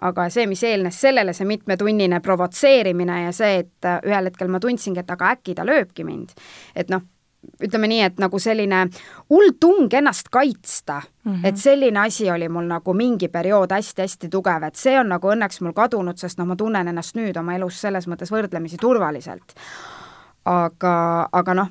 aga 0.03 0.27
see, 0.33 0.47
mis 0.51 0.63
eelnes 0.67 0.99
sellele, 0.99 1.33
see 1.33 1.47
mitmetunnine 1.47 2.19
provotseerimine 2.23 3.21
ja 3.23 3.33
see, 3.35 3.61
et 3.63 3.87
äh, 3.87 4.01
ühel 4.03 4.27
hetkel 4.27 4.51
ma 4.51 4.59
tundsingi, 4.59 4.99
et 4.99 5.13
aga 5.15 5.31
äkki 5.37 5.55
ta 5.55 5.63
lööbki 5.67 6.03
mind. 6.03 6.35
et 6.75 6.91
noh, 6.91 7.05
ütleme 7.63 7.87
nii, 7.87 8.01
et 8.09 8.19
nagu 8.19 8.39
selline 8.41 8.81
hull 9.31 9.53
tung 9.61 9.93
ennast 9.93 10.27
kaitsta 10.33 10.99
mm, 11.01 11.31
-hmm. 11.31 11.47
et 11.47 11.57
selline 11.57 11.99
asi 11.99 12.31
oli 12.31 12.49
mul 12.49 12.67
nagu 12.67 12.93
mingi 12.93 13.27
periood 13.27 13.71
hästi-hästi 13.71 14.29
tugev, 14.29 14.63
et 14.63 14.75
see 14.75 14.99
on 14.99 15.09
nagu 15.09 15.31
õnneks 15.31 15.61
mul 15.61 15.73
kadunud, 15.73 16.17
sest 16.17 16.37
noh, 16.37 16.47
ma 16.47 16.55
tunnen 16.55 16.87
ennast 16.87 17.15
nüüd 17.15 17.37
oma 17.39 17.55
elus 17.55 17.81
selles 17.81 18.07
mõttes 18.07 18.31
võrdlemisi 18.31 18.77
turvaliselt. 18.81 19.55
aga, 20.45 21.29
aga 21.31 21.53
noh, 21.53 21.69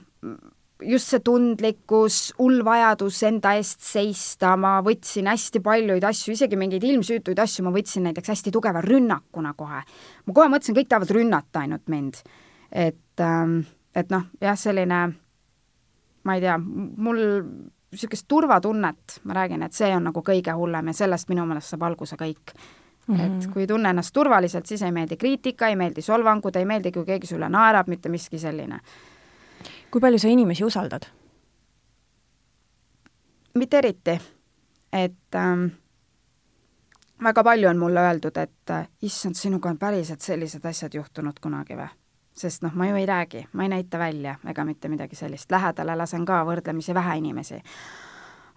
just 0.89 1.11
see 1.13 1.23
tundlikkus, 1.25 2.19
hull 2.39 2.63
vajadus 2.67 3.23
enda 3.29 3.55
eest 3.59 3.83
seista, 3.85 4.55
ma 4.61 4.77
võtsin 4.85 5.29
hästi 5.31 5.63
paljuid 5.65 6.05
asju, 6.05 6.35
isegi 6.37 6.59
mingeid 6.61 6.85
ilmsüütuid 6.85 7.41
asju 7.45 7.65
ma 7.67 7.73
võtsin 7.75 8.09
näiteks 8.09 8.35
hästi 8.35 8.53
tugeva 8.55 8.83
rünnakuna 8.85 9.55
kohe. 9.57 9.83
ma 10.27 10.35
kohe 10.35 10.49
mõtlesin, 10.53 10.77
kõik 10.79 10.89
tahavad 10.89 11.11
rünnata 11.11 11.65
ainult 11.65 11.89
mind. 11.89 12.23
et, 12.73 13.21
ähm, 13.21 13.61
et 13.95 14.11
noh, 14.11 14.25
jah, 14.41 14.57
selline 14.59 15.15
ma 16.25 16.35
ei 16.35 16.41
tea, 16.41 16.59
mul 16.59 17.21
niisugust 17.95 18.27
turvatunnet, 18.29 19.21
ma 19.25 19.35
räägin, 19.35 19.63
et 19.63 19.73
see 19.73 19.91
on 19.95 20.09
nagu 20.11 20.23
kõige 20.23 20.55
hullem 20.57 20.91
ja 20.91 20.93
sellest 21.05 21.29
minu 21.31 21.45
meelest 21.47 21.75
saab 21.75 21.83
alguse 21.91 22.17
kõik 22.17 22.57
Mm 23.07 23.17
-hmm. 23.17 23.21
et 23.21 23.45
mhm. 23.45 23.53
kui 23.53 23.63
ei 23.63 23.67
tunne 23.67 23.91
ennast 23.91 24.13
turvaliselt, 24.13 24.67
siis 24.67 24.83
ei 24.83 24.93
meeldi 24.93 25.17
kriitika, 25.17 25.69
ei 25.69 25.77
meeldi 25.77 26.03
solvangud, 26.03 26.57
ei 26.57 26.65
meeldi, 26.65 26.93
kui 26.93 27.05
keegi 27.05 27.27
sulle 27.27 27.49
naerab, 27.49 27.89
mitte 27.89 28.09
miski 28.09 28.39
selline. 28.39 28.81
Kui 29.95 30.03
palju 30.03 30.19
sa 30.19 30.29
inimesi 30.29 30.65
usaldad? 30.67 31.07
mitte 33.55 33.79
eriti. 33.79 34.21
et 34.93 35.35
ähm, 35.35 35.67
väga 37.23 37.45
palju 37.45 37.69
on 37.69 37.79
mulle 37.79 38.01
öeldud, 38.01 38.37
et 38.37 38.71
äh, 38.71 38.89
issand, 39.03 39.35
sinuga 39.35 39.71
on 39.71 39.79
päriselt 39.79 40.21
sellised 40.21 40.65
asjad 40.67 40.95
juhtunud 40.95 41.39
kunagi 41.41 41.79
või? 41.79 41.87
sest 42.35 42.65
noh, 42.67 42.75
ma 42.75 42.89
ju 42.89 42.97
ei 42.99 43.07
räägi, 43.07 43.45
ma 43.53 43.63
ei 43.63 43.71
näita 43.71 43.99
välja 43.99 44.35
ega 44.51 44.65
mitte 44.65 44.91
midagi 44.91 45.15
sellist, 45.15 45.51
lähedale 45.51 45.95
lasen 45.97 46.25
ka 46.27 46.43
võrdlemisi 46.45 46.95
vähe 46.95 47.17
inimesi. 47.23 47.63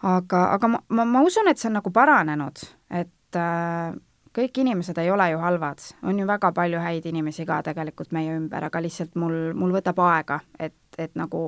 aga, 0.01 0.43
aga 0.55 0.67
ma, 0.67 0.81
ma, 0.89 1.05
ma 1.05 1.21
usun, 1.21 1.53
et 1.53 1.61
see 1.61 1.69
on 1.69 1.77
nagu 1.77 1.93
paranenud, 1.93 2.65
et 2.89 3.37
äh, 3.37 3.93
kõik 4.33 4.61
inimesed 4.61 4.97
ei 4.97 5.11
ole 5.11 5.29
ju 5.31 5.39
halvad, 5.41 5.81
on 6.03 6.19
ju 6.19 6.27
väga 6.27 6.51
palju 6.51 6.79
häid 6.79 7.05
inimesi 7.05 7.45
ka 7.45 7.61
tegelikult 7.63 8.11
meie 8.11 8.35
ümber, 8.35 8.67
aga 8.67 8.81
lihtsalt 8.81 9.15
mul, 9.15 9.35
mul 9.53 9.73
võtab 9.75 9.99
aega, 10.03 10.39
et, 10.59 10.77
et 10.97 11.15
nagu 11.15 11.41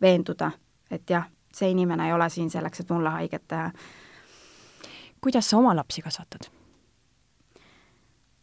veenduda, 0.00 0.50
et 0.90 1.10
jah, 1.10 1.28
see 1.54 1.70
inimene 1.70 2.08
ei 2.08 2.12
ole 2.12 2.28
siin 2.30 2.50
selleks, 2.50 2.80
et 2.80 2.90
mulle 2.90 3.10
haiget 3.10 3.46
teha. 3.48 3.70
kuidas 5.20 5.50
sa 5.50 5.58
oma 5.58 5.76
lapsi 5.76 6.02
kasvatad? 6.02 6.50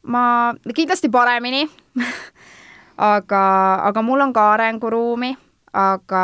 ma 0.03 0.53
kindlasti 0.75 1.09
paremini 1.09 1.69
aga, 2.97 3.43
aga 3.83 4.01
mul 4.01 4.21
on 4.21 4.33
ka 4.33 4.51
arenguruumi, 4.53 5.35
aga 5.73 6.23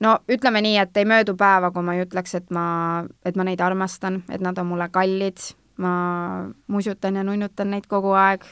no 0.00 0.16
ütleme 0.28 0.62
nii, 0.62 0.78
et 0.82 0.96
ei 0.96 1.08
möödu 1.08 1.36
päeva, 1.38 1.70
kui 1.70 1.84
ma 1.84 1.96
ei 1.96 2.04
ütleks, 2.06 2.34
et 2.38 2.50
ma, 2.54 2.66
et 3.24 3.36
ma 3.36 3.46
neid 3.46 3.62
armastan, 3.62 4.22
et 4.30 4.42
nad 4.44 4.58
on 4.58 4.70
mulle 4.70 4.88
kallid, 4.92 5.40
ma 5.82 6.48
musutan 6.66 7.16
ja 7.16 7.24
nunnutan 7.24 7.70
neid 7.70 7.86
kogu 7.88 8.14
aeg 8.16 8.44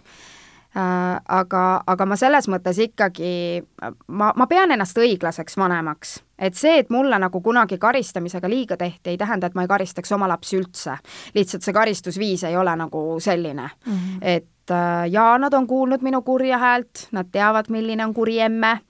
äh,. 0.77 1.21
aga, 1.29 1.83
aga 1.87 2.07
ma 2.07 2.17
selles 2.17 2.49
mõttes 2.49 2.81
ikkagi, 2.83 3.63
ma, 4.09 4.33
ma 4.37 4.47
pean 4.47 4.75
ennast 4.75 4.99
õiglaseks 4.99 5.57
vanemaks. 5.57 6.17
et 6.39 6.55
see, 6.55 6.79
et 6.79 6.91
mulle 6.91 7.19
nagu 7.19 7.41
kunagi 7.41 7.79
karistamisega 7.79 8.49
liiga 8.49 8.77
tehti, 8.77 9.11
ei 9.11 9.19
tähenda, 9.19 9.47
et 9.47 9.55
ma 9.55 9.63
ei 9.63 9.69
karistaks 9.69 10.13
oma 10.13 10.29
lapsi 10.29 10.59
üldse. 10.59 10.99
lihtsalt 11.35 11.63
see 11.63 11.73
karistusviis 11.73 12.45
ei 12.45 12.57
ole 12.57 12.77
nagu 12.77 13.07
selline 13.21 13.71
mm, 13.87 13.93
-hmm. 13.93 14.19
et 14.23 14.49
Äh, 14.71 15.11
ja 15.11 15.39
nad 15.39 15.53
on 15.53 15.67
kuulnud 15.67 16.03
minu 16.03 16.23
kurja 16.23 16.59
häält, 16.59 17.09
nad 17.13 17.29
teavad, 17.33 17.69
milline 17.69 18.05
on 18.05 18.15
kuri 18.15 18.39
emme 18.41 18.81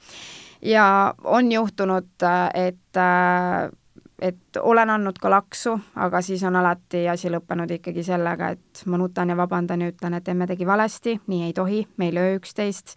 ja 0.62 1.14
on 1.24 1.52
juhtunud, 1.52 2.14
äh, 2.22 2.50
et 2.54 2.96
äh, 2.96 3.70
et 4.18 4.56
olen 4.60 4.90
andnud 4.90 5.18
ka 5.20 5.30
laksu, 5.30 5.74
aga 5.96 6.20
siis 6.22 6.42
on 6.46 6.56
alati 6.56 7.08
asi 7.08 7.30
lõppenud 7.32 7.70
ikkagi 7.78 8.02
sellega, 8.06 8.52
et 8.54 8.82
ma 8.86 8.98
nutan 8.98 9.28
ja 9.28 9.36
vabandan 9.36 9.82
ja 9.82 9.90
ütlen, 9.92 10.14
et 10.14 10.28
emme 10.28 10.46
tegi 10.46 10.66
valesti, 10.66 11.18
nii 11.26 11.48
ei 11.48 11.52
tohi, 11.52 11.86
me 11.96 12.10
ei 12.10 12.14
löö 12.14 12.36
üksteist. 12.38 12.94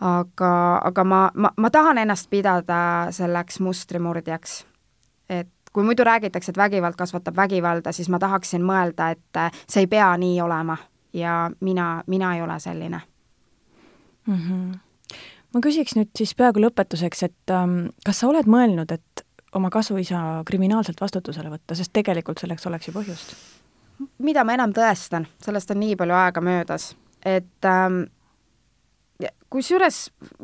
aga, 0.00 0.80
aga 0.84 1.04
ma, 1.04 1.30
ma, 1.34 1.50
ma 1.56 1.70
tahan 1.70 1.98
ennast 1.98 2.30
pidada 2.30 3.08
selleks 3.10 3.60
mustrimurdjaks. 3.60 4.64
et 5.28 5.48
kui 5.72 5.84
muidu 5.84 6.04
räägitakse, 6.04 6.50
et 6.52 6.56
vägivald 6.56 6.94
kasvatab 6.96 7.36
vägivalda, 7.36 7.92
siis 7.92 8.08
ma 8.08 8.18
tahaksin 8.18 8.62
mõelda, 8.62 9.10
et 9.10 9.54
see 9.68 9.80
ei 9.80 9.86
pea 9.86 10.16
nii 10.16 10.40
olema 10.40 10.76
ja 11.12 11.50
mina, 11.60 12.02
mina 12.06 12.34
ei 12.34 12.42
ole 12.42 12.60
selline 12.60 13.00
mm. 14.26 14.34
-hmm. 14.34 14.78
ma 15.54 15.60
küsiks 15.60 15.96
nüüd 15.96 16.10
siis 16.16 16.34
peaaegu 16.34 16.60
lõpetuseks, 16.60 17.24
et 17.24 17.50
ähm, 17.50 17.86
kas 18.04 18.20
sa 18.20 18.28
oled 18.28 18.46
mõelnud, 18.46 18.92
et 18.92 19.26
oma 19.52 19.70
kasuisa 19.70 20.42
kriminaalselt 20.48 21.00
vastutusele 21.00 21.50
võtta, 21.52 21.76
sest 21.76 21.92
tegelikult 21.92 22.40
selleks 22.40 22.66
oleks 22.66 22.88
ju 22.88 22.96
põhjust? 22.96 23.36
mida 24.18 24.42
ma 24.44 24.56
enam 24.56 24.72
tõestan, 24.74 25.28
sellest 25.42 25.70
on 25.70 25.78
nii 25.78 25.94
palju 26.00 26.14
aega 26.16 26.42
möödas, 26.42 26.88
et 27.24 27.68
ähm, 27.68 28.02
kusjuures 29.52 29.98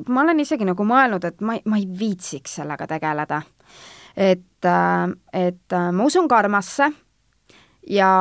ma 0.09 0.22
olen 0.22 0.40
isegi 0.44 0.66
nagu 0.68 0.84
mõelnud, 0.86 1.24
et 1.24 1.40
ma 1.40 1.56
ma 1.64 1.80
ei 1.80 1.88
viitsiks 1.98 2.59
sellega 2.61 2.86
tegeleda. 2.86 3.42
et 4.16 4.64
äh,, 4.64 5.09
et 5.32 5.72
äh, 5.72 5.92
ma 5.92 6.04
usun 6.04 6.28
karmasse 6.28 6.92
ja, 7.90 8.12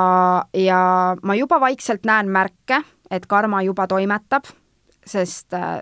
ja 0.54 1.16
ma 1.24 1.36
juba 1.36 1.60
vaikselt 1.60 2.06
näen 2.06 2.30
märke, 2.30 2.82
et 3.12 3.26
karma 3.26 3.62
juba 3.62 3.88
toimetab, 3.88 4.48
sest 5.06 5.54
äh, 5.54 5.82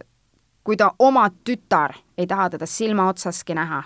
kui 0.64 0.78
ta 0.78 0.92
oma 1.00 1.30
tütar 1.44 1.96
ei 2.18 2.28
taha 2.28 2.50
teda 2.50 2.66
silma 2.66 3.10
otsaski 3.10 3.56
näha, 3.56 3.84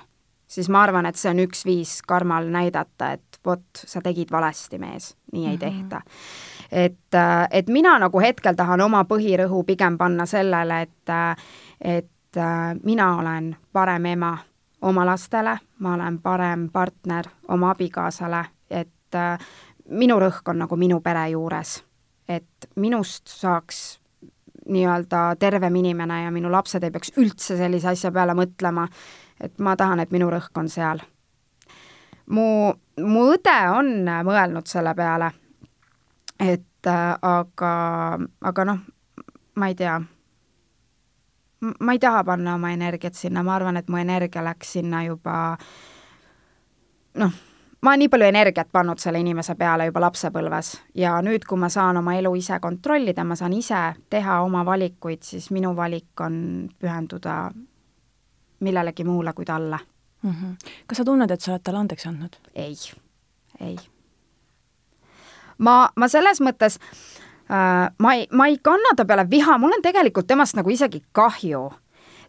siis 0.49 0.69
ma 0.69 0.81
arvan, 0.83 1.05
et 1.05 1.15
see 1.19 1.29
on 1.31 1.39
üks 1.45 1.63
viis 1.65 1.99
karmal 2.07 2.49
näidata, 2.51 3.13
et 3.17 3.39
vot, 3.45 3.65
sa 3.85 4.01
tegid 4.01 4.31
valesti, 4.31 4.79
mees, 4.81 5.13
nii 5.31 5.47
ei 5.47 5.55
mm 5.55 5.61
-hmm. 5.61 5.89
tehta. 5.89 6.01
et, 6.71 7.13
äh, 7.15 7.47
et 7.51 7.67
mina 7.69 7.99
nagu 7.99 8.19
hetkel 8.19 8.55
tahan 8.55 8.81
oma 8.81 9.03
põhirõhu 9.03 9.63
pigem 9.65 9.97
panna 9.97 10.25
sellele, 10.25 10.81
et, 10.81 11.09
äh, 11.09 11.35
et 11.81 12.07
mina 12.83 13.17
olen 13.17 13.55
parem 13.73 14.05
ema 14.05 14.37
oma 14.81 15.05
lastele, 15.05 15.57
ma 15.79 15.93
olen 15.93 16.19
parem 16.21 16.69
partner 16.69 17.25
oma 17.47 17.71
abikaasale, 17.71 18.45
et 18.69 19.15
minu 19.89 20.19
rõhk 20.19 20.49
on 20.49 20.59
nagu 20.59 20.75
minu 20.75 21.01
pere 21.01 21.29
juures, 21.29 21.83
et 22.29 22.69
minust 22.75 23.27
saaks 23.27 23.99
nii-öelda 24.69 25.35
tervem 25.39 25.75
inimene 25.75 26.23
ja 26.23 26.31
minu 26.31 26.51
lapsed 26.51 26.83
ei 26.83 26.91
peaks 26.93 27.11
üldse 27.17 27.57
sellise 27.57 27.89
asja 27.89 28.11
peale 28.13 28.35
mõtlema, 28.37 28.85
et 29.39 29.59
ma 29.59 29.75
tahan, 29.75 29.99
et 29.99 30.11
minu 30.11 30.29
rõhk 30.31 30.57
on 30.57 30.69
seal. 30.69 31.01
mu, 32.29 32.73
mu 33.01 33.25
õde 33.33 33.57
on 33.73 33.91
mõelnud 34.25 34.67
selle 34.69 34.93
peale, 34.95 35.31
et 36.39 36.87
äh, 36.87 37.17
aga, 37.21 37.73
aga 38.41 38.65
noh, 38.65 38.79
ma 39.55 39.67
ei 39.67 39.75
tea, 39.75 39.99
ma 41.79 41.93
ei 41.93 41.99
taha 41.99 42.23
panna 42.23 42.55
oma 42.55 42.71
energiat 42.71 43.13
sinna, 43.13 43.43
ma 43.43 43.55
arvan, 43.55 43.77
et 43.77 43.89
mu 43.89 43.97
energia 43.97 44.43
läks 44.45 44.77
sinna 44.77 45.03
juba 45.07 45.57
noh 47.19 47.33
ma 47.81 47.89
olen 47.89 47.99
nii 48.03 48.09
palju 48.11 48.27
energiat 48.27 48.67
pannud 48.71 48.99
selle 48.99 49.19
inimese 49.23 49.55
peale 49.55 49.87
juba 49.87 50.01
lapsepõlves 50.03 50.73
ja 50.99 51.15
nüüd, 51.23 51.45
kui 51.47 51.59
ma 51.59 51.69
saan 51.71 51.97
oma 52.01 52.15
elu 52.19 52.33
ise 52.35 52.59
kontrollida, 52.61 53.23
ma 53.23 53.37
saan 53.39 53.55
ise 53.55 53.79
teha 54.09 54.41
oma 54.43 54.65
valikuid, 54.67 55.23
siis 55.23 55.49
minu 55.55 55.71
valik 55.77 56.23
on 56.25 56.35
pühenduda 56.79 57.39
millelegi 58.59 59.03
muule 59.03 59.33
kui 59.33 59.45
talle 59.45 59.79
mm. 60.23 60.31
-hmm. 60.31 60.73
kas 60.87 60.97
sa 60.97 61.05
tunned, 61.05 61.31
et 61.31 61.41
sa 61.41 61.51
oled 61.51 61.63
talle 61.63 61.79
andeks 61.79 62.07
andnud? 62.07 62.35
ei, 62.55 62.75
ei. 63.59 63.77
ma, 65.57 65.89
ma 65.95 66.07
selles 66.07 66.41
mõttes 66.41 66.79
äh, 67.51 67.93
ma 67.97 68.13
ei, 68.13 68.27
ma 68.31 68.47
ei 68.47 68.57
kanna 68.57 68.95
ta 68.95 69.05
peale 69.05 69.29
viha, 69.29 69.57
mul 69.57 69.77
on 69.77 69.81
tegelikult 69.81 70.27
temast 70.27 70.55
nagu 70.55 70.69
isegi 70.69 71.03
kahju 71.11 71.69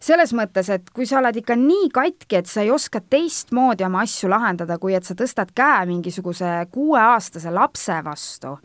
selles 0.01 0.33
mõttes, 0.33 0.69
et 0.73 0.89
kui 0.89 1.05
sa 1.05 1.19
oled 1.19 1.35
ikka 1.37 1.55
nii 1.55 1.89
katki, 1.93 2.39
et 2.39 2.49
sa 2.49 2.63
ei 2.65 2.71
oska 2.73 3.03
teistmoodi 3.09 3.85
oma 3.85 4.01
asju 4.01 4.29
lahendada, 4.29 4.79
kui 4.81 4.95
et 4.97 5.05
sa 5.05 5.13
tõstad 5.17 5.53
käe 5.55 5.85
mingisuguse 5.85 6.65
kuueaastase 6.71 7.53
lapse 7.53 7.99
vastu, 8.03 8.55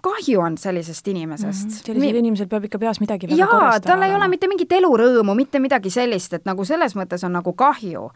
kahju 0.00 0.40
on 0.40 0.58
sellisest 0.58 1.08
inimesest 1.08 1.66
mm. 1.66 1.70
-hmm. 1.70 1.86
sellisel 1.86 2.12
Mi 2.12 2.18
inimesel 2.18 2.46
peab 2.46 2.64
ikka 2.64 2.78
peas 2.78 3.00
midagi 3.00 3.28
väga 3.30 3.36
jaa, 3.36 3.80
tal 3.80 4.02
ei 4.02 4.14
ole 4.14 4.28
mitte 4.28 4.48
mingit 4.48 4.72
elurõõmu, 4.72 5.34
mitte 5.34 5.58
midagi 5.58 5.90
sellist, 5.90 6.32
et 6.32 6.44
nagu 6.44 6.64
selles 6.64 6.96
mõttes 6.96 7.24
on 7.26 7.32
nagu 7.32 7.52
kahju. 7.52 8.10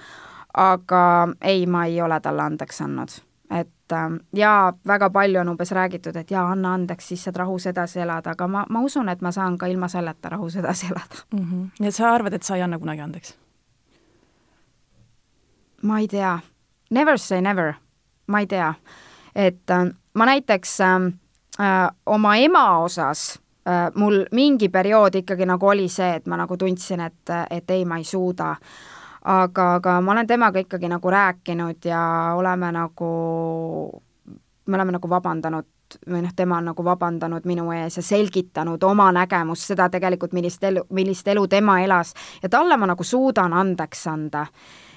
aga 0.55 1.29
ei, 1.43 1.67
ma 1.67 1.87
ei 1.87 2.03
ole 2.03 2.21
talle 2.21 2.43
andeks 2.43 2.81
andnud 2.81 3.11
et 3.51 3.93
ähm, 3.93 4.17
jaa, 4.33 4.73
väga 4.87 5.11
palju 5.11 5.41
on 5.41 5.49
umbes 5.49 5.73
räägitud, 5.73 6.17
et 6.17 6.31
jaa, 6.31 6.51
anna 6.51 6.75
andeks, 6.75 7.09
siis 7.09 7.25
saad 7.25 7.37
rahus 7.37 7.67
edasi 7.67 8.01
elada, 8.01 8.31
aga 8.31 8.49
ma, 8.49 8.65
ma 8.71 8.81
usun, 8.81 9.09
et 9.09 9.21
ma 9.21 9.33
saan 9.33 9.59
ka 9.59 9.67
ilma 9.67 9.89
selleta 9.89 10.29
rahus 10.29 10.57
edasi 10.57 10.87
elada 10.87 11.23
mm. 11.33 11.41
-hmm. 11.41 11.67
nii 11.81 11.89
et 11.89 11.95
sa 11.95 12.13
arvad, 12.15 12.33
et 12.33 12.43
sa 12.43 12.57
ei 12.57 12.63
anna 12.63 12.79
kunagi 12.79 13.01
andeks? 13.01 13.37
ma 15.83 15.99
ei 15.99 16.09
tea. 16.09 16.39
Never 16.91 17.19
say 17.19 17.41
never. 17.41 17.75
ma 18.27 18.41
ei 18.41 18.47
tea. 18.47 18.75
et 19.35 19.71
äh, 19.71 19.95
ma 20.15 20.27
näiteks 20.27 20.81
äh, 20.81 21.13
oma 22.07 22.37
ema 22.37 22.79
osas 22.79 23.39
äh, 23.69 23.91
mul 23.95 24.25
mingi 24.33 24.69
periood 24.69 25.15
ikkagi 25.15 25.47
nagu 25.47 25.67
oli 25.67 25.89
see, 25.89 26.15
et 26.17 26.27
ma 26.27 26.37
nagu 26.37 26.57
tundsin, 26.57 27.01
et, 27.01 27.31
et 27.51 27.71
ei, 27.71 27.85
ma 27.85 27.99
ei 27.99 28.05
suuda 28.05 28.57
aga, 29.25 29.75
aga 29.75 30.01
ma 30.01 30.13
olen 30.13 30.27
temaga 30.27 30.61
ikkagi 30.61 30.89
nagu 30.89 31.11
rääkinud 31.11 31.85
ja 31.85 32.01
oleme 32.37 32.73
nagu, 32.73 33.13
me 34.67 34.77
oleme 34.77 34.99
nagu 34.99 35.11
vabandanud 35.11 35.71
või 36.11 36.23
noh, 36.25 36.33
tema 36.37 36.59
on 36.59 36.71
nagu 36.73 36.85
vabandanud 36.85 37.45
minu 37.47 37.69
ees 37.73 37.99
ja 38.01 38.03
selgitanud 38.03 38.83
oma 38.83 39.11
nägemust, 39.15 39.69
seda 39.69 39.89
tegelikult, 39.93 40.33
millist 40.33 40.65
elu, 40.65 40.83
millist 40.97 41.29
elu 41.29 41.47
tema 41.49 41.79
elas 41.85 42.15
ja 42.43 42.49
talle 42.49 42.77
ma 42.77 42.89
nagu 42.91 43.05
suudan 43.05 43.53
andeks 43.53 44.07
anda. 44.07 44.47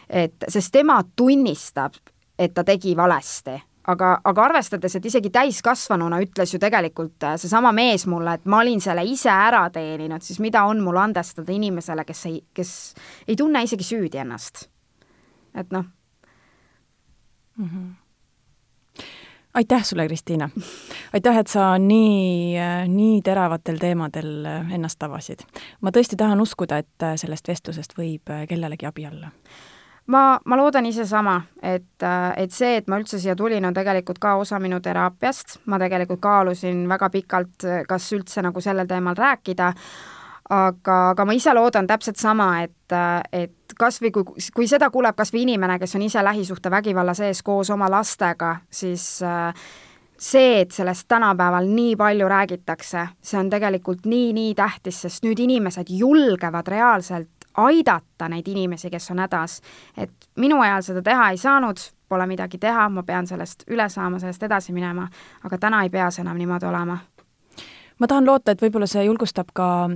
et, 0.09 0.43
sest 0.47 0.71
tema 0.71 1.01
tunnistab, 1.15 1.93
et 2.39 2.53
ta 2.53 2.63
tegi 2.63 2.95
valesti 2.95 3.61
aga, 3.91 4.11
aga 4.23 4.45
arvestades, 4.49 4.95
et 4.97 5.05
isegi 5.09 5.31
täiskasvanuna 5.33 6.19
ütles 6.23 6.53
ju 6.53 6.59
tegelikult 6.61 7.23
äh, 7.27 7.35
seesama 7.39 7.71
mees 7.75 8.07
mulle, 8.09 8.37
et 8.37 8.49
ma 8.49 8.61
olin 8.63 8.81
selle 8.83 9.05
ise 9.07 9.31
ära 9.31 9.67
teeninud, 9.73 10.23
siis 10.23 10.41
mida 10.43 10.65
on 10.67 10.81
mul 10.83 10.99
andestada 11.01 11.53
inimesele, 11.55 12.05
kes 12.07 12.25
ei, 12.29 12.41
kes 12.53 12.73
ei 13.27 13.37
tunne 13.39 13.63
isegi 13.63 13.87
süüdi 13.87 14.23
ennast. 14.23 14.67
et 15.55 15.71
noh 15.71 15.85
mm. 17.57 17.69
-hmm 17.69 17.95
aitäh 19.57 19.83
sulle, 19.83 20.05
Kristiina! 20.07 20.49
aitäh, 21.13 21.37
et 21.37 21.47
sa 21.47 21.77
nii, 21.77 22.57
äh, 22.57 22.87
nii 22.87 23.21
teravatel 23.21 23.77
teemadel 23.77 24.45
äh, 24.45 24.73
ennast 24.73 25.03
avasid. 25.03 25.41
ma 25.81 25.89
tõesti 25.89 26.15
tahan 26.15 26.41
uskuda, 26.41 26.77
et 26.77 27.07
sellest 27.15 27.47
vestlusest 27.47 27.97
võib 27.97 28.29
kellelegi 28.49 28.85
abi 28.85 29.07
olla 29.07 29.31
ma, 30.07 30.39
ma 30.45 30.57
loodan 30.59 30.85
ise 30.85 31.05
sama, 31.07 31.37
et, 31.61 32.03
et 32.37 32.53
see, 32.53 32.77
et 32.79 32.87
ma 32.87 32.99
üldse 33.01 33.19
siia 33.21 33.35
tulin, 33.35 33.65
on 33.67 33.75
tegelikult 33.75 34.19
ka 34.23 34.35
osa 34.39 34.59
minu 34.63 34.79
teraapiast, 34.83 35.59
ma 35.71 35.79
tegelikult 35.81 36.21
kaalusin 36.23 36.85
väga 36.89 37.09
pikalt, 37.13 37.67
kas 37.87 38.11
üldse 38.15 38.43
nagu 38.45 38.63
sellel 38.63 38.87
teemal 38.87 39.17
rääkida, 39.17 39.71
aga, 40.53 40.99
aga 41.11 41.25
ma 41.27 41.35
ise 41.35 41.53
loodan 41.55 41.87
täpselt 41.89 42.19
sama, 42.21 42.51
et, 42.63 42.95
et 43.35 43.75
kas 43.77 43.99
või 44.01 44.13
kui, 44.15 44.47
kui 44.55 44.69
seda 44.69 44.89
kuuleb 44.93 45.17
kas 45.17 45.33
või 45.35 45.43
inimene, 45.47 45.79
kes 45.79 45.97
on 45.99 46.07
ise 46.07 46.23
lähisuhtevägivalla 46.23 47.13
sees 47.17 47.43
koos 47.43 47.71
oma 47.75 47.89
lastega, 47.91 48.55
siis 48.71 49.05
see, 50.17 50.61
et 50.61 50.71
sellest 50.73 51.05
tänapäeval 51.11 51.67
nii 51.69 51.95
palju 51.99 52.29
räägitakse, 52.31 53.07
see 53.21 53.39
on 53.39 53.51
tegelikult 53.51 54.07
nii-nii 54.09 54.55
tähtis, 54.57 55.03
sest 55.05 55.27
nüüd 55.27 55.39
inimesed 55.43 55.91
julgevad 55.93 56.71
reaalselt 56.73 57.36
aidata 57.57 58.29
neid 58.29 58.47
inimesi, 58.47 58.89
kes 58.89 59.11
on 59.11 59.19
hädas. 59.19 59.61
et 59.97 60.11
minu 60.35 60.61
ajal 60.61 60.81
seda 60.81 61.01
teha 61.01 61.29
ei 61.29 61.37
saanud, 61.37 61.77
pole 62.09 62.27
midagi 62.27 62.57
teha, 62.57 62.89
ma 62.89 63.03
pean 63.03 63.27
sellest 63.27 63.63
üle 63.71 63.89
saama, 63.89 64.19
sellest 64.19 64.43
edasi 64.43 64.73
minema, 64.73 65.07
aga 65.43 65.57
täna 65.57 65.83
ei 65.83 65.89
pea 65.89 66.09
see 66.11 66.23
enam 66.25 66.37
niimoodi 66.37 66.65
olema. 66.65 66.97
ma 67.99 68.07
tahan 68.07 68.25
loota, 68.25 68.51
et 68.51 68.61
võib-olla 68.61 68.87
see 68.87 69.03
julgustab 69.03 69.51
ka 69.53 69.89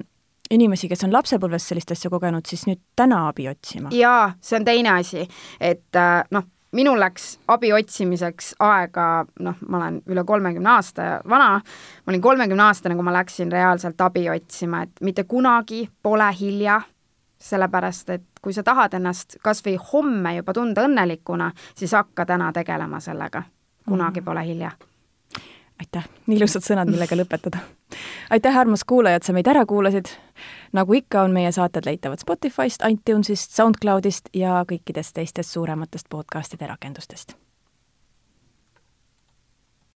inimesi, 0.51 0.89
kes 0.91 1.05
on 1.07 1.14
lapsepõlves 1.14 1.68
sellist 1.70 1.91
asja 1.91 2.09
kogenud, 2.12 2.45
siis 2.47 2.66
nüüd 2.68 2.82
täna 2.95 3.28
abi 3.30 3.47
otsima. 3.49 3.93
jaa, 3.95 4.34
see 4.41 4.59
on 4.59 4.66
teine 4.66 4.97
asi, 4.97 5.28
et 5.59 5.95
äh, 5.95 6.24
noh, 6.32 6.47
minul 6.76 6.99
läks 6.99 7.36
abi 7.51 7.72
otsimiseks 7.76 8.55
aega, 8.64 9.26
noh, 9.39 9.59
ma 9.68 9.82
olen 9.82 10.01
üle 10.12 10.24
kolmekümne 10.28 10.70
aasta 10.76 11.09
vana, 11.30 11.59
ma 11.59 12.14
olin 12.14 12.24
kolmekümne 12.24 12.64
aastane, 12.64 12.95
kui 12.95 13.05
ma 13.07 13.14
läksin 13.16 13.51
reaalselt 13.51 14.01
abi 14.01 14.30
otsima, 14.32 14.84
et 14.88 15.03
mitte 15.05 15.24
kunagi 15.24 15.86
pole 16.03 16.32
hilja 16.39 16.82
sellepärast 17.41 18.09
et 18.09 18.23
kui 18.41 18.53
sa 18.53 18.63
tahad 18.63 18.93
ennast 18.93 19.37
kas 19.43 19.63
või 19.65 19.77
homme 19.93 20.35
juba 20.35 20.53
tunda 20.53 20.85
õnnelikuna, 20.87 21.51
siis 21.75 21.93
hakka 21.97 22.25
täna 22.25 22.51
tegelema 22.53 22.99
sellega. 22.99 23.43
kunagi 23.87 24.21
mm. 24.21 24.25
pole 24.25 24.45
hilja. 24.45 24.71
aitäh, 25.79 26.07
nii 26.27 26.37
ilusad 26.37 26.63
sõnad, 26.63 26.91
millega 26.91 27.15
lõpetada. 27.15 27.59
aitäh, 28.29 28.57
armas 28.57 28.83
kuulaja, 28.83 29.15
et 29.15 29.23
sa 29.23 29.33
meid 29.33 29.47
ära 29.47 29.65
kuulasid. 29.65 30.09
nagu 30.73 30.93
ikka, 30.93 31.21
on 31.21 31.31
meie 31.31 31.51
saated 31.51 31.85
leitavad 31.85 32.19
Spotify'st, 32.19 32.85
iTunes'ist, 32.87 33.55
SoundCloud'ist 33.57 34.33
ja 34.33 34.65
kõikidest 34.67 35.13
teistest 35.13 35.49
suurematest 35.51 36.09
podcast'ide 36.09 36.67
rakendustest 36.67 37.37